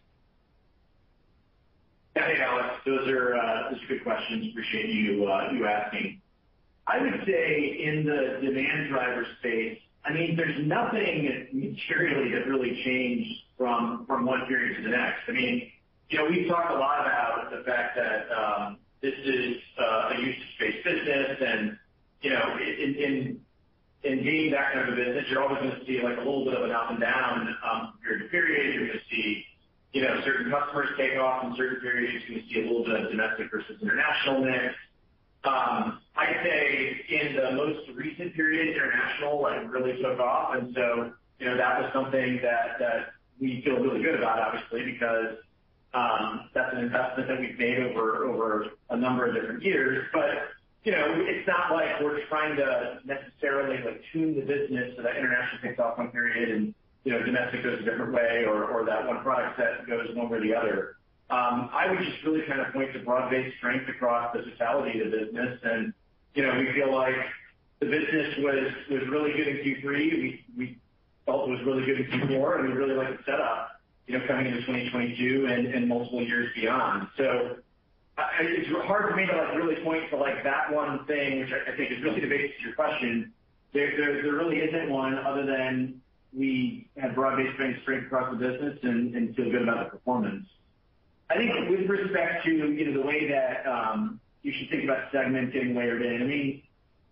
Hey, 2.16 2.40
Alex. 2.42 2.68
Uh, 2.86 2.90
those 2.90 3.08
are 3.08 3.78
good 3.88 4.04
questions. 4.04 4.48
Appreciate 4.52 4.90
you 4.90 5.30
asking. 5.30 6.21
I 6.92 7.02
would 7.02 7.24
say 7.26 7.80
in 7.84 8.06
the 8.06 8.46
demand 8.46 8.90
driver 8.90 9.26
space, 9.40 9.80
I 10.04 10.14
mean, 10.14 10.36
there's 10.36 10.66
nothing 10.66 11.48
materially 11.54 12.32
that 12.32 12.48
really 12.48 12.82
changed 12.84 13.32
from 13.58 14.06
one 14.08 14.46
period 14.48 14.78
to 14.78 14.84
the 14.84 14.90
next. 14.90 15.22
I 15.28 15.32
mean, 15.32 15.72
you 16.10 16.18
know, 16.18 16.26
we've 16.30 16.50
talked 16.50 16.72
a 16.72 16.78
lot 16.78 17.02
about 17.02 17.52
the 17.52 17.64
fact 17.64 17.96
that 17.96 18.28
um, 18.36 18.78
this 19.02 19.14
is 19.24 19.58
uh, 19.80 20.14
a 20.14 20.20
usage-based 20.20 20.84
business, 20.84 21.38
and 21.40 21.78
you 22.22 22.32
know, 22.32 22.58
in 22.60 23.40
in 24.04 24.24
being 24.24 24.52
that 24.52 24.74
kind 24.74 24.90
of 24.90 24.94
a 24.94 24.98
business, 24.98 25.26
you're 25.30 25.44
always 25.44 25.60
going 25.60 25.80
to 25.80 25.86
see 25.86 26.02
like 26.02 26.18
a 26.18 26.22
little 26.22 26.44
bit 26.44 26.56
of 26.56 26.64
an 26.64 26.72
up 26.72 26.90
and 26.90 27.00
down 27.00 27.56
um, 27.64 27.94
period 28.04 28.24
to 28.24 28.30
period. 28.30 28.74
You're 28.74 28.88
to 28.88 29.00
see 29.10 29.46
you 29.94 30.02
know, 30.02 30.22
certain 30.24 30.50
customers 30.50 30.90
take 30.98 31.18
off 31.18 31.44
in 31.46 31.56
certain 31.56 31.82
periods. 31.82 32.24
You're 32.28 32.40
gonna 32.40 32.50
see 32.54 32.60
a 32.62 32.64
little 32.64 32.86
bit 32.86 33.00
of 33.00 33.12
domestic 33.12 33.52
versus 33.52 33.78
international 33.82 34.44
mix. 34.44 34.76
Um, 35.44 36.02
I'd 36.16 36.40
say 36.44 37.02
in 37.10 37.36
the 37.36 37.52
most 37.54 37.90
recent 37.96 38.36
period, 38.36 38.76
international 38.76 39.42
really 39.70 40.02
took 40.02 40.20
off. 40.20 40.56
And 40.56 40.74
so 40.76 41.14
you 41.40 41.48
know, 41.48 41.58
that 41.58 41.82
was 41.82 41.92
something 41.94 42.40
that 42.44 43.14
we 43.40 43.62
feel 43.64 43.78
really 43.78 44.04
good 44.04 44.16
about, 44.16 44.40
obviously, 44.40 44.86
because 44.86 45.38
um, 45.96 46.50
that's 46.54 46.72
an 46.74 46.80
investment 46.80 47.28
that 47.28 47.40
we've 47.40 47.58
made 47.58 47.80
over 47.80 48.26
over 48.26 48.68
a 48.92 48.98
number 48.98 49.26
of 49.26 49.34
different 49.34 49.64
years. 49.64 50.08
But 50.14 50.50
you 50.84 50.92
know, 50.92 51.16
it's 51.18 51.48
not 51.48 51.74
like 51.74 52.00
we're 52.02 52.24
trying 52.28 52.56
to 52.58 53.00
necessarily 53.06 53.84
like 53.84 54.02
tune 54.14 54.36
the 54.36 54.42
business 54.42 54.94
so 54.96 55.02
that 55.02 55.18
international 55.18 55.62
takes 55.64 55.80
off 55.80 55.98
one 55.98 56.12
period 56.12 56.50
and 56.50 56.74
you 57.04 57.12
know, 57.12 57.24
domestic 57.24 57.64
goes 57.64 57.80
a 57.80 57.84
different 57.84 58.14
way, 58.14 58.46
or 58.46 58.66
or 58.66 58.86
that 58.86 59.08
one 59.08 59.24
product 59.24 59.58
set 59.58 59.88
goes 59.88 60.16
one 60.16 60.30
way 60.30 60.38
or 60.38 60.42
the 60.42 60.54
other. 60.54 60.98
Um, 61.32 61.70
I 61.72 61.90
would 61.90 62.00
just 62.00 62.24
really 62.24 62.42
kind 62.42 62.60
of 62.60 62.74
point 62.74 62.92
to 62.94 63.00
broad-based 63.00 63.58
strength 63.58 63.88
across 63.90 64.36
the 64.36 64.44
totality 64.44 65.00
of 65.00 65.12
the 65.12 65.18
business. 65.18 65.60
And 65.64 65.94
you 66.36 66.44
know, 66.44 66.58
we 66.60 66.72
feel 66.74 66.94
like 66.94 67.16
the 67.80 67.86
business 67.86 68.38
was 68.38 69.08
really 69.10 69.32
good 69.32 69.48
in 69.48 69.58
Q3. 69.58 70.40
We 70.58 70.78
felt 71.26 71.48
it 71.48 71.52
was 71.52 71.62
really 71.66 71.86
good 71.86 72.02
in 72.02 72.08
Q4, 72.08 72.60
and 72.60 72.70
we 72.70 72.74
really 72.74 72.96
like 72.96 73.18
the 73.18 73.24
setup 73.24 73.82
you 74.08 74.20
know, 74.20 74.28
coming 74.28 74.48
into 74.48 74.60
2022 74.62 75.46
and 75.48 75.88
multiple 75.88 76.22
years 76.22 76.50
beyond. 76.54 77.08
It's 77.18 78.70
hard 78.86 79.10
for 79.10 79.16
me 79.16 79.26
to 79.26 79.36
like 79.36 79.56
really 79.56 79.82
point 79.84 80.10
to 80.10 80.18
like 80.18 80.44
that 80.44 80.72
one 80.72 81.06
thing, 81.06 81.40
which 81.40 81.50
I 81.52 81.76
think 81.78 81.92
is 81.92 82.04
really 82.04 82.20
the 82.20 82.28
basis 82.28 82.58
of 82.60 82.66
your 82.66 82.76
question. 82.76 83.32
There 83.74 83.88
really 84.34 84.58
isn't 84.58 84.90
one 84.90 85.18
other 85.18 85.46
than 85.46 86.02
we 86.34 86.88
have 86.98 87.16
broad-based 87.16 87.54
strength 87.84 88.08
across 88.08 88.32
the 88.32 88.38
business 88.38 88.80
and 88.84 89.36
feel 89.36 89.50
good 89.50 89.62
about 89.64 89.86
the 89.86 89.98
performance. 89.98 90.46
I 91.32 91.38
think 91.38 91.70
with 91.70 91.90
respect 91.90 92.44
to 92.44 92.52
you 92.52 92.92
know, 92.92 93.02
the 93.02 93.08
way 93.08 93.30
that 93.30 93.66
um, 93.66 94.20
you 94.44 94.52
should 94.52 94.70
think 94.70 94.84
about 94.84 95.12
Segment 95.14 95.54
getting 95.54 95.74
layered 95.76 96.02
in, 96.02 96.22
I 96.22 96.26
mean, 96.26 96.62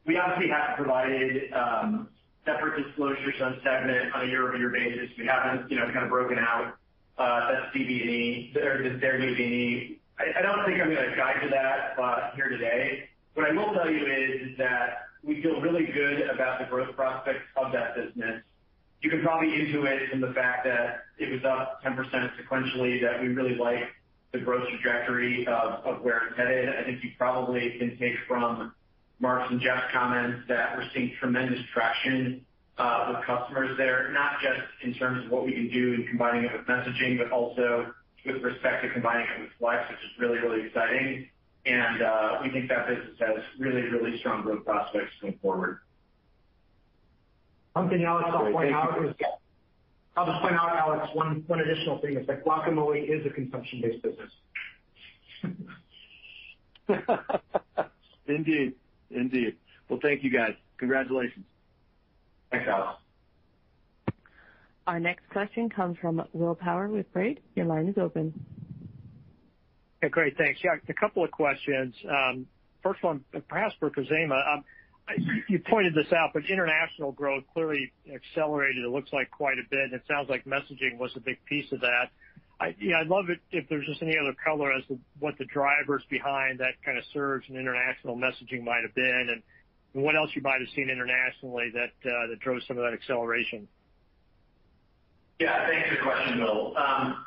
we 0.06 0.18
obviously 0.18 0.50
have 0.50 0.76
provided 0.76 1.54
um, 1.54 2.10
separate 2.46 2.84
disclosures 2.84 3.36
on 3.42 3.62
Segment 3.64 4.14
on 4.14 4.26
a 4.26 4.26
year-over-year 4.26 4.70
basis. 4.72 5.10
We 5.18 5.26
haven't 5.26 5.72
you 5.72 5.78
know, 5.78 5.86
kind 5.86 6.04
of 6.04 6.10
broken 6.10 6.38
out 6.38 6.76
uh, 7.18 7.52
that 7.52 7.74
DBNE, 7.74 8.58
or 8.58 8.98
their 9.00 9.20
DBNE. 9.20 9.98
I 10.20 10.42
don't 10.42 10.66
think 10.66 10.82
I'm 10.82 10.90
to 10.90 11.14
guide 11.16 11.42
to 11.44 11.50
that 11.52 11.98
uh, 11.98 12.32
here 12.36 12.50
today. 12.50 13.08
What 13.36 13.50
I 13.50 13.54
will 13.54 13.74
tell 13.74 13.90
you 13.90 14.06
is 14.06 14.58
that 14.58 15.06
we 15.24 15.42
feel 15.42 15.62
really 15.62 15.86
good 15.86 16.30
about 16.30 16.60
the 16.60 16.66
growth 16.66 16.94
prospects 16.94 17.46
of 17.56 17.72
that 17.72 17.96
business. 17.96 18.42
You 19.02 19.10
can 19.10 19.22
probably 19.22 19.48
intuit 19.48 20.10
from 20.10 20.20
the 20.20 20.34
fact 20.34 20.66
that 20.66 21.06
it 21.18 21.32
was 21.32 21.46
up 21.46 21.82
10% 21.84 21.96
sequentially, 22.36 23.02
that 23.02 23.22
we 23.22 23.30
really 23.30 23.56
like 23.56 23.88
the 24.32 24.40
growth 24.40 24.68
trajectory 24.70 25.48
of 25.48 26.02
where 26.02 26.28
it's 26.28 26.38
headed. 26.38 26.70
I 26.70 26.84
think 26.84 27.04
you 27.04 27.12
probably 27.18 27.78
can 27.80 27.98
take 27.98 28.14
from 28.28 28.74
Marc's 29.20 29.52
and 29.52 29.60
Jeff's 29.60 29.92
comments 29.92 30.48
that 30.48 30.78
we're 30.78 30.88
seeing 30.94 31.14
tremendous 31.20 31.60
traction 31.74 32.46
uh 32.78 33.14
with 33.14 33.26
customers 33.26 33.78
there, 33.78 34.12
not 34.14 34.40
just 34.42 34.62
in 34.84 34.94
terms 34.94 35.26
of 35.26 35.32
what 35.32 35.46
we 35.46 35.52
can 35.52 35.70
do 35.70 35.94
in 35.96 36.08
combining 36.08 36.46
it 36.46 36.52
with 36.54 36.66
messaging, 36.68 37.18
but 37.18 37.32
also 37.32 37.94
with 38.26 38.42
respect 38.42 38.84
to 38.84 38.90
combining 38.92 39.28
it 39.36 39.42
with 39.42 39.50
Flex, 39.60 39.90
which 39.90 40.00
is 40.00 40.12
really, 40.20 40.38
really 40.38 40.68
exciting. 40.68 41.28
And 41.66 42.02
uh 42.02 42.40
we 42.44 42.52
think 42.52 42.70
that 42.70 42.88
business 42.88 43.18
has 43.20 43.44
really, 43.58 43.82
really 43.82 44.18
strong 44.20 44.44
growth 44.44 44.64
prospects 44.64 45.12
going 45.22 45.38
forward. 45.42 45.80
One 47.74 47.90
thing, 47.90 48.06
I'll 48.06 48.52
point 48.52 48.74
out 48.74 49.04
is, 49.06 49.14
I'll 50.16 50.26
just 50.26 50.42
point 50.42 50.56
out, 50.56 50.76
Alex, 50.76 51.08
one 51.14 51.46
additional 51.60 52.00
thing 52.00 52.18
is 52.18 52.28
that 52.28 52.44
guacamole 52.44 53.04
is 53.04 53.26
a 53.26 53.30
consumption-based 53.30 54.04
business. 54.04 54.32
Indeed. 58.28 58.74
Indeed. 59.12 59.56
Well, 59.88 60.00
thank 60.02 60.24
you, 60.24 60.32
guys. 60.32 60.54
Congratulations. 60.78 61.46
Thanks, 62.52 62.68
Alex. 62.68 63.00
Our 64.88 65.00
next 65.00 65.30
question 65.30 65.70
comes 65.70 65.98
from 66.00 66.24
Will 66.34 66.56
Power 66.56 66.88
with 66.88 67.12
Baird. 67.14 67.40
Your 67.56 67.68
line 67.68 67.88
is 67.88 67.98
open. 67.98 68.34
Okay, 70.02 70.10
great. 70.10 70.38
Thanks. 70.38 70.60
Yeah, 70.64 70.72
a 70.88 70.94
couple 70.94 71.24
of 71.24 71.32
questions. 71.32 71.94
First 72.82 73.04
one, 73.04 73.24
perhaps 73.48 73.76
for 73.80 73.90
Khozema. 73.92 74.64
You 75.48 75.60
pointed 75.60 75.94
this 75.94 76.12
out, 76.14 76.32
but 76.34 76.44
international 76.50 77.12
growth 77.12 77.44
clearly 77.54 77.92
accelerated, 78.14 78.84
it 78.84 78.90
looks 78.90 79.12
like 79.12 79.32
quite 79.32 79.58
a 79.58 79.64
bit, 79.70 79.80
and 79.80 79.94
it 79.94 80.04
sounds 80.08 80.30
like 80.30 80.46
messaging 80.46 80.98
was 80.98 81.12
a 81.16 81.20
big 81.20 81.44
piece 81.46 81.72
of 81.72 81.82
that. 81.82 82.12
I'd 82.62 83.08
love 83.08 83.30
it 83.30 83.40
if 83.52 83.70
there's 83.70 83.86
just 83.86 84.02
any 84.02 84.18
other 84.18 84.36
color 84.44 84.74
as 84.74 84.86
to 84.88 85.00
what 85.20 85.38
the 85.38 85.46
drivers 85.46 86.04
behind 86.10 86.60
that 86.60 86.74
kind 86.84 86.98
of 86.98 87.06
surge 87.14 87.48
in 87.48 87.56
international 87.56 88.18
messaging 88.18 88.64
might 88.64 88.82
have 88.84 88.94
been, 88.94 89.30
and 89.94 90.04
what 90.04 90.16
else 90.16 90.30
you 90.36 90.42
might 90.42 90.60
have 90.60 90.70
seen 90.76 90.90
internationally 90.90 91.72
that 91.74 92.10
uh, 92.10 92.36
drove 92.42 92.62
some 92.68 92.78
of 92.78 92.84
that 92.84 92.94
acceleration. 92.94 93.68
Yeah. 95.40 95.68
Thanks 95.68 95.90
for 95.90 95.96
the 95.96 96.02
question, 96.02 96.44
Will. 96.44 96.76
Um, 96.78 97.26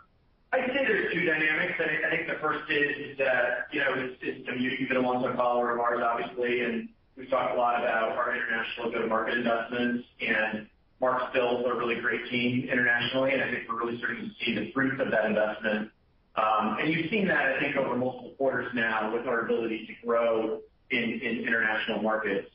I'd 0.52 0.66
say 0.66 0.84
there's 0.86 1.14
two 1.14 1.24
dynamics. 1.24 1.80
I 1.80 2.14
think 2.14 2.28
the 2.28 2.38
first 2.42 2.70
is 2.70 3.18
uh, 3.18 3.24
that 3.72 4.60
you've 4.60 4.88
been 4.88 4.98
a 4.98 5.00
long-term 5.00 5.34
follower 5.34 5.72
of 5.72 5.80
ours, 5.80 6.02
obviously, 6.04 6.60
and 6.60 6.90
we've 7.16 7.30
talked 7.30 7.54
a 7.54 7.58
lot 7.58 7.80
about 7.80 8.12
our 8.12 8.34
international 8.34 8.90
go-to-market 8.90 9.38
investments, 9.38 10.06
and 10.20 10.66
Marc's 11.00 11.32
built 11.34 11.66
a 11.66 11.74
really 11.74 11.96
great 12.00 12.28
team 12.30 12.68
internationally, 12.70 13.32
and 13.32 13.42
I 13.42 13.50
think 13.50 13.68
we're 13.68 13.78
really 13.84 13.98
starting 13.98 14.28
to 14.28 14.44
see 14.44 14.54
the 14.54 14.70
fruits 14.72 15.00
of 15.00 15.10
that 15.10 15.24
investment. 15.26 15.90
Um 16.34 16.78
and 16.80 16.92
you've 16.92 17.10
seen 17.10 17.28
that, 17.28 17.44
I 17.44 17.60
think, 17.60 17.76
over 17.76 17.94
multiple 17.96 18.30
quarters 18.38 18.70
now 18.74 19.12
with 19.12 19.26
our 19.26 19.40
ability 19.40 19.86
to 19.86 20.06
grow 20.06 20.60
in 20.90 21.20
international 21.20 22.00
markets. 22.02 22.48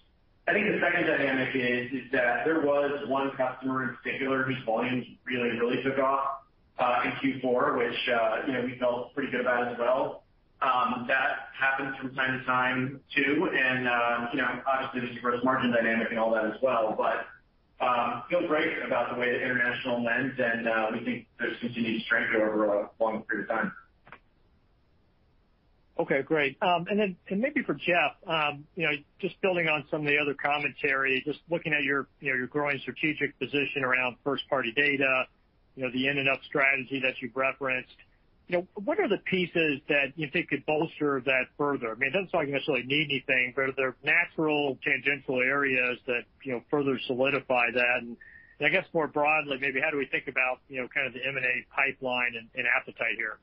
I 0.48 0.54
think 0.54 0.66
the 0.68 0.80
second 0.82 1.06
dynamic 1.06 1.54
is 1.54 1.92
that 2.12 2.46
there 2.46 2.62
was 2.62 3.08
one 3.08 3.32
customer 3.38 3.84
in 3.84 3.96
particular 3.98 4.44
whose 4.44 4.64
volumes 4.66 5.06
really 5.26 5.60
really 5.60 5.84
took 5.84 6.00
off 6.00 6.42
uh 6.80 7.02
in 7.06 7.12
Q4, 7.42 7.78
which 7.78 8.10
uh 8.10 8.48
you 8.48 8.54
know, 8.54 8.62
we 8.62 8.80
felt 8.80 9.14
pretty 9.14 9.30
good 9.30 9.42
about 9.42 9.68
as 9.68 9.78
well. 9.78 10.24
That 10.60 11.50
happens 11.58 11.96
from 11.98 12.14
time 12.16 12.40
to 12.40 12.46
time, 12.46 13.00
too, 13.16 13.50
and 13.54 13.88
um 13.88 14.30
you 14.34 14.40
know 14.40 14.48
obviously 14.66 15.02
there's 15.02 15.18
a 15.18 15.22
gross 15.22 15.44
margin 15.44 15.72
dynamic 15.72 16.08
and 16.10 16.20
all 16.20 16.32
that 16.34 16.46
as 16.46 16.62
well. 16.62 16.96
But 16.98 17.26
um 17.86 18.24
feel 18.30 18.48
great 18.48 18.82
about 18.86 19.14
the 19.14 19.20
way 19.20 19.32
that 19.32 19.42
international 19.42 20.04
lends, 20.04 20.36
and 20.40 20.68
we 20.94 21.06
think 21.06 21.28
there's 21.40 21.58
continued 21.60 22.02
strength 22.04 22.34
over 22.36 22.66
a 22.66 22.90
long 23.00 23.24
period 23.24 23.50
of 23.50 23.56
time. 23.56 23.72
Okay, 26.00 26.22
great. 26.24 26.58
Um 26.62 26.86
and 26.90 27.00
then 27.00 27.16
and 27.30 27.40
maybe 27.40 27.64
for 27.64 27.76
Jeff, 27.76 28.18
um, 28.28 28.66
you 28.76 28.84
know, 28.84 28.94
just 29.20 29.40
building 29.42 29.68
on 29.68 29.86
some 29.90 30.02
of 30.02 30.08
the 30.08 30.18
other 30.18 30.34
commentary, 30.34 31.22
just 31.26 31.40
looking 31.50 31.74
at 31.74 31.84
your 31.84 32.08
you 32.20 32.32
know, 32.32 32.38
your 32.38 32.48
growing 32.48 32.80
strategic 32.80 33.38
position 33.40 33.84
around 33.84 34.18
first-party 34.24 34.74
data, 34.76 35.26
you 35.76 35.84
know, 35.84 35.92
the 35.92 36.08
in 36.08 36.18
and 36.18 36.28
up 36.30 36.40
strategy 36.46 37.00
that 37.00 37.22
you've 37.22 37.36
referenced. 37.36 37.96
You 38.48 38.60
know, 38.60 38.68
what 38.76 38.98
are 39.00 39.10
the 39.10 39.18
pieces 39.18 39.82
that 39.90 40.14
you 40.16 40.30
think 40.32 40.50
could 40.50 40.66
bolster 40.66 41.22
that 41.26 41.46
further? 41.58 41.92
I 41.92 41.96
mean, 41.96 42.10
it 42.10 42.14
doesn't 42.14 42.32
sound 42.32 42.44
like 42.44 42.48
you 42.48 42.54
necessarily 42.54 42.86
need 42.86 43.08
anything, 43.12 43.52
but 43.56 43.64
are 43.64 43.74
there 43.76 43.96
natural 44.04 44.78
tangential 44.84 45.42
areas 45.42 46.00
that 46.08 46.24
you 46.44 46.54
know 46.54 46.62
further 46.72 46.98
solidify 47.08 47.72
that? 47.74 47.98
And 48.02 48.16
I 48.62 48.70
guess 48.70 48.86
more 48.94 49.08
broadly, 49.08 49.58
maybe 49.60 49.82
how 49.82 49.92
do 49.92 49.98
we 49.98 50.06
think 50.06 50.28
about 50.28 50.60
you 50.70 50.82
know, 50.82 50.88
kind 50.88 51.08
of 51.08 51.14
the 51.14 51.20
M&A 51.28 51.66
pipeline 51.76 52.40
and 52.56 52.66
appetite 52.68 53.16
here? 53.18 53.38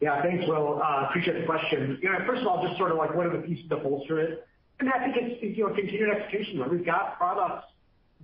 Yeah. 0.00 0.22
Thanks, 0.22 0.44
Will. 0.46 0.80
Uh, 0.82 1.06
appreciate 1.08 1.40
the 1.40 1.46
question. 1.46 2.00
First 2.26 2.42
of 2.42 2.46
all, 2.48 2.66
just 2.66 2.76
sort 2.78 2.90
of 2.90 2.98
like 2.98 3.14
what 3.14 3.26
are 3.26 3.36
the 3.36 3.46
pieces 3.46 3.68
that 3.68 3.82
bolster 3.82 4.20
it? 4.20 4.46
I 4.80 4.98
think 5.04 5.16
it's 5.16 5.58
you 5.58 5.66
know, 5.66 5.74
continued 5.74 6.10
execution. 6.10 6.62
We've 6.70 6.86
got 6.86 7.18
products 7.18 7.66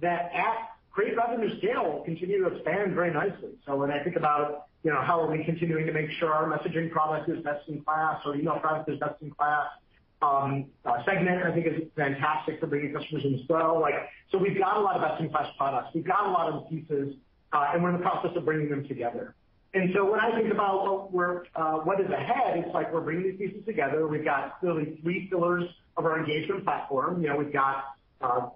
that 0.01 0.30
at 0.35 0.74
great 0.95 1.16
revenue 1.16 1.59
scale 1.59 2.03
continue 2.05 2.42
to 2.42 2.55
expand 2.55 2.95
very 2.95 3.12
nicely. 3.12 3.51
So 3.66 3.76
when 3.76 3.90
I 3.90 4.03
think 4.03 4.16
about 4.16 4.68
you 4.84 4.92
know, 4.92 5.01
how 5.01 5.20
are 5.20 5.30
we 5.30 5.42
continuing 5.45 5.86
to 5.86 5.92
make 5.92 6.11
sure 6.18 6.32
our 6.32 6.47
messaging 6.47 6.90
product 6.90 7.28
is 7.30 7.42
best 7.42 7.66
in 7.68 7.82
class, 7.82 8.20
our 8.26 8.36
email 8.36 8.59
product 8.59 8.88
is 8.90 8.99
best 9.01 9.20
in 9.22 9.30
class. 9.30 9.66
Um, 10.20 10.66
uh, 10.84 11.05
segment, 11.05 11.42
I 11.42 11.53
think, 11.53 11.66
is 11.66 11.88
fantastic 11.97 12.61
for 12.61 12.66
bringing 12.66 12.95
customers 12.95 13.24
in 13.24 13.34
as 13.34 13.40
well. 13.49 13.80
Like, 13.80 13.95
so 14.30 14.38
we've 14.38 14.59
got 14.59 14.76
a 14.76 14.80
lot 14.80 14.97
of 14.97 15.03
best-in-class 15.03 15.49
products. 15.59 15.88
We've 15.95 16.07
got 16.07 16.26
a 16.26 16.30
lot 16.30 16.51
of 16.51 16.68
pieces, 16.70 17.16
uh, 17.53 17.72
and 17.72 17.82
we're 17.82 17.90
in 17.90 17.97
the 17.97 18.03
process 18.03 18.30
of 18.36 18.45
bringing 18.45 18.70
them 18.70 18.86
together. 18.86 19.34
And 19.74 19.90
so 19.95 20.11
when 20.11 20.20
I 20.20 20.34
think 20.34 20.53
about 20.53 21.12
what 21.12 21.47
uh, 21.57 22.05
is 22.05 22.11
ahead, 22.11 22.59
it's 22.59 22.72
like 22.72 22.92
we're 22.92 23.01
bringing 23.01 23.36
these 23.36 23.51
pieces 23.51 23.66
together. 23.66 24.07
We've 24.07 24.24
got 24.24 24.62
really 24.62 24.99
three 25.03 25.26
pillars 25.28 25.64
of 25.97 26.07
our 26.07 26.18
engagement 26.18 26.64
platform. 26.64 27.20
You 27.20 27.28
know, 27.28 27.36
we've 27.36 27.53
got 27.53 27.84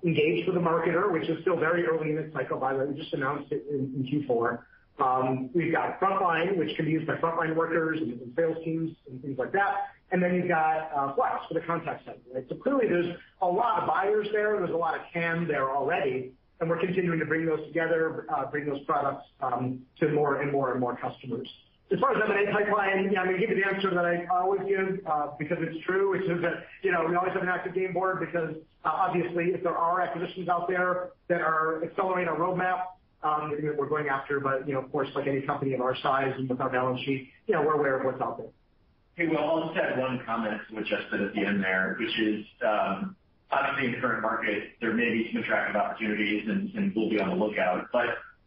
Engage 0.05 0.47
with 0.47 0.55
the 0.55 0.61
Marketer, 0.61 1.13
which 1.13 1.29
is 1.29 1.41
still 1.43 1.57
very 1.57 1.85
early 1.87 2.11
in 2.11 2.19
its 2.19 2.33
cycle, 2.33 2.59
by 2.59 2.73
the 2.73 2.81
way. 2.81 2.87
We 2.87 2.95
just 3.01 3.13
announced 3.15 3.53
it 3.53 3.65
in 3.71 4.07
Q4. 4.11 4.59
Um, 5.01 5.51
we've 5.55 5.73
got 5.73 6.01
Frontline, 6.01 6.57
which 6.57 6.75
can 6.77 6.85
be 6.87 6.91
used 6.93 7.07
by 7.07 7.15
frontline 7.15 7.55
workers 7.55 8.01
and 8.01 8.33
sales 8.37 8.57
teams 8.65 8.97
and 9.09 9.23
things 9.23 9.39
like 9.39 9.53
that. 9.53 9.75
And 10.11 10.23
then 10.23 10.35
you've 10.35 10.49
got 10.49 10.91
uh, 10.95 11.15
Flex 11.15 11.45
for 11.47 11.55
the 11.55 11.61
contact 11.61 12.05
center. 12.05 12.19
Right? 12.35 12.45
So 12.49 12.57
clearly 12.57 12.89
there's 12.89 13.15
a 13.43 13.47
lot 13.47 13.83
of 13.83 13.89
buyers 13.89 14.27
there. 14.33 14.57
There's 14.59 14.71
a 14.71 14.77
lot 14.77 14.95
of 14.95 15.03
TAM 15.13 15.47
there 15.47 15.71
already. 15.71 16.33
and 16.61 16.69
we're 16.69 16.81
continuing 16.81 17.19
to 17.21 17.27
bring 17.27 17.47
those 17.47 17.65
together, 17.67 18.27
uh, 18.35 18.47
bring 18.47 18.67
those 18.67 18.83
products 18.85 19.25
um, 19.41 19.81
to 20.01 20.09
more 20.09 20.41
and 20.41 20.51
more 20.51 20.73
and 20.73 20.81
more 20.81 20.97
customers. 20.97 21.49
As 21.91 21.99
far 22.01 22.13
as 22.15 22.23
M&A 22.23 22.53
pipeline, 22.53 23.11
yeah, 23.11 23.21
I'm 23.21 23.27
gonna 23.29 23.39
give 23.39 23.49
you 23.51 23.57
the 23.57 23.67
answer 23.67 23.89
that 23.95 24.05
I 24.05 24.27
always 24.31 24.61
give, 24.69 25.01
uh, 25.07 25.29
because 25.39 25.57
it's 25.61 25.83
true, 25.87 26.11
which 26.11 26.23
is 26.29 26.43
that, 26.43 26.67
you 26.83 26.93
know, 26.93 27.07
we 27.09 27.15
always 27.17 27.33
have 27.33 27.43
an 27.43 27.49
active 27.49 27.75
game 27.75 27.95
board 27.95 28.21
because, 28.21 28.57
obviously, 28.85 29.53
if 29.55 29.63
there 29.63 29.77
are 29.77 30.01
acquisitions 30.03 30.49
out 30.51 30.69
there 30.69 31.11
that 31.29 31.41
are 31.41 31.83
accelerating 31.85 32.29
our 32.29 32.39
roadmap, 32.39 32.83
um 33.23 33.51
we're 33.77 33.89
going 33.89 34.09
after. 34.09 34.39
But 34.39 34.69
you 34.69 34.75
know, 34.75 34.81
of 34.81 34.93
course, 34.93 35.09
like 35.15 35.27
any 35.27 35.43
company 35.43 35.73
of 35.75 35.81
our 35.81 35.97
size 35.97 36.35
and 36.37 36.49
with 36.49 36.61
our 36.61 36.71
balance 36.71 37.01
sheet, 37.01 37.29
you 37.49 37.55
know, 37.55 37.63
we're 37.63 37.75
aware 37.75 37.99
of 37.99 38.05
what's 38.05 38.21
out 38.21 38.39
there. 38.39 38.47
Hey, 39.17 39.27
Will, 39.27 39.39
I'll 39.39 39.67
just 39.67 39.77
add 39.77 39.99
one 39.99 40.21
comment 40.25 40.61
to 40.69 40.75
what 40.77 40.85
Jeff 40.85 41.01
said 41.11 41.21
at 41.23 41.35
the 41.35 41.45
end 41.45 41.63
there, 41.63 41.97
which 41.99 42.17
is, 42.21 42.47
um 42.65 43.17
obviously 43.51 43.87
in 43.87 43.93
the 43.93 43.99
current 44.01 44.23
market, 44.23 44.73
there 44.81 44.93
may 44.93 45.09
be 45.11 45.31
some 45.33 45.43
attractive 45.43 45.75
opportunities 45.75 46.47
and 46.49 46.93
we'll 46.95 47.09
be 47.11 47.19
on 47.19 47.31
the 47.31 47.35
lookout. 47.35 47.87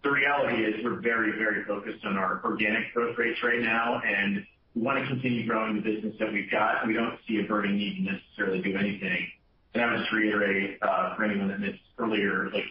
The 0.04 0.12
reality 0.12 0.64
is 0.64 0.84
we're 0.84 1.00
very, 1.00 1.32
very 1.38 1.64
focused 1.66 2.04
on 2.06 2.18
our 2.18 2.42
organic 2.44 2.94
growth 2.94 3.18
rates 3.18 3.40
right 3.44 3.62
now, 3.62 4.02
and 4.04 4.46
we 4.76 4.82
wanna 4.82 5.06
continue 5.08 5.46
growing 5.46 5.76
the 5.76 5.82
business 5.82 6.16
that 6.20 6.32
we've 6.32 6.50
got. 6.50 6.88
We 6.88 6.94
don't 6.94 7.20
see 7.28 7.40
a 7.40 7.44
burning 7.44 7.78
need 7.78 7.98
to 7.98 8.14
necessarily 8.14 8.62
do 8.62 8.76
anything. 8.78 9.28
And 9.74 9.84
I 9.84 9.92
would 9.92 10.00
just 10.00 10.12
reiterate, 10.12 10.80
uh 10.82 11.16
for 11.16 11.24
anyone 11.24 11.48
that 11.50 11.60
missed 11.60 11.80
earlier, 11.98 12.50
like 12.52 12.66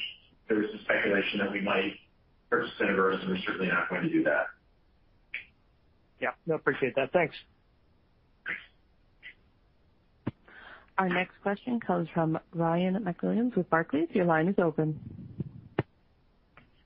there 0.49 0.59
was 0.59 0.66
some 0.70 0.81
speculation 0.81 1.39
that 1.39 1.53
we 1.53 1.61
might 1.61 1.95
purchase 2.51 2.72
Syniverse, 2.81 3.20
and 3.20 3.31
we're 3.31 3.39
certainly 3.47 3.68
not 3.68 3.89
going 3.89 4.03
to 4.03 4.11
do 4.11 4.24
that. 4.24 4.47
Yeah. 6.20 6.31
No, 6.47 6.57
appreciate 6.57 6.95
that. 6.97 7.12
Thanks. 7.12 7.35
Our 10.99 11.09
next 11.09 11.41
question 11.43 11.81
comes 11.81 12.09
from 12.12 12.39
Ryan 12.53 13.03
MacWilliams 13.05 13.57
with 13.57 13.70
Barclays. 13.70 14.09
Your 14.12 14.26
line 14.26 14.49
is 14.49 14.57
open. 14.59 15.01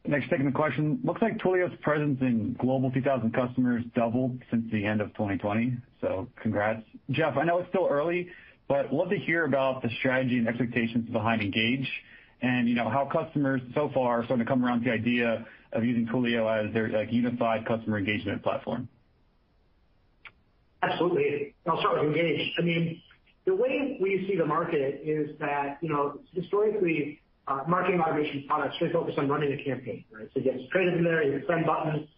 Thanks 0.08 0.26
for 0.26 0.32
taking 0.32 0.46
the 0.46 0.52
question. 0.52 1.00
Looks 1.02 1.22
like 1.22 1.38
Twilio's 1.38 1.74
presence 1.80 2.20
in 2.20 2.54
Global 2.60 2.90
2000 2.90 3.32
customers 3.32 3.82
doubled 3.94 4.38
since 4.50 4.70
the 4.70 4.84
end 4.84 5.00
of 5.00 5.08
2020, 5.14 5.78
so 6.02 6.28
congrats. 6.42 6.82
Jeff, 7.10 7.38
I 7.38 7.44
know 7.44 7.58
it's 7.58 7.68
still 7.70 7.88
early, 7.90 8.28
but 8.68 8.92
love 8.92 9.08
to 9.10 9.18
hear 9.18 9.44
about 9.46 9.82
the 9.82 9.88
strategy 9.98 10.36
and 10.36 10.46
expectations 10.46 11.08
behind 11.10 11.40
Engage 11.40 11.88
and, 12.42 12.68
you 12.68 12.74
know, 12.74 12.90
how 12.90 13.06
customers 13.06 13.62
so 13.74 13.90
far 13.94 14.20
are 14.20 14.24
starting 14.24 14.44
to 14.44 14.50
come 14.50 14.62
around 14.62 14.80
to 14.80 14.84
the 14.84 14.90
idea 14.90 15.46
of 15.72 15.84
using 15.84 16.06
Twilio 16.06 16.66
as 16.66 16.72
their, 16.74 16.90
like, 16.90 17.10
unified 17.10 17.66
customer 17.66 17.96
engagement 17.96 18.42
platform. 18.42 18.88
Absolutely. 20.82 21.54
I'll 21.66 21.80
start 21.80 21.98
with 21.98 22.14
Engage. 22.14 22.52
I 22.58 22.62
mean, 22.62 23.00
the 23.46 23.54
way 23.54 23.96
we 24.00 24.26
see 24.28 24.36
the 24.36 24.44
market 24.44 25.00
is 25.02 25.30
that, 25.38 25.78
you 25.80 25.88
know, 25.88 26.20
historically, 26.34 27.20
marketing 27.68 28.00
automation 28.00 28.44
products 28.46 28.76
really 28.80 28.92
focus 28.92 29.14
on 29.18 29.28
running 29.28 29.52
a 29.52 29.64
campaign, 29.64 30.04
right? 30.10 30.28
So 30.32 30.40
you 30.40 30.44
get 30.44 30.70
creative 30.70 30.98
in 30.98 31.04
there, 31.04 31.22
you 31.22 31.32
hit 31.32 31.44
send 31.48 31.66
button, 31.66 32.08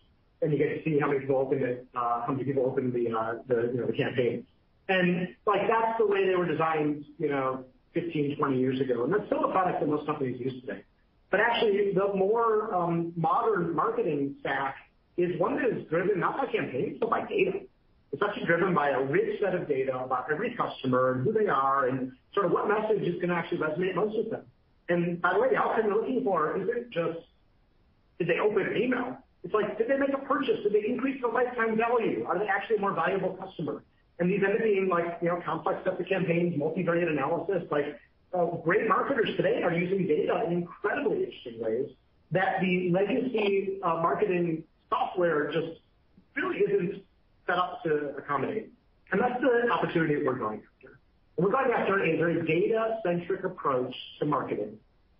and 0.42 0.52
you 0.52 0.58
get 0.58 0.68
to 0.68 0.82
see 0.84 0.98
how 1.00 1.08
many 1.08 1.20
people 1.20 1.36
opened 1.36 1.62
it, 1.62 1.86
uh 1.94 2.22
how 2.26 2.32
many 2.32 2.44
people 2.44 2.64
opened 2.64 2.92
the, 2.92 3.10
uh 3.10 3.34
the 3.48 3.70
you 3.72 3.80
know, 3.80 3.86
the 3.86 3.92
campaign. 3.92 4.46
And 4.88 5.28
like, 5.46 5.62
that's 5.68 5.98
the 5.98 6.06
way 6.06 6.26
they 6.26 6.36
were 6.36 6.46
designed, 6.46 7.04
you 7.18 7.28
know, 7.28 7.64
15, 7.94 8.36
20 8.38 8.58
years 8.58 8.80
ago, 8.80 9.04
and 9.04 9.12
that's 9.12 9.26
still 9.26 9.44
a 9.44 9.50
product 9.50 9.80
that 9.80 9.88
most 9.88 10.06
companies 10.06 10.38
use 10.38 10.60
today. 10.60 10.84
But 11.30 11.40
actually, 11.40 11.92
the 11.94 12.14
more 12.14 12.74
um 12.74 13.12
modern 13.16 13.74
marketing 13.74 14.36
stack 14.40 14.76
is 15.16 15.38
one 15.40 15.56
that 15.56 15.76
is 15.76 15.88
driven 15.88 16.20
not 16.20 16.36
by 16.36 16.46
campaigns, 16.52 16.98
but 17.00 17.10
by 17.10 17.26
data. 17.26 17.60
It's 18.12 18.22
actually 18.22 18.46
driven 18.46 18.74
by 18.74 18.90
a 18.90 19.02
rich 19.02 19.40
set 19.40 19.54
of 19.54 19.66
data 19.66 19.98
about 19.98 20.30
every 20.30 20.54
customer 20.54 21.12
and 21.14 21.24
who 21.24 21.32
they 21.32 21.48
are 21.48 21.88
and 21.88 22.12
sort 22.32 22.46
of 22.46 22.52
what 22.52 22.68
message 22.68 23.02
is 23.02 23.20
gonna 23.20 23.34
actually 23.34 23.58
resonate 23.58 23.94
most 23.96 24.16
with 24.16 24.30
them. 24.30 24.42
And 24.88 25.20
by 25.20 25.32
the 25.32 25.40
way, 25.40 25.50
the 25.50 25.56
outcome 25.56 25.86
you're 25.86 25.96
looking 25.96 26.22
for 26.24 26.56
isn't 26.56 26.90
just 26.90 27.18
did 28.18 28.28
they 28.28 28.38
open 28.38 28.66
an 28.66 28.76
email? 28.76 29.18
It's 29.44 29.54
like, 29.54 29.78
did 29.78 29.88
they 29.88 29.96
make 29.96 30.12
a 30.12 30.18
purchase? 30.18 30.62
Did 30.62 30.72
they 30.72 30.88
increase 30.88 31.20
their 31.20 31.30
lifetime 31.30 31.76
value? 31.76 32.24
Are 32.26 32.38
they 32.38 32.46
actually 32.46 32.76
a 32.76 32.80
more 32.80 32.92
valuable 32.92 33.34
customer? 33.34 33.82
And 34.18 34.30
these 34.30 34.42
end 34.42 34.54
up 34.54 34.62
being 34.62 34.88
like, 34.88 35.18
you 35.20 35.28
know, 35.28 35.40
complex 35.44 35.86
of 35.86 36.04
campaigns, 36.08 36.58
multivariate 36.58 37.08
analysis. 37.08 37.62
Like, 37.70 38.00
uh, 38.32 38.46
great 38.64 38.88
marketers 38.88 39.36
today 39.36 39.62
are 39.62 39.72
using 39.72 40.06
data 40.06 40.44
in 40.46 40.52
incredibly 40.52 41.24
interesting 41.24 41.60
ways 41.60 41.90
that 42.32 42.60
the 42.60 42.90
legacy 42.90 43.78
uh, 43.82 43.96
marketing 44.02 44.64
software 44.88 45.52
just 45.52 45.80
really 46.34 46.58
isn't 46.58 47.02
set 47.46 47.56
up 47.56 47.82
to 47.84 48.14
accommodate. 48.18 48.70
And 49.12 49.20
that's 49.20 49.40
the 49.40 49.70
opportunity 49.70 50.24
we're 50.24 50.34
going 50.34 50.62
We're 51.36 51.50
going 51.50 51.70
after 51.70 52.02
a 52.02 52.16
very 52.16 52.46
data-centric 52.46 53.44
approach 53.44 53.94
to 54.20 54.24
marketing 54.24 54.78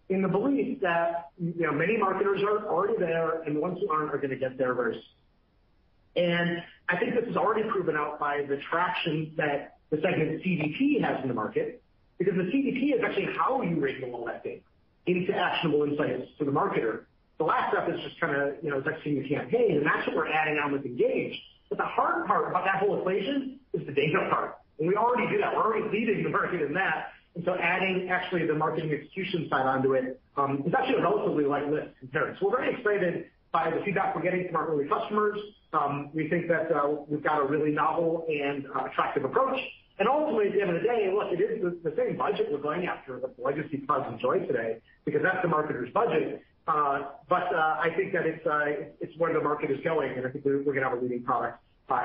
in 0.09 0.23
the 0.23 0.29
belief 0.29 0.81
that, 0.81 1.31
you 1.39 1.67
know, 1.67 1.73
many 1.73 1.97
marketers 1.97 2.43
are 2.43 2.67
already 2.69 2.97
there, 2.99 3.43
and 3.43 3.57
the 3.57 3.61
ones 3.61 3.79
who 3.81 3.91
aren't 3.91 4.15
are 4.15 4.19
gonna 4.19 4.37
get 4.37 4.57
there 4.57 4.73
very 4.73 4.95
soon. 4.95 6.25
And 6.25 6.63
I 6.89 6.97
think 6.97 7.15
this 7.15 7.29
is 7.29 7.37
already 7.37 7.69
proven 7.69 7.97
out 7.97 8.19
by 8.19 8.43
the 8.49 8.57
traction 8.71 9.33
that 9.37 9.77
the 9.91 10.01
Segment 10.01 10.43
CDP 10.43 11.01
has 11.03 11.21
in 11.23 11.29
the 11.29 11.35
market, 11.35 11.83
because 12.19 12.35
the 12.35 12.45
CDP 12.45 12.95
is 12.95 13.03
actually 13.05 13.29
how 13.37 13.61
you 13.63 13.79
wrangle 13.79 14.15
all 14.15 14.25
that 14.25 14.43
data 14.43 14.63
into 15.05 15.37
actionable 15.37 15.83
insights 15.83 16.31
to 16.39 16.45
the 16.45 16.51
marketer. 16.51 17.05
The 17.39 17.45
last 17.45 17.73
step 17.73 17.89
is 17.91 18.01
just 18.01 18.19
kinda, 18.19 18.57
you 18.63 18.71
know, 18.71 18.79
executing 18.79 19.23
the 19.23 19.29
campaign, 19.29 19.77
and 19.77 19.87
that's 19.87 20.07
what 20.07 20.17
we're 20.17 20.29
adding 20.29 20.59
on 20.59 20.73
with 20.73 20.87
Engage. 20.87 21.41
But 21.69 21.79
the 21.79 21.85
hard 21.85 22.27
part 22.27 22.49
about 22.49 22.65
that 22.65 22.77
whole 22.77 22.99
equation 22.99 23.61
is 23.75 23.85
the 23.85 23.93
data 23.93 24.29
part. 24.31 24.57
We 24.79 24.95
already 24.97 25.29
do 25.31 25.39
that. 25.41 25.55
We're 25.55 25.65
already 25.65 25.89
leading 25.91 26.23
the 26.23 26.31
market 26.31 26.63
in 26.63 26.75
that. 26.75 27.13
And 27.35 27.45
so 27.45 27.55
adding 27.55 28.09
actually 28.09 28.47
the 28.47 28.55
marketing 28.55 28.93
execution 28.93 29.47
side 29.51 29.67
onto 29.67 29.93
it, 29.93 30.05
it 30.39 30.67
is 30.67 30.75
actually 30.75 30.97
a 30.97 31.03
relatively 31.03 31.45
light 31.45 31.71
lift 31.71 31.99
compared. 32.01 32.37
We're 32.41 32.57
very 32.57 32.75
excited 32.75 33.27
by 33.53 33.71
the 33.71 33.83
feedback 33.85 34.15
we're 34.17 34.23
getting 34.23 34.47
from 34.47 34.57
our 34.57 34.69
early 34.69 34.89
customers. 34.89 35.39
Um 35.73 36.11
we 36.15 36.29
think 36.29 36.49
that 36.49 36.69
we've 37.09 37.23
got 37.23 37.41
a 37.41 37.45
really 37.45 37.73
novel 37.73 38.27
and 38.29 38.67
attractive 38.87 39.25
approach. 39.25 39.59
And 39.99 40.09
ultimately, 40.09 40.49
at 40.49 40.53
the 40.53 40.61
end 40.61 40.71
of 40.77 40.83
the 40.83 40.87
day, 40.87 41.11
look, 41.11 41.33
it 41.33 41.41
is 41.41 41.63
the 41.83 41.95
same 41.97 42.19
budget 42.19 42.49
we're 42.53 42.59
going 42.59 42.87
after 42.87 43.19
the 43.19 43.31
legacy 43.43 43.79
clouds 43.87 44.07
enjoy 44.13 44.41
today 44.47 44.79
because 45.07 45.23
that's 45.23 45.41
the 45.43 45.49
marketer's 45.49 45.93
budget. 45.93 46.43
Uh 46.67 47.13
but 47.29 47.55
uh 47.55 47.87
I 47.87 47.91
think 47.97 48.13
that 48.15 48.25
it's 48.27 48.47
uh 48.47 48.67
where 49.19 49.33
the 49.33 49.41
market 49.41 49.71
is 49.71 49.81
going, 49.85 50.13
and 50.17 50.27
I 50.27 50.31
think 50.31 50.45
we're 50.45 50.63
gonna 50.63 50.89
have 50.89 50.99
a 50.99 51.01
leading 51.03 51.23
product 51.23 51.59
uh 51.91 52.01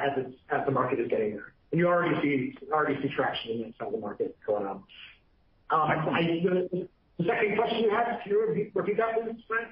as 0.52 0.66
the 0.66 0.72
market 0.72 1.00
is 1.00 1.08
getting 1.08 1.32
there. 1.36 1.54
And 1.72 1.80
you 1.80 1.88
already 1.88 2.22
see 2.22 3.08
traction 3.16 3.52
in 3.52 3.62
that 3.62 3.78
side 3.78 3.88
of 3.88 3.94
the 3.94 4.00
market 4.00 4.38
going 4.46 4.68
um, 4.68 4.84
um, 5.70 5.80
on. 5.80 6.88
The 7.18 7.28
second 7.28 7.56
question 7.56 7.84
you 7.84 7.90
had, 7.92 8.20
can 8.24 8.32
you 8.32 8.72
repeat 8.74 8.98
that 8.98 9.14
please, 9.14 9.44
Ryan? 9.50 9.68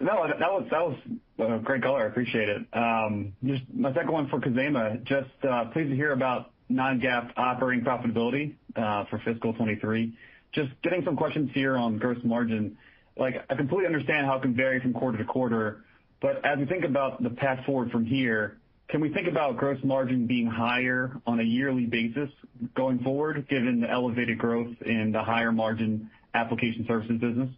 No, 0.00 0.26
that 0.26 1.46
was 1.48 1.60
great 1.64 1.82
color. 1.82 2.04
I 2.04 2.06
appreciate 2.06 2.48
it. 2.48 2.62
Um, 2.72 3.32
just 3.44 3.62
my 3.72 3.92
second 3.94 4.12
one 4.12 4.28
for 4.28 4.40
Khozema. 4.40 5.02
Just 5.04 5.30
uh, 5.48 5.66
pleased 5.66 5.90
to 5.90 5.96
hear 5.96 6.12
about 6.12 6.50
non-GAAP 6.68 7.32
operating 7.36 7.84
profitability 7.84 8.54
uh, 8.76 9.04
for 9.06 9.18
fiscal 9.18 9.52
2023. 9.52 10.16
Just 10.52 10.70
getting 10.82 11.04
some 11.04 11.16
questions 11.16 11.50
here 11.54 11.76
on 11.76 11.98
gross 11.98 12.18
margin. 12.24 12.76
Like, 13.16 13.44
I 13.48 13.54
completely 13.54 13.86
understand 13.86 14.26
how 14.26 14.36
it 14.36 14.42
can 14.42 14.54
vary 14.54 14.80
from 14.80 14.92
quarter 14.92 15.18
to 15.18 15.24
quarter, 15.24 15.84
but 16.20 16.44
as 16.44 16.58
we 16.58 16.66
think 16.66 16.84
about 16.84 17.22
the 17.22 17.30
path 17.30 17.64
forward 17.64 17.90
from 17.90 18.04
here, 18.04 18.58
can 18.88 19.00
we 19.00 19.08
think 19.12 19.28
about 19.28 19.56
gross 19.56 19.78
margin 19.82 20.26
being 20.26 20.46
higher 20.46 21.16
on 21.26 21.40
a 21.40 21.42
yearly 21.42 21.86
basis 21.86 22.30
going 22.74 22.98
forward, 23.00 23.46
given 23.48 23.80
the 23.80 23.90
elevated 23.90 24.38
growth 24.38 24.74
in 24.84 25.12
the 25.12 25.22
higher 25.22 25.52
margin 25.52 26.10
application 26.34 26.84
services 26.86 27.20
business? 27.20 27.48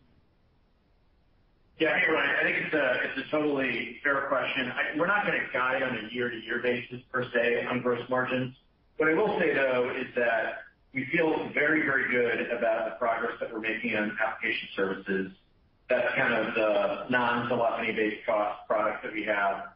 Yeah. 1.78 1.98
Hey, 1.98 2.10
Ryan. 2.10 2.36
I 2.40 2.42
think 2.42 2.56
it's 2.72 3.28
a 3.28 3.30
totally 3.30 3.98
fair 4.02 4.22
question. 4.28 4.72
We're 4.96 5.06
not 5.06 5.26
gonna 5.26 5.44
guide 5.52 5.82
on 5.82 5.96
a 5.96 6.14
year-to-year 6.14 6.60
basis 6.62 7.02
per 7.12 7.24
se 7.32 7.66
on 7.66 7.82
gross 7.82 8.08
margins. 8.08 8.54
What 8.96 9.10
I 9.10 9.14
will 9.14 9.38
say, 9.38 9.52
though, 9.52 9.92
is 9.94 10.06
that 10.14 10.62
we 10.94 11.04
feel 11.12 11.50
very, 11.52 11.82
very 11.82 12.10
good 12.10 12.50
about 12.50 12.86
the 12.86 12.96
progress 12.98 13.32
that 13.40 13.52
we're 13.52 13.60
making 13.60 13.94
on 13.94 14.16
application 14.24 14.68
services. 14.74 15.32
That's 15.90 16.14
kind 16.14 16.32
of 16.32 16.54
the 16.54 17.10
non-telephony-based 17.10 18.24
cost 18.24 18.66
product 18.66 19.02
that 19.04 19.12
we 19.12 19.24
have, 19.24 19.68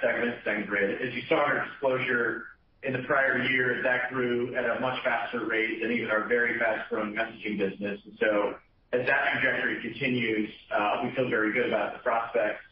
Segment, 0.00 0.36
SendGrid. 0.44 1.06
As 1.06 1.14
you 1.14 1.22
saw 1.28 1.44
in 1.44 1.58
our 1.58 1.66
disclosure 1.66 2.44
in 2.82 2.92
the 2.92 3.00
prior 3.00 3.42
year, 3.42 3.82
that 3.82 4.12
grew 4.12 4.54
at 4.54 4.64
a 4.64 4.80
much 4.80 5.02
faster 5.02 5.44
rate 5.46 5.82
than 5.82 5.90
even 5.90 6.10
our 6.10 6.28
very 6.28 6.58
fast-growing 6.58 7.14
messaging 7.14 7.58
business. 7.58 8.00
And 8.04 8.16
so 8.20 8.54
as 8.92 9.06
that 9.06 9.32
trajectory 9.32 9.82
continues, 9.82 10.50
uh, 10.70 11.02
we 11.04 11.14
feel 11.14 11.28
very 11.28 11.52
good 11.52 11.66
about 11.66 11.94
the 11.94 11.98
prospects 12.00 12.62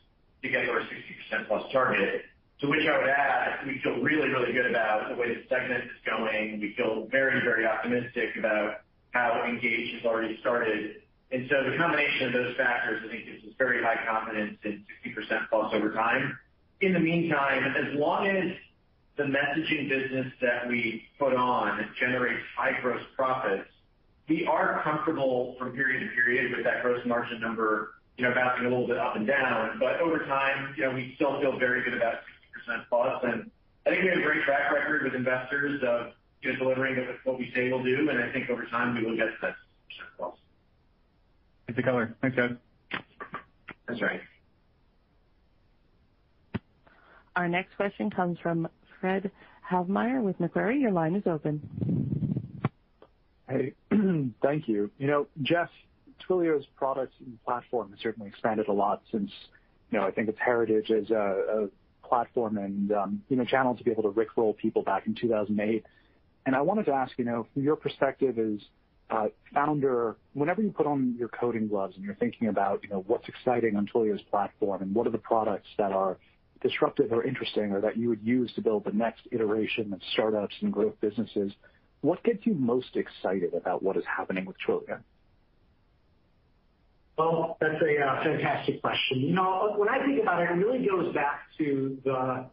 to 0.42 0.48
get 0.48 0.66
to 0.66 0.70
our 0.70 0.80
60%+ 0.80 1.48
plus 1.48 1.72
target. 1.72 2.22
To 2.60 2.68
which 2.68 2.86
I 2.86 2.96
would 2.96 3.10
add, 3.10 3.66
we 3.66 3.80
feel 3.82 4.00
really, 4.00 4.28
really 4.28 4.52
good 4.52 4.70
about 4.70 5.08
the 5.08 5.16
way 5.16 5.34
the 5.34 5.42
Segment 5.48 5.84
is 5.84 6.00
going. 6.06 6.60
We 6.60 6.74
feel 6.76 7.08
very, 7.10 7.40
very 7.40 7.66
optimistic 7.66 8.36
about 8.38 8.82
how 9.10 9.44
Engage 9.46 9.94
has 9.96 10.04
already 10.04 10.38
started. 10.40 11.02
And 11.32 11.50
so 11.50 11.68
the 11.68 11.76
combination 11.76 12.28
of 12.28 12.32
those 12.32 12.56
factors, 12.56 13.02
I 13.04 13.10
think, 13.10 13.26
gives 13.26 13.44
us 13.44 13.54
very 13.58 13.82
high 13.82 13.98
confidence 14.06 14.58
in 14.64 14.84
60%+ 15.04 15.48
plus 15.50 15.74
over 15.74 15.92
time. 15.92 16.38
In 16.84 16.92
the 16.92 17.00
meantime, 17.00 17.74
as 17.76 17.94
long 17.98 18.26
as 18.28 18.52
the 19.16 19.24
messaging 19.24 19.88
business 19.88 20.32
that 20.42 20.68
we 20.68 21.04
put 21.18 21.34
on 21.34 21.88
generates 21.98 22.42
high 22.56 22.78
gross 22.80 23.02
profits, 23.16 23.68
we 24.28 24.44
are 24.46 24.82
comfortable 24.82 25.56
from 25.58 25.72
period 25.72 26.00
to 26.00 26.14
period 26.14 26.54
with 26.54 26.64
that 26.64 26.82
gross 26.82 27.04
margin 27.06 27.40
number 27.40 27.94
you 28.16 28.24
know, 28.24 28.34
bouncing 28.34 28.66
a 28.66 28.68
little 28.68 28.86
bit 28.86 28.98
up 28.98 29.16
and 29.16 29.26
down. 29.26 29.78
But 29.78 30.00
over 30.00 30.20
time, 30.26 30.74
you 30.76 30.84
know, 30.84 30.94
we 30.94 31.12
still 31.16 31.40
feel 31.40 31.58
very 31.58 31.82
good 31.82 31.94
about 31.94 32.20
60%+. 32.68 33.24
And 33.24 33.50
I 33.86 33.90
think 33.90 34.02
we 34.02 34.08
have 34.08 34.18
a 34.18 34.22
great 34.22 34.44
track 34.44 34.72
record 34.72 35.02
with 35.02 35.14
investors 35.14 35.82
of 35.82 36.12
just 36.42 36.58
delivering 36.58 36.96
what 37.24 37.38
we 37.38 37.50
say 37.54 37.70
we'll 37.70 37.82
do, 37.82 38.08
and 38.10 38.22
I 38.22 38.30
think 38.30 38.50
over 38.50 38.66
time, 38.66 38.94
we 38.94 39.04
will 39.04 39.16
get 39.16 39.26
to 39.26 39.36
that 39.42 39.56
60%+. 40.20 40.32
Thanks 41.66 41.68
for 41.68 41.72
the 41.72 41.82
color. 41.82 42.16
Thanks, 42.20 42.36
guys. 42.36 42.52
That's 43.88 44.02
right. 44.02 44.20
Our 47.36 47.48
next 47.48 47.76
question 47.76 48.10
comes 48.10 48.38
from 48.38 48.68
Fred 49.00 49.30
Havemeyer 49.70 50.22
with 50.22 50.38
Macquarie. 50.38 50.80
Your 50.80 50.92
line 50.92 51.14
is 51.14 51.24
open. 51.26 51.60
Hey. 53.48 53.72
Thank 54.42 54.68
you. 54.68 54.90
You 54.98 55.06
know, 55.06 55.26
Jeff, 55.42 55.68
Twilio's 56.28 56.66
products 56.76 57.14
and 57.20 57.42
platform 57.44 57.90
has 57.90 58.00
certainly 58.00 58.28
expanded 58.28 58.68
a 58.68 58.72
lot 58.72 59.02
since, 59.10 59.30
you 59.90 59.98
know, 59.98 60.04
I 60.06 60.10
think 60.10 60.28
its 60.28 60.38
heritage 60.38 60.90
as 60.90 61.10
a 61.10 61.68
platform 62.02 62.58
and 62.58 62.92
um 62.92 63.22
you 63.30 63.36
know 63.36 63.44
channel 63.44 63.74
to 63.74 63.82
be 63.82 63.90
able 63.90 64.02
to 64.02 64.10
rickroll 64.10 64.54
people 64.54 64.82
back 64.82 65.06
in 65.06 65.14
2008. 65.14 65.84
I 66.56 66.60
wanted 66.60 66.84
to 66.86 66.92
ask, 66.92 67.18
you 67.18 67.24
know, 67.24 67.48
from 67.52 67.64
your 67.64 67.74
perspective 67.74 68.38
as 68.38 68.60
a 69.10 69.30
founder, 69.52 70.14
whenever 70.34 70.62
you 70.62 70.70
put 70.70 70.86
on 70.86 71.16
your 71.18 71.26
coding 71.26 71.66
gloves 71.66 71.96
and 71.96 72.04
you're 72.04 72.14
thinking 72.14 72.46
about 72.46 72.84
you 72.84 72.90
know, 72.90 73.02
what's 73.08 73.28
exciting 73.28 73.74
on 73.74 73.86
Twilio's 73.86 74.22
platform 74.30 74.82
and 74.82 74.94
what 74.94 75.06
are 75.08 75.10
the 75.10 75.18
products 75.18 75.66
that 75.78 75.90
are 75.90 76.16
disruptive 76.64 77.12
or 77.12 77.22
interesting 77.24 77.70
or 77.70 77.80
that 77.82 77.96
you 77.96 78.08
would 78.08 78.22
use 78.22 78.50
to 78.54 78.62
build 78.62 78.84
the 78.84 78.92
next 78.92 79.22
iteration 79.30 79.92
of 79.92 80.00
startups 80.14 80.54
and 80.62 80.72
growth 80.72 80.94
businesses, 81.00 81.52
what 82.00 82.22
gets 82.24 82.44
you 82.44 82.54
most 82.54 82.96
excited 82.96 83.54
about 83.54 83.82
what 83.82 83.96
is 83.96 84.04
happening 84.04 84.44
with 84.46 84.56
Twilio? 84.66 84.98
Well, 87.16 87.56
that's 87.60 87.80
a 87.80 88.02
uh, 88.04 88.24
fantastic 88.24 88.80
question. 88.82 89.20
You 89.20 89.34
know, 89.34 89.74
when 89.76 89.88
I 89.88 90.04
think 90.04 90.20
about 90.20 90.42
it 90.42 90.50
it 90.50 90.54
really 90.54 90.84
goes 90.84 91.14
back 91.14 91.42
to 91.58 91.96
the 92.04 92.46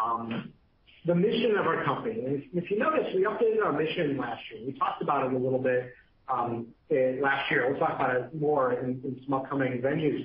um 0.00 0.52
the 1.06 1.14
mission 1.14 1.56
of 1.58 1.66
our 1.66 1.84
company. 1.84 2.48
If 2.54 2.70
you 2.70 2.78
notice, 2.78 3.12
we 3.14 3.24
updated 3.24 3.62
our 3.62 3.72
mission 3.72 4.16
last 4.16 4.40
year. 4.50 4.62
We 4.66 4.72
talked 4.72 5.02
about 5.02 5.26
it 5.26 5.34
a 5.34 5.38
little 5.38 5.58
bit 5.58 5.92
um, 6.28 6.68
eh, 6.90 7.16
last 7.20 7.50
year. 7.50 7.68
We'll 7.68 7.78
talk 7.78 7.96
about 7.96 8.16
it 8.16 8.34
more 8.34 8.72
in 8.72 9.20
some 9.24 9.34
upcoming 9.34 9.82
venues. 9.82 10.24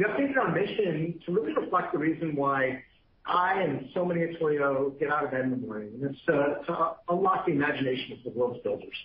We 0.00 0.06
updated 0.06 0.38
our 0.38 0.50
mission 0.50 1.20
to 1.26 1.32
really 1.32 1.52
reflect 1.52 1.92
the 1.92 1.98
reason 1.98 2.34
why 2.34 2.82
I 3.26 3.60
and 3.60 3.86
so 3.92 4.02
many 4.02 4.22
at 4.22 4.40
Twilio 4.40 4.98
get 4.98 5.10
out 5.10 5.24
of 5.24 5.30
bed 5.30 5.42
in 5.42 5.50
the 5.50 5.58
morning, 5.58 5.90
and 6.00 6.10
it's 6.10 6.24
to 6.24 6.94
unlock 7.10 7.44
the 7.44 7.52
imagination 7.52 8.16
of 8.16 8.24
the 8.24 8.30
world's 8.30 8.62
builders. 8.62 8.96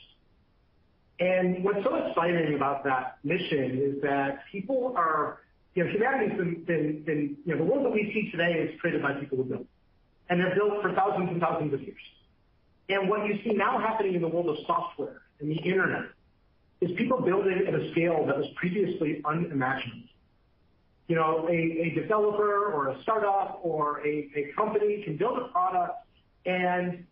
And 1.19 1.65
what's 1.65 1.83
so 1.83 1.95
exciting 1.95 2.55
about 2.55 2.85
that 2.85 3.17
mission 3.25 3.77
is 3.77 4.01
that 4.03 4.45
people 4.49 4.93
are, 4.95 5.39
you 5.73 5.83
know, 5.83 5.91
humanity's 5.91 6.37
been, 6.65 7.37
you 7.45 7.53
know, 7.53 7.57
the 7.57 7.69
world 7.69 7.83
that 7.83 7.91
we 7.91 8.09
see 8.13 8.31
today 8.31 8.53
is 8.53 8.79
created 8.79 9.01
by 9.01 9.15
people 9.15 9.39
who 9.39 9.43
build, 9.43 9.67
and 10.29 10.39
they're 10.39 10.55
built 10.55 10.81
for 10.81 10.93
thousands 10.93 11.27
and 11.29 11.41
thousands 11.41 11.73
of 11.73 11.81
years. 11.81 11.99
And 12.87 13.09
what 13.09 13.27
you 13.27 13.37
see 13.43 13.51
now 13.51 13.79
happening 13.79 14.15
in 14.15 14.21
the 14.21 14.29
world 14.29 14.47
of 14.47 14.55
software 14.65 15.23
and 15.41 15.51
the 15.51 15.57
internet 15.57 16.05
is 16.79 16.91
people 16.95 17.19
building 17.19 17.65
at 17.67 17.75
a 17.75 17.91
scale 17.91 18.25
that 18.27 18.37
was 18.37 18.47
previously 18.55 19.21
unimaginable. 19.25 20.07
You 21.08 21.16
know, 21.16 21.47
a 21.49 21.91
developer 21.93 22.72
or 22.74 22.89
a 22.89 23.01
startup 23.03 23.60
or 23.64 24.06
a 24.06 24.51
company 24.56 25.03
can 25.03 25.18
build 25.18 25.38
a 25.38 25.47
product, 25.49 25.93
and 26.45 27.06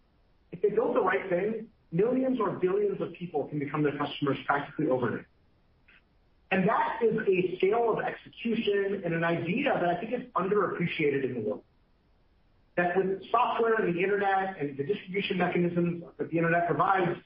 if 0.51 0.61
they 0.61 0.69
build 0.69 0.95
the 0.95 1.01
right 1.01 1.29
thing, 1.29 1.67
millions 1.91 2.39
or 2.39 2.51
billions 2.51 2.99
of 3.01 3.13
people 3.13 3.45
can 3.45 3.59
become 3.59 3.83
their 3.83 3.97
customers 3.97 4.37
practically 4.47 4.87
overnight. 4.89 5.25
And 6.51 6.67
that 6.67 6.99
is 7.03 7.17
a 7.27 7.57
scale 7.57 7.93
of 7.93 7.99
execution 8.03 9.01
and 9.03 9.13
an 9.13 9.23
idea 9.23 9.73
that 9.73 9.89
I 9.89 9.95
think 9.99 10.13
is 10.13 10.21
underappreciated 10.35 11.23
in 11.23 11.33
the 11.35 11.39
world. 11.39 11.63
That 12.77 12.95
with 12.97 13.23
software 13.31 13.75
and 13.75 13.95
the 13.95 13.99
internet 14.01 14.57
and 14.59 14.77
the 14.77 14.83
distribution 14.83 15.37
mechanisms 15.37 16.03
that 16.17 16.29
the 16.29 16.37
internet 16.37 16.67
provides, 16.67 17.19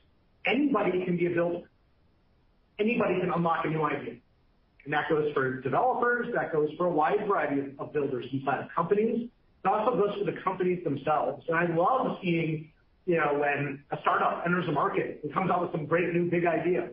anybody 0.45 1.03
can 1.03 1.17
be 1.17 1.25
a 1.25 1.29
builder. 1.29 1.69
Anybody 2.79 3.19
can 3.19 3.31
unlock 3.31 3.65
a 3.65 3.69
new 3.69 3.83
idea. 3.83 4.15
That 4.89 5.09
goes 5.09 5.33
for 5.33 5.61
developers, 5.61 6.27
that 6.33 6.53
goes 6.53 6.69
for 6.77 6.85
a 6.85 6.91
wide 6.91 7.27
variety 7.27 7.73
of 7.77 7.93
builders 7.93 8.25
inside 8.31 8.63
of 8.63 8.69
companies. 8.73 9.29
It 9.63 9.67
also 9.67 9.97
goes 9.97 10.17
for 10.17 10.23
the 10.23 10.39
companies 10.41 10.83
themselves. 10.83 11.43
And 11.47 11.57
I 11.57 11.65
love 11.75 12.19
seeing 12.21 12.71
you 13.07 13.15
know, 13.15 13.39
when 13.39 13.81
a 13.91 13.97
startup 14.01 14.43
enters 14.45 14.67
a 14.67 14.71
market 14.71 15.21
and 15.23 15.33
comes 15.33 15.49
out 15.49 15.61
with 15.61 15.71
some 15.71 15.85
great 15.85 16.13
new 16.13 16.29
big 16.29 16.45
idea, 16.45 16.89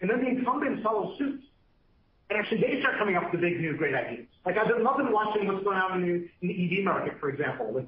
and 0.00 0.10
then 0.10 0.20
the 0.20 0.26
incumbents 0.26 0.82
follow 0.82 1.16
suit. 1.16 1.40
And 2.28 2.38
actually, 2.38 2.62
they 2.62 2.80
start 2.80 2.98
coming 2.98 3.16
up 3.16 3.30
with 3.30 3.40
the 3.40 3.46
big, 3.46 3.60
new, 3.60 3.76
great 3.76 3.94
ideas. 3.94 4.26
Like, 4.44 4.56
I've 4.56 4.66
been 4.66 4.82
loving 4.82 5.12
watching 5.12 5.46
what's 5.46 5.62
going 5.62 5.76
on 5.76 6.02
in 6.02 6.28
the 6.42 6.48
EV 6.48 6.84
market, 6.84 7.20
for 7.20 7.28
example, 7.28 7.70
with 7.70 7.86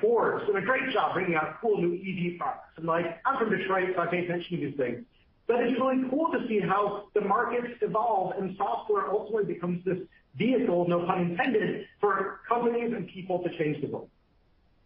Ford 0.00 0.46
doing 0.46 0.62
a 0.62 0.66
great 0.66 0.92
job 0.92 1.14
bringing 1.14 1.34
out 1.34 1.60
cool 1.60 1.80
new 1.80 1.94
EV 1.94 2.38
products. 2.38 2.68
Like, 2.80 3.18
I'm 3.24 3.38
from 3.38 3.50
Detroit, 3.50 3.88
so 3.96 4.02
I 4.02 4.06
pay 4.06 4.24
attention 4.24 4.60
to 4.60 4.66
these 4.66 4.76
things. 4.76 5.04
But 5.46 5.60
it's 5.60 5.78
really 5.78 6.08
cool 6.08 6.32
to 6.32 6.46
see 6.48 6.60
how 6.60 7.08
the 7.14 7.20
markets 7.20 7.74
evolve 7.82 8.34
and 8.38 8.56
software 8.56 9.10
ultimately 9.10 9.52
becomes 9.52 9.84
this 9.84 9.98
vehicle, 10.36 10.88
no 10.88 11.04
pun 11.04 11.20
intended, 11.20 11.86
for 12.00 12.40
companies 12.48 12.92
and 12.94 13.06
people 13.08 13.42
to 13.42 13.58
change 13.58 13.80
the 13.82 13.88
world. 13.88 14.08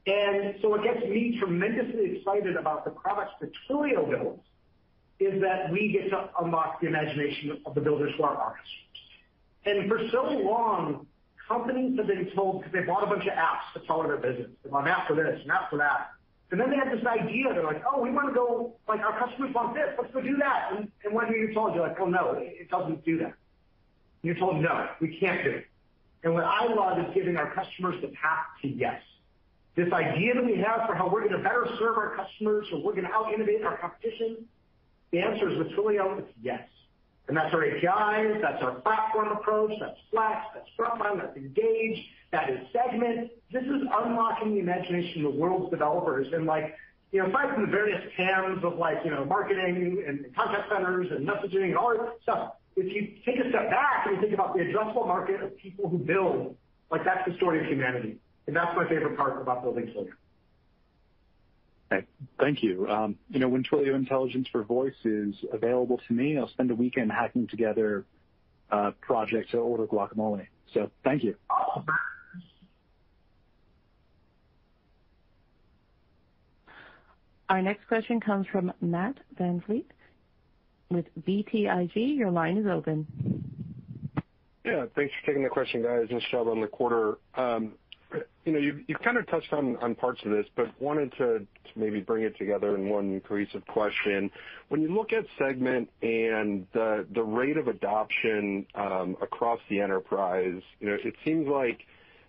And 0.07 0.57
so 0.63 0.71
what 0.71 0.83
gets 0.83 1.01
me 1.01 1.37
tremendously 1.39 2.17
excited 2.17 2.57
about 2.57 2.85
the 2.85 2.91
products 2.91 3.35
that 3.41 3.51
Twilio 3.69 4.09
builds 4.09 4.43
is 5.21 5.41
that 5.43 5.71
we 5.71 5.93
get 5.93 6.11
to 6.11 6.31
unlock 6.41 6.81
the 6.81 6.87
imagination 6.87 7.61
of 7.67 7.75
the 7.75 7.81
builders 7.81 8.13
who 8.17 8.23
are 8.23 8.35
customers. 8.35 8.67
And 9.65 9.89
for 9.89 10.01
so 10.11 10.23
long, 10.23 11.07
companies 11.47 11.99
have 11.99 12.07
been 12.07 12.31
told, 12.35 12.61
because 12.61 12.73
they 12.73 12.87
bought 12.87 13.03
a 13.03 13.07
bunch 13.07 13.27
of 13.27 13.33
apps 13.33 13.73
to 13.75 13.81
power 13.81 14.07
their 14.07 14.17
business. 14.17 14.51
They 14.63 14.71
bought 14.71 14.83
an 14.83 14.89
app 14.89 15.09
for 15.09 15.15
this, 15.15 15.41
an 15.45 15.51
app 15.51 15.71
for 15.71 15.77
that. 15.77 16.11
And 16.51 16.59
then 16.59 16.71
they 16.71 16.77
have 16.77 16.91
this 16.91 17.05
idea. 17.07 17.53
They're 17.53 17.63
like, 17.63 17.83
"Oh, 17.91 18.01
we 18.01 18.11
wanna 18.11 18.33
go. 18.33 18.75
Like, 18.89 19.01
our 19.01 19.19
customers 19.19 19.53
want 19.55 19.75
this. 19.75 19.95
Let's 19.99 20.13
go 20.13 20.21
do 20.21 20.37
that." 20.39 20.73
And 20.73 21.15
When 21.15 21.33
you're 21.33 21.53
told, 21.53 21.75
you're 21.75 21.87
like, 21.87 22.01
"Oh, 22.01 22.07
no, 22.07 22.33
it 22.39 22.71
doesn't 22.71 23.05
do 23.05 23.19
that." 23.19 23.35
You're 24.23 24.35
told, 24.35 24.57
"No, 24.61 24.89
we 25.01 25.19
can't 25.19 25.45
do 25.45 25.51
it." 25.51 25.67
And 26.25 26.35
what 26.35 26.45
I 26.45 26.67
love 26.67 26.99
is 26.99 27.15
giving 27.15 27.37
our 27.37 27.51
customers 27.53 28.01
the 28.01 28.09
path 28.09 28.47
to 28.63 28.69
yes. 28.69 29.01
This 29.77 29.93
idea 29.93 30.35
that 30.35 30.45
we 30.45 30.57
have 30.57 30.87
for 30.87 30.95
how 30.95 31.09
we're 31.09 31.21
going 31.21 31.41
to 31.41 31.43
better 31.43 31.69
serve 31.79 31.97
our 31.97 32.17
customers 32.17 32.67
or 32.73 32.83
we're 32.83 32.95
going 32.95 33.07
to 33.07 33.13
out-innovate 33.13 33.63
our 33.63 33.77
competition, 33.77 34.49
the 35.13 35.21
answer 35.21 35.49
is 35.49 35.57
with 35.57 35.69
Twilio, 35.69 36.19
it's 36.19 36.33
yes. 36.43 36.69
And 37.29 37.37
that's 37.37 37.55
our 37.55 37.65
APIs, 37.65 38.43
that's 38.43 38.63
our 38.63 38.73
platform 38.81 39.29
approach, 39.29 39.73
that's 39.79 39.99
Flex, 40.11 40.47
that's 40.55 40.69
Frontline, 40.77 41.19
that's 41.19 41.37
Engage, 41.37 42.09
that 42.31 42.51
is 42.51 42.59
Segment. 42.73 43.31
This 43.53 43.63
is 43.63 43.83
unlocking 43.91 44.55
the 44.55 44.61
imagination 44.61 45.25
of 45.25 45.33
the 45.33 45.39
world's 45.39 45.71
developers. 45.71 46.27
And 46.33 46.47
like, 46.47 46.77
you 47.13 47.23
know, 47.23 47.29
aside 47.29 47.55
from 47.55 47.65
the 47.65 47.71
various 47.71 48.03
TAMs 48.17 48.63
of 48.63 48.77
like, 48.77 48.99
you 49.05 49.11
know, 49.11 49.25
marketing 49.25 50.05
and 50.07 50.27
contact 50.37 50.71
centers 50.71 51.09
and 51.11 51.27
messaging 51.27 51.65
and 51.65 51.77
all 51.77 51.97
that 51.97 52.19
stuff, 52.23 52.53
if 52.77 52.93
you 52.93 53.17
take 53.25 53.45
a 53.45 53.49
step 53.49 53.71
back 53.71 54.07
and 54.07 54.17
you 54.17 54.21
think 54.21 54.35
about 54.35 54.55
the 54.55 54.61
addressable 54.61 55.07
market 55.07 55.43
of 55.43 55.57
people 55.57 55.89
who 55.89 55.99
build, 55.99 56.55
like 56.91 57.05
that's 57.05 57.27
the 57.29 57.35
story 57.37 57.61
of 57.61 57.67
humanity. 57.67 58.19
And 58.47 58.55
that's 58.55 58.75
my 58.77 58.87
favorite 58.89 59.17
part 59.17 59.41
about 59.41 59.63
building 59.63 59.87
Twilio. 59.87 60.13
Okay. 61.91 62.07
Thank 62.39 62.63
you. 62.63 62.87
Um, 62.89 63.17
you 63.31 63.41
know, 63.41 63.49
when 63.49 63.63
Twilio 63.63 63.95
Intelligence 63.95 64.47
for 64.53 64.63
Voice 64.63 64.95
is 65.05 65.35
available 65.53 65.99
to 66.07 66.13
me, 66.13 66.37
I'll 66.37 66.49
spend 66.49 66.71
a 66.71 66.75
weekend 66.75 67.11
hacking 67.11 67.47
together 67.49 68.05
uh, 68.71 68.77
a 68.77 68.93
project 68.93 69.53
to 69.53 69.59
order 69.59 69.87
guacamole. 69.87 70.47
So 70.75 70.91
thank 71.03 71.25
you. 71.25 71.35
Awesome. 71.49 71.87
Our 77.49 77.63
next 77.63 77.87
question 77.89 78.21
comes 78.21 78.47
from 78.53 78.73
Matt 78.81 79.17
VanVliet 79.41 79.85
with 80.91 81.07
BTIG. 81.27 82.17
Your 82.17 82.31
line 82.31 82.59
is 82.59 82.67
open. 82.67 83.07
Yeah. 84.65 84.85
Thanks 84.95 85.13
for 85.21 85.27
taking 85.27 85.43
the 85.43 85.49
question, 85.49 85.83
guys. 85.83 86.07
Nice 86.11 86.23
job 86.31 86.49
on 86.49 86.61
the 86.61 86.67
quarter. 86.67 87.17
Um, 87.35 87.73
you've 88.45 88.81
you've 88.87 89.01
kind 89.01 89.17
of 89.17 89.27
touched 89.29 89.53
on 89.53 89.77
parts 89.95 90.21
of 90.25 90.31
this, 90.31 90.47
but 90.57 90.69
wanted 90.81 91.13
to 91.19 91.47
maybe 91.77 92.01
bring 92.01 92.25
it 92.25 92.37
together 92.37 92.75
in 92.75 92.89
one 92.89 93.21
cohesive 93.27 93.67
question. 93.67 94.31
When 94.69 94.83
you 94.83 94.95
look 94.95 95.13
at 95.13 95.25
Segment 95.39 95.89
and 96.03 96.67
the 96.73 97.23
rate 97.23 97.57
of 97.57 97.69
adoption 97.69 98.67
um, 98.75 99.17
across 99.23 99.61
the 99.71 99.81
enterprise, 99.81 100.61
you 100.81 100.89
know, 100.89 100.97
it 101.03 101.15
seems 101.25 101.49
like 101.49 101.81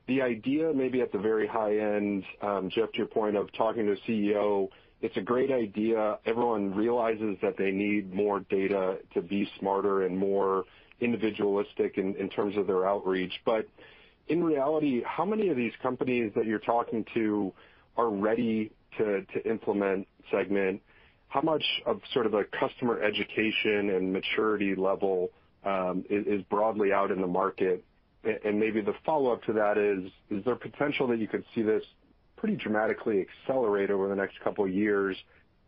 the 0.08 0.22
idea 0.22 0.72
maybe 0.74 1.02
at 1.02 1.12
the 1.12 1.20
very 1.20 1.48
high 1.48 1.78
end, 1.78 2.24
um, 2.42 2.70
Jeff, 2.70 2.92
to 2.94 2.98
your 2.98 3.08
point 3.08 3.36
of 3.36 3.52
talking 3.54 3.86
to 3.86 3.92
a 3.94 3.98
CEO, 4.10 4.70
it's 5.02 5.18
a 5.18 5.22
great 5.22 5.52
idea. 5.52 6.18
Everyone 6.26 6.74
realizes 6.74 7.38
that 7.42 7.56
they 7.58 7.72
need 7.72 8.14
more 8.14 8.42
data 8.42 8.98
to 9.14 9.22
be 9.22 9.50
smarter 9.60 10.06
and 10.06 10.18
more 10.18 10.66
individualistic 11.00 11.98
in 11.98 12.30
terms 12.30 12.58
of 12.58 12.68
their 12.68 12.88
outreach. 12.88 13.34
But 13.46 13.68
in 14.28 14.44
reality, 14.44 15.02
how 15.06 15.26
many 15.26 15.50
of 15.50 15.56
these 15.56 15.74
companies 15.82 16.32
that 16.36 16.46
you're 16.46 16.60
talking 16.60 17.06
to 17.14 17.54
are 17.98 18.10
ready 18.10 18.72
to 18.98 19.24
implement 19.46 20.08
Segment? 20.30 20.82
how 21.30 21.42
much 21.42 21.64
of 21.86 22.02
sort 22.12 22.26
of 22.26 22.34
a 22.34 22.44
customer 22.44 23.02
education 23.02 23.92
and 23.92 24.12
maturity 24.12 24.76
level 24.76 25.30
um, 25.64 26.04
is 26.10 26.42
broadly 26.50 26.92
out 26.92 27.12
in 27.12 27.22
the 27.22 27.28
market? 27.28 27.84
And 28.44 28.60
maybe 28.60 28.82
the 28.82 28.96
follow-up 29.06 29.44
to 29.44 29.54
that 29.54 29.78
is 29.78 30.12
is 30.30 30.44
there 30.44 30.56
potential 30.56 31.08
that 31.08 31.20
you 31.20 31.28
could 31.28 31.46
see 31.56 31.62
this 31.62 31.84
pretty 32.40 32.56
dramatically 32.56 33.26
accelerate 33.44 33.92
over 33.92 34.08
the 34.08 34.16
next 34.16 34.40
couple 34.42 34.64
of 34.64 34.72
years 34.72 35.16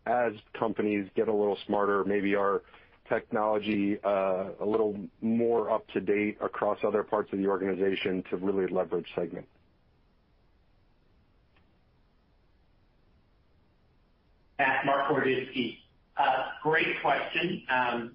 as 0.05 0.33
companies 0.57 1.07
get 1.15 1.27
a 1.27 1.33
little 1.33 1.57
smarter, 1.67 2.03
maybe 2.05 2.35
our 2.35 2.61
technology 3.09 3.97
uh, 4.03 4.45
a 4.59 4.65
little 4.65 4.95
more 5.21 5.69
up 5.69 5.85
to 5.89 5.99
date 5.99 6.37
across 6.41 6.77
other 6.83 7.03
parts 7.03 7.31
of 7.33 7.39
the 7.39 7.47
organization 7.47 8.23
to 8.29 8.37
really 8.37 8.71
leverage 8.71 9.07
Segment? 9.15 9.45
Matt, 14.57 14.85
Marc 14.85 15.09
Boroditsky. 15.09 15.79
Uh, 16.17 16.49
great 16.63 17.01
question. 17.01 17.63
Um 17.69 18.11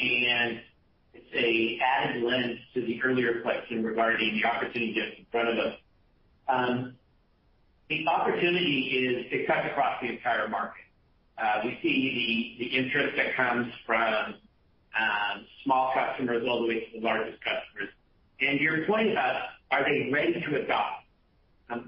and 0.00 0.60
it's 1.12 1.34
an 1.34 1.78
added 1.84 2.22
lens 2.22 2.58
to 2.74 2.82
the 2.82 3.02
earlier 3.02 3.40
question 3.42 3.82
regarding 3.82 4.40
the 4.40 4.46
opportunity 4.46 4.94
just 4.94 5.18
in 5.18 5.26
front 5.32 5.48
of 5.48 5.58
us. 5.58 5.74
Um, 6.48 6.94
The 7.88 8.06
opportunity 8.06 8.80
is 9.06 9.26
it 9.32 9.46
cuts 9.46 9.66
across 9.70 10.00
the 10.02 10.08
entire 10.08 10.48
market. 10.48 10.84
Uh 11.38 11.60
we 11.64 11.78
see 11.82 12.56
the 12.58 12.76
interest 12.76 13.16
that 13.16 13.34
comes 13.36 13.72
from 13.86 14.34
um 14.98 15.46
small 15.64 15.92
customers 15.94 16.44
all 16.48 16.62
the 16.62 16.68
way 16.68 16.80
to 16.80 17.00
the 17.00 17.04
largest 17.04 17.38
customers. 17.42 17.90
And 18.40 18.60
your 18.60 18.86
point 18.86 19.10
about 19.12 19.42
are 19.70 19.84
they 19.84 20.10
ready 20.12 20.34
to 20.34 20.62
adopt? 20.62 21.04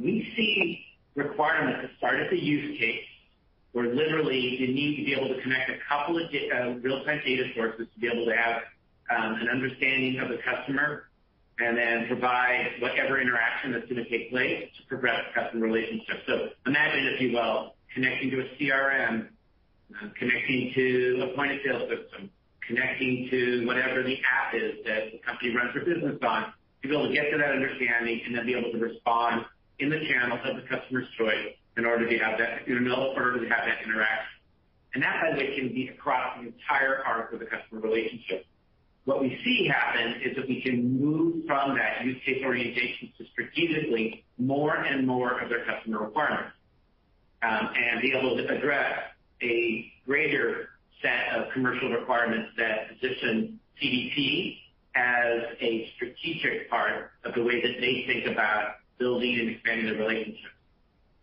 We 0.01 0.33
see 0.37 0.85
requirements 1.15 1.81
that 1.83 1.91
start 1.99 2.21
at 2.21 2.31
the 2.31 2.39
use 2.39 2.79
case, 2.79 3.05
where 3.73 3.95
literally 3.95 4.39
you 4.39 4.69
need 4.69 4.97
to 4.97 5.05
be 5.05 5.13
able 5.15 5.29
to 5.35 5.41
connect 5.43 5.71
a 5.71 5.77
couple 5.89 6.17
of 6.19 6.31
real-time 6.83 7.21
data 7.25 7.45
sources 7.55 7.87
to 7.93 8.01
be 8.01 8.07
able 8.09 8.27
to 8.27 8.37
have 8.37 8.63
an 9.11 9.49
understanding 9.49 10.19
of 10.21 10.29
the 10.29 10.39
customer 10.39 11.10
and 11.61 11.77
then 11.77 12.07
provide 12.09 12.81
whatever 12.81 13.21
interaction 13.21 13.73
that's 13.73 13.85
going 13.89 14.03
to 14.03 14.09
take 14.09 14.31
place 14.31 14.69
to 14.79 14.87
progress 14.87 15.21
the 15.29 15.41
customer 15.41 15.67
relationship. 15.67 16.17
So 16.27 16.49
imagine, 16.67 17.07
if 17.15 17.21
you 17.21 17.33
will, 17.33 17.75
connecting 17.95 18.31
to 18.31 18.41
a 18.41 18.45
CRM, 18.57 19.29
uh, 19.93 20.09
connecting 20.19 20.73
to 20.75 21.29
a 21.31 21.37
point-of-sale 21.37 21.89
system, 21.89 22.31
connecting 22.67 23.29
to 23.31 23.67
whatever 23.67 24.03
the 24.03 24.17
app 24.25 24.55
is 24.55 24.85
that 24.87 25.13
the 25.13 25.19
company 25.19 25.55
runs 25.55 25.75
their 25.75 25.85
business 25.85 26.17
on, 26.23 26.53
to 26.83 26.89
be 26.89 26.95
able 26.95 27.09
to 27.09 27.15
get 27.15 27.31
to 27.31 27.37
that 27.37 27.51
understanding 27.51 28.21
and 28.25 28.35
then 28.35 28.47
be 28.47 28.55
able 28.55 28.73
to 28.73 28.79
respond 28.79 29.45
in 29.79 29.91
the 29.91 30.01
channels 30.09 30.41
of 30.45 30.57
the 30.57 30.63
customer's 30.63 31.07
choice 31.19 31.57
in 31.77 31.85
order 31.85 32.09
to 32.09 32.19
have 32.19 32.39
that 32.39 32.67
you 32.67 32.79
know 32.79 33.13
in 33.13 33.17
order 33.17 33.41
to 33.41 33.49
have 33.49 33.65
that 33.67 33.85
interaction. 33.85 34.41
And 34.95 35.03
that, 35.03 35.23
by 35.23 35.31
the 35.33 35.39
way, 35.39 35.57
can 35.57 35.69
be 35.69 35.89
across 35.89 36.39
the 36.39 36.49
entire 36.49 37.05
arc 37.07 37.33
of 37.33 37.39
the 37.39 37.47
customer 37.47 37.81
relationship. 37.81 38.47
What 39.05 39.21
we 39.21 39.39
see 39.45 39.67
happen 39.67 40.21
is 40.23 40.37
that 40.37 40.47
we 40.49 40.61
can 40.63 41.01
move 41.01 41.47
from 41.47 41.77
that 41.77 42.05
use 42.05 42.19
case 42.25 42.43
orientation 42.45 43.13
to 43.19 43.25
strategically 43.33 44.25
more 44.39 44.77
and 44.77 45.07
more 45.07 45.41
of 45.41 45.49
their 45.49 45.65
customer 45.65 46.01
requirements, 46.01 46.53
um, 47.43 47.71
and 47.75 48.01
be 48.03 48.13
able 48.13 48.37
to 48.37 48.47
address 48.47 48.99
a 49.43 49.91
greater 50.07 50.69
set 51.03 51.35
of 51.35 51.53
commercial 51.53 51.89
requirements 51.91 52.51
that 52.59 52.89
position 52.89 53.59
CDP 53.83 54.59
as 54.95 55.57
a 55.61 55.91
strategic 55.97 56.69
part 56.69 57.13
of 57.25 57.35
the 57.35 57.43
way 57.43 57.63
that 57.63 57.81
they 57.81 58.05
think 58.07 58.27
about 58.27 58.77
building 58.99 59.39
and 59.41 59.51
expanding 59.51 59.87
their 59.87 59.97
relationships. 59.97 60.55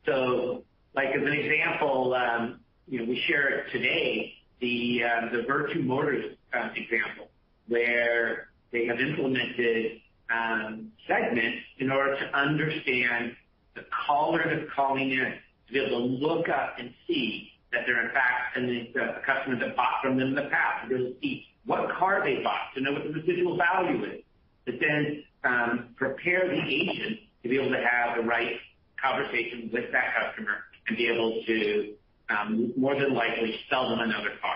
So, 0.06 0.64
like 0.96 1.10
as 1.10 1.22
an 1.22 1.34
example, 1.34 2.16
um 2.16 2.60
you 2.88 3.00
know, 3.00 3.06
we 3.06 3.22
shared 3.28 3.70
today 3.72 4.34
the 4.62 5.04
uh, 5.04 5.30
the 5.32 5.40
Vertu 5.40 5.84
Motors 5.84 6.38
um, 6.54 6.72
example, 6.76 7.30
where 7.68 8.50
they 8.72 8.86
have 8.86 9.00
implemented 9.00 10.02
um, 10.30 10.92
segments 11.08 11.60
in 11.80 11.92
order 11.92 12.18
to 12.20 12.38
understand 12.38 13.36
the 13.76 13.86
caller 14.06 14.44
that's 14.46 14.70
calling 14.76 15.12
in, 15.12 15.34
to 15.68 15.74
be 15.74 15.80
able 15.80 16.00
to 16.00 16.06
look 16.06 16.50
up 16.50 16.76
and 16.80 16.94
see 17.08 17.52
that 17.72 17.82
they're 17.86 18.06
in 18.06 18.14
fact 18.14 18.58
a 18.58 19.22
customer 19.26 19.60
that 19.60 19.76
bought 19.76 20.02
from 20.02 20.18
them 20.18 20.30
in 20.30 20.36
the 20.36 20.50
past, 20.50 20.84
to 20.84 20.90
be 20.90 20.96
able 20.96 21.14
to 21.14 21.20
see 21.22 21.46
what 21.66 21.90
car 21.98 22.24
they 22.24 22.42
bought, 22.42 22.74
to 22.76 22.82
know 22.82 22.94
what 22.94 23.04
the 23.04 23.10
residual 23.10 23.58
value 23.58 24.04
is. 24.06 24.22
To 24.66 24.78
then 24.80 25.24
um, 25.44 25.90
prepare 25.96 26.48
the 26.48 26.62
agent 26.62 27.20
to 27.44 27.50
be 27.50 27.58
able 27.58 27.70
to 27.70 27.86
have 27.86 28.18
the 28.18 28.24
right 28.24 28.58
conversation 29.02 29.70
with 29.72 29.92
that 29.92 30.14
customer 30.16 30.56
and 30.88 30.98
be 30.98 31.08
able 31.08 31.44
to 31.46 31.94
um, 32.30 32.74
more 32.76 33.00
than 33.00 33.14
likely 33.14 33.60
sell 33.70 33.90
them 33.90 34.00
another 34.00 34.32
car. 34.42 34.56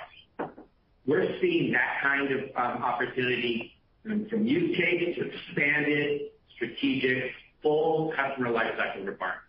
We're 1.06 1.40
seeing 1.42 1.72
that 1.74 2.00
kind 2.02 2.32
of 2.32 2.56
opportunity 2.56 3.74
from 4.04 4.46
use 4.46 4.76
case 4.78 5.16
to 5.18 5.30
expanded 5.30 6.22
strategic 6.56 7.32
full 7.62 8.14
customer 8.16 8.50
lifecycle 8.50 9.06
requirements. 9.06 9.46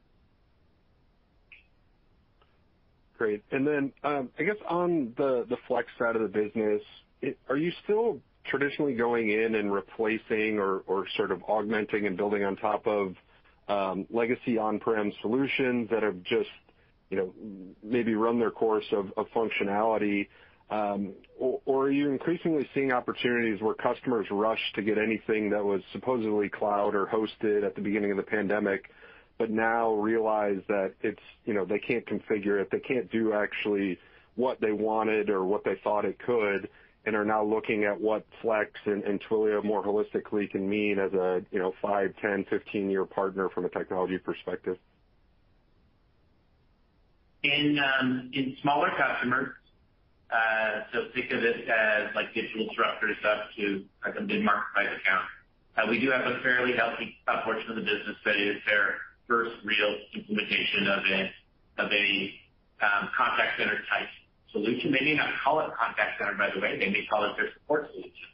Great. 3.19 3.43
And 3.51 3.67
then 3.67 3.93
um 4.03 4.31
I 4.39 4.43
guess 4.43 4.57
on 4.69 5.15
the 5.17 5.57
Flex 5.69 5.89
side 5.99 6.17
of 6.17 6.23
the 6.23 6.29
business, 6.29 6.83
are 7.49 7.57
you 7.57 7.73
still 7.85 8.19
traditionally 8.45 8.95
going 8.95 9.31
in 9.31 9.55
and 9.55 9.73
replacing 9.73 10.59
or 10.59 10.83
or 10.87 11.07
sort 11.17 11.31
of 11.31 11.43
augmenting 11.49 12.07
and 12.07 12.17
building 12.17 12.45
on 12.45 12.57
top 12.57 12.87
of 12.87 13.15
legacy 14.11 14.59
on-prem 14.59 15.13
solutions 15.23 15.89
that 15.91 16.03
have 16.03 16.23
just 16.23 16.51
you 17.11 17.19
know, 17.19 17.35
maybe 17.83 18.15
run 18.15 18.39
their 18.39 18.51
course 18.51 18.87
of 18.93 19.13
functionality? 19.37 20.29
Or 20.73 21.85
are 21.85 21.91
you 21.91 22.11
increasingly 22.11 22.69
seeing 22.75 22.93
opportunities 22.93 23.61
where 23.61 23.75
customers 23.75 24.27
rush 24.31 24.61
to 24.75 24.83
get 24.83 24.97
anything 24.99 25.51
that 25.51 25.65
was 25.65 25.83
supposedly 25.93 26.49
cloud 26.49 26.95
or 26.95 27.07
hosted 27.07 27.65
at 27.65 27.75
the 27.75 27.81
beginning 27.81 28.11
of 28.11 28.17
the 28.17 28.23
pandemic, 28.23 28.91
but 29.39 29.51
now 29.51 29.93
realize 29.93 30.61
that 30.69 30.95
it's, 31.03 31.23
you 31.45 31.55
know, 31.55 31.65
they 31.65 31.79
can't 31.79 32.07
configure 32.07 32.61
it, 32.61 32.71
they 32.71 32.79
can't 32.81 33.11
do 33.11 33.33
actually 33.33 33.99
what 34.37 34.61
they 34.61 34.73
wanted 34.73 35.29
or 35.29 35.45
what 35.45 35.65
they 35.65 35.75
thought 35.83 36.05
it 36.05 36.19
could, 36.19 36.69
and 37.05 37.17
are 37.17 37.25
now 37.25 37.45
looking 37.45 37.85
at 37.85 38.01
what 38.01 38.25
Flex 38.41 38.71
and 38.87 39.21
Twilio 39.29 39.63
more 39.65 39.85
holistically 39.85 40.49
can 40.49 40.69
mean 40.69 40.99
as 40.99 41.13
a 41.13 41.43
five, 41.83 42.15
10, 42.23 42.45
15-year 42.45 43.05
partner 43.05 43.49
from 43.49 43.65
a 43.65 43.69
technology 43.69 44.19
perspective? 44.19 44.79
In 47.43 47.77
um 47.81 48.31
in 48.33 48.57
smaller 48.63 48.91
customers, 48.97 49.49
think 51.15 51.31
of 51.33 51.45
it 51.45 51.69
as 51.69 52.15
like 52.15 52.35
digital 52.35 52.67
disruptors 52.69 53.21
up 53.25 53.49
to 53.57 53.85
like 54.05 54.15
a 54.19 54.23
mid-market 54.23 54.69
type 54.75 54.89
account. 55.01 55.91
We 55.91 56.01
do 56.01 56.11
have 56.11 56.27
a 56.27 56.41
fairly 56.43 56.77
healthy 56.77 57.17
portion 57.45 57.71
of 57.71 57.77
the 57.77 57.83
business 57.83 58.17
that 58.25 58.37
is 58.37 58.57
their 58.67 58.97
first 59.29 59.53
real 59.65 59.97
implementation 60.15 60.87
of 60.89 61.01
a 61.05 61.21
of 61.85 61.93
a 61.93 62.35
um 62.85 63.09
contact 63.17 63.59
center 63.59 63.79
type 63.89 64.09
solution. 64.53 64.93
They 64.93 65.05
may 65.05 65.15
not 65.15 65.31
call 65.43 65.61
it 65.61 65.71
contact 65.79 66.19
center, 66.19 66.35
by 66.37 66.51
the 66.55 66.61
way. 66.61 66.79
They 66.79 66.91
may 66.91 67.07
call 67.07 67.25
it 67.25 67.37
their 67.37 67.53
support 67.55 67.89
solution 67.93 68.29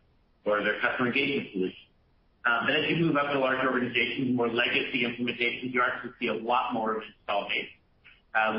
or 0.44 0.62
their 0.62 0.80
customer 0.80 1.08
engagement 1.08 1.48
solution. 1.52 1.86
Um 2.46 2.66
but 2.66 2.74
as 2.74 2.90
you 2.90 2.96
move 2.96 3.16
up 3.16 3.32
to 3.32 3.38
larger 3.38 3.70
organizations, 3.70 4.34
more 4.36 4.48
legacy 4.48 5.02
implementations, 5.06 5.72
you 5.74 5.82
actually 5.82 6.12
see 6.20 6.28
a 6.28 6.34
lot 6.34 6.74
more 6.74 6.96
of 6.96 7.02
install 7.02 7.48
base. 7.48 7.70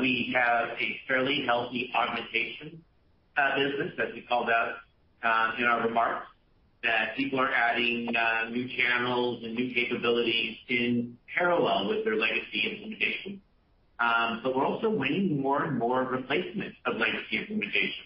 We 0.00 0.32
have 0.34 0.70
a 0.78 1.00
fairly 1.08 1.44
healthy 1.46 1.90
augmentation 1.94 2.84
Uh, 3.36 3.56
business, 3.56 3.92
as 3.98 4.14
we 4.14 4.22
called 4.22 4.50
out 4.50 4.74
uh, 5.22 5.52
in 5.58 5.64
our 5.64 5.86
remarks, 5.86 6.26
that 6.82 7.16
people 7.16 7.38
are 7.38 7.52
adding 7.52 8.08
uh, 8.16 8.48
new 8.50 8.68
channels 8.76 9.42
and 9.44 9.54
new 9.54 9.72
capabilities 9.74 10.56
in 10.68 11.16
parallel 11.36 11.88
with 11.88 12.04
their 12.04 12.16
legacy 12.16 12.70
implementation. 12.70 13.40
Um 14.00 14.40
but 14.42 14.56
we're 14.56 14.64
also 14.64 14.88
winning 14.88 15.40
more 15.40 15.64
and 15.64 15.78
more 15.78 16.02
replacement 16.04 16.74
of 16.86 16.96
legacy 16.96 17.36
implementation. 17.38 18.04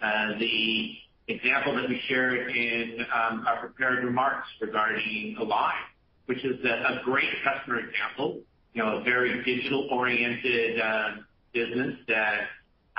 The 0.00 0.96
example 1.28 1.76
that 1.76 1.88
we 1.88 2.00
shared 2.08 2.50
in 2.50 2.98
um, 3.14 3.44
our 3.46 3.60
prepared 3.60 4.04
remarks 4.04 4.48
regarding 4.60 5.36
Align, 5.38 5.74
which 6.26 6.44
is 6.44 6.64
a 6.64 7.00
great 7.04 7.30
customer 7.44 7.78
example, 7.78 8.40
you 8.74 8.82
know, 8.82 8.98
a 8.98 9.02
very 9.04 9.42
digital-oriented 9.44 10.80
business 11.52 11.94
that 12.08 12.48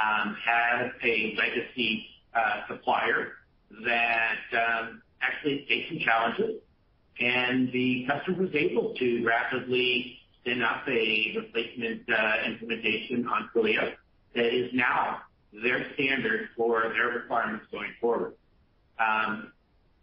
Um, 0.01 0.35
has 0.43 0.91
a 1.03 1.35
legacy 1.37 2.05
uh, 2.33 2.61
supplier 2.67 3.33
that 3.85 4.39
um, 4.53 5.01
actually 5.21 5.65
faced 5.67 5.89
some 5.89 5.99
challenges. 5.99 6.61
And 7.19 7.71
the 7.71 8.07
customer 8.09 8.43
was 8.43 8.55
able 8.55 8.95
to 8.95 9.23
rapidly 9.23 10.17
spin 10.39 10.63
up 10.63 10.87
a 10.87 11.33
replacement 11.37 12.01
uh, 12.09 12.33
implementation 12.47 13.27
on 13.27 13.49
Twilio 13.53 13.93
that 14.35 14.45
is 14.45 14.71
now 14.73 15.21
their 15.53 15.85
standard 15.93 16.49
for 16.55 16.83
their 16.93 17.09
requirements 17.09 17.65
going 17.71 17.91
forward. 17.99 18.33
Um, 18.99 19.51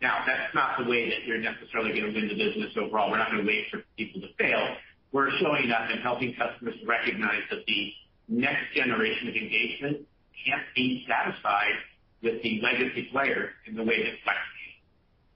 now, 0.01 0.23
that's 0.27 0.55
not 0.55 0.79
the 0.79 0.89
way 0.89 1.09
that 1.11 1.25
you're 1.27 1.39
necessarily 1.41 1.91
going 1.99 2.13
to 2.13 2.21
win 2.21 2.29
the 2.29 2.37
business 2.37 2.73
overall. 2.77 3.11
We're 3.11 3.19
not 3.19 3.31
going 3.33 3.43
to 3.43 3.49
wait 3.49 3.67
for 3.71 3.83
people 3.97 4.21
to 4.21 4.29
fail. 4.39 4.77
We're 5.11 5.31
showing 5.41 5.71
up 5.73 5.91
and 5.91 6.01
helping 6.03 6.35
customers 6.35 6.77
recognize 6.87 7.43
that 7.51 7.65
the 7.67 7.93
next 8.29 8.75
generation 8.75 9.29
of 9.29 9.35
engagement 9.35 10.07
can't 10.45 10.63
be 10.75 11.07
satisfied 11.09 11.75
with 12.23 12.43
the 12.43 12.61
legacy 12.63 13.09
players 13.11 13.51
in 13.67 13.75
the 13.75 13.83
way 13.83 14.03
that 14.03 14.15
Flex 14.25 14.39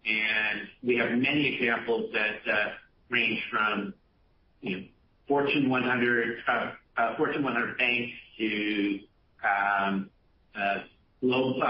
can. 0.04 0.14
And 0.14 0.68
we 0.82 0.96
have 0.96 1.10
many 1.10 1.54
examples 1.54 2.12
that 2.12 2.72
range 3.10 3.40
from 3.50 3.94
you 4.60 4.76
know, 4.76 4.84
Fortune 5.28 5.70
100 7.42 7.78
banks 7.78 8.12
to 8.38 9.00
um 9.44 10.10
uh 10.54 10.78
Global 11.20 11.60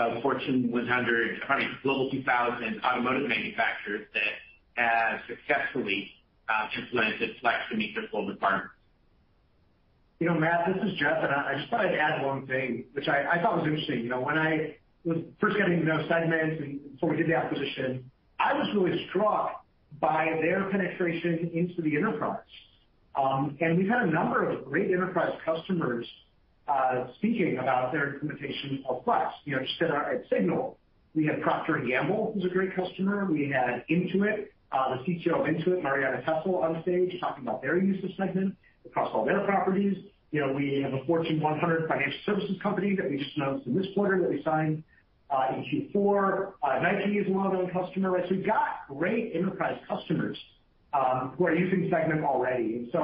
2000 2.11 2.81
automotive 2.83 3.29
manufacturers 3.29 4.07
that 4.15 4.83
have 4.83 5.21
successfully 5.29 6.11
uh 6.49 6.69
implemented 6.77 7.37
Flex 7.41 7.59
to 7.71 7.77
meet 7.77 7.95
their 7.95 8.09
full 8.11 8.27
requirements. 8.27 8.73
Matt, 10.31 10.73
this 10.75 10.83
is 10.85 10.99
Jeff, 10.99 11.19
and 11.23 11.33
I 11.33 11.55
just 11.59 11.71
thought 11.71 11.81
I'd 11.85 11.95
add 11.95 12.25
one 12.25 12.47
thing, 12.47 12.85
which 12.93 13.09
I 13.09 13.41
thought 13.43 13.57
was 13.57 13.67
interesting. 13.67 14.01
You 14.01 14.09
know, 14.09 14.21
when 14.21 14.39
I 14.39 14.77
was 15.05 15.19
first 15.41 15.57
getting 15.57 15.81
to 15.81 15.85
know 15.85 16.07
Segment 16.09 16.61
and 16.61 16.93
before 16.93 17.11
we 17.11 17.17
did 17.17 17.29
the 17.29 17.35
acquisition, 17.35 18.11
I 18.39 18.55
was 18.55 18.69
really 18.75 19.07
struck 19.11 19.65
by 20.01 20.39
their 20.41 20.71
penetration 20.71 21.51
into 21.53 21.83
the 21.83 21.97
enterprise. 21.97 22.39
Um 23.15 23.59
and 23.61 23.77
we've 23.77 23.89
had 23.89 24.03
a 24.03 24.11
number 24.11 24.49
of 24.49 24.65
great 24.65 24.91
enterprise 24.91 25.33
customers 25.45 26.07
speaking 27.17 27.59
about 27.59 27.93
their 27.93 28.15
implementation 28.15 28.85
of 28.89 29.05
Flex. 29.05 29.35
You 29.45 29.57
know, 29.57 29.63
just 29.63 29.83
at 29.83 30.31
SIGNAL, 30.31 30.77
we 31.15 31.27
had 31.27 31.43
Procter 31.43 31.79
& 31.79 31.87
Gamble, 31.87 32.33
who's 32.33 32.45
a 32.45 32.49
great 32.49 32.75
customer. 32.75 33.27
We 33.27 33.51
had 33.51 33.85
Intuit, 33.91 34.47
the 34.71 35.05
CTO 35.05 35.41
of 35.41 35.47
Intuit, 35.47 35.83
Marianna 35.83 36.23
Tessel, 36.23 36.57
on 36.63 36.81
stage 36.83 37.21
talking 37.21 37.45
about 37.45 37.61
their 37.61 37.77
use 37.77 38.03
of 38.03 38.11
Segment 38.17 38.57
across 38.87 39.11
all 39.13 39.25
their 39.25 39.41
properties. 39.45 39.97
You 40.33 40.41
know, 40.41 40.53
we 40.53 40.81
have 40.83 40.95
a 40.95 41.05
Fortune 41.05 41.41
100 41.41 41.89
financial 41.89 42.19
services 42.27 42.57
company 42.63 42.97
that 42.97 43.09
we 43.09 43.19
just 43.19 43.37
announced 43.37 43.67
in 43.67 43.77
this 43.77 43.87
quarter 43.95 44.21
that 44.21 44.31
we 44.31 44.43
signed 44.43 44.83
uh 45.31 45.55
in 45.55 45.91
Q4. 45.95 46.53
Nike 46.83 47.19
is 47.19 47.29
a 47.29 47.33
well-known 47.33 47.71
customer. 47.71 48.11
Right? 48.11 48.25
We've 48.31 48.45
got 48.45 48.89
great 48.89 49.33
enterprise 49.35 49.79
customers 49.87 50.37
um 50.93 51.35
who 51.37 51.47
are 51.47 51.55
using 51.55 51.89
Segment 51.91 52.25
already. 52.25 52.77
And 52.77 52.89
so 52.93 53.01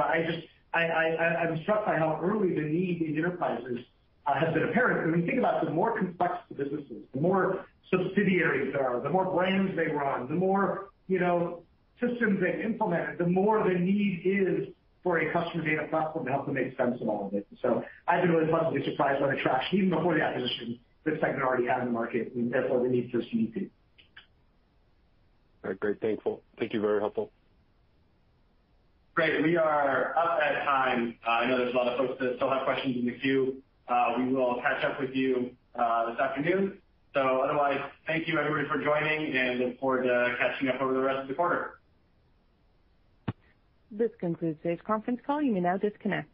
I'm 0.74 1.62
struck 1.62 1.86
by 1.86 1.96
how 1.96 2.18
early 2.22 2.54
the 2.54 2.62
need 2.62 3.02
in 3.02 3.16
enterprises 3.16 3.78
has 4.26 4.52
been 4.52 4.64
apparent. 4.64 5.10
When 5.10 5.20
you 5.20 5.26
think 5.26 5.38
about 5.38 5.64
the 5.64 5.70
more 5.70 5.96
complex 5.98 6.34
the 6.48 6.64
businesses, 6.64 7.04
the 7.14 7.20
more 7.20 7.66
subsidiaries 7.90 8.72
there 8.74 8.86
are, 8.86 9.00
the 9.00 9.08
more 9.08 9.24
brands 9.24 9.74
they 9.76 9.86
run, 9.86 10.28
the 10.28 10.34
more 10.34 10.88
you 11.08 11.18
know, 11.18 11.62
systems 12.00 12.40
they've 12.40 12.64
implemented, 12.64 13.18
the 13.18 13.26
more 13.26 13.66
the 13.66 13.78
need 13.78 14.22
is 14.24 14.68
for 15.02 15.18
a 15.18 15.32
customer 15.32 15.64
data 15.64 15.86
platform 15.88 16.26
to 16.26 16.32
help 16.32 16.46
them 16.46 16.54
make 16.54 16.76
sense 16.76 17.00
of 17.00 17.08
all 17.08 17.28
of 17.28 17.34
it. 17.34 17.46
So 17.62 17.84
I've 18.06 18.22
been 18.22 18.32
really 18.32 18.50
pleasantly 18.50 18.84
surprised 18.84 19.20
by 19.20 19.34
the 19.34 19.40
traction, 19.40 19.78
even 19.78 19.90
before 19.90 20.14
the 20.14 20.22
acquisition, 20.22 20.78
that 21.04 21.20
Segment 21.20 21.42
already 21.42 21.66
had 21.66 21.80
in 21.80 21.86
the 21.86 21.92
market, 21.92 22.32
and 22.34 22.52
therefore 22.52 22.82
the 22.82 22.88
need 22.88 23.10
for 23.10 23.18
CDP. 23.18 23.70
All 25.64 25.70
right, 25.70 25.80
great. 25.80 26.00
Thankful. 26.00 26.42
Thank 26.58 26.72
you. 26.72 26.80
Very 26.80 27.00
helpful. 27.00 27.30
Great. 29.14 29.42
We 29.42 29.56
are 29.56 30.16
up 30.16 30.38
at 30.40 30.64
time. 30.64 31.16
I 31.26 31.46
know 31.46 31.58
there's 31.58 31.74
a 31.74 31.76
lot 31.76 31.88
of 31.88 31.98
folks 31.98 32.20
that 32.20 32.36
still 32.36 32.50
have 32.50 32.64
questions 32.64 32.96
in 32.96 33.06
the 33.06 33.18
queue. 33.18 33.62
We 34.18 34.32
will 34.32 34.60
catch 34.62 34.84
up 34.84 35.00
with 35.00 35.10
you 35.14 35.50
uh, 35.74 36.10
this 36.10 36.20
afternoon. 36.20 36.78
So 37.14 37.40
otherwise, 37.42 37.80
thank 38.06 38.28
you 38.28 38.38
everybody 38.38 38.68
for 38.68 38.82
joining, 38.82 39.36
and 39.36 39.58
look 39.58 39.80
forward 39.80 40.04
to 40.04 40.36
catching 40.38 40.68
up 40.68 40.80
over 40.80 40.92
the 40.92 41.00
rest 41.00 41.22
of 41.22 41.28
the 41.28 41.34
quarter. 41.34 41.77
This 43.90 44.10
concludes 44.20 44.58
today's 44.62 44.80
conference 44.86 45.20
call. 45.26 45.42
You 45.42 45.52
may 45.52 45.60
now 45.60 45.76
disconnect. 45.78 46.28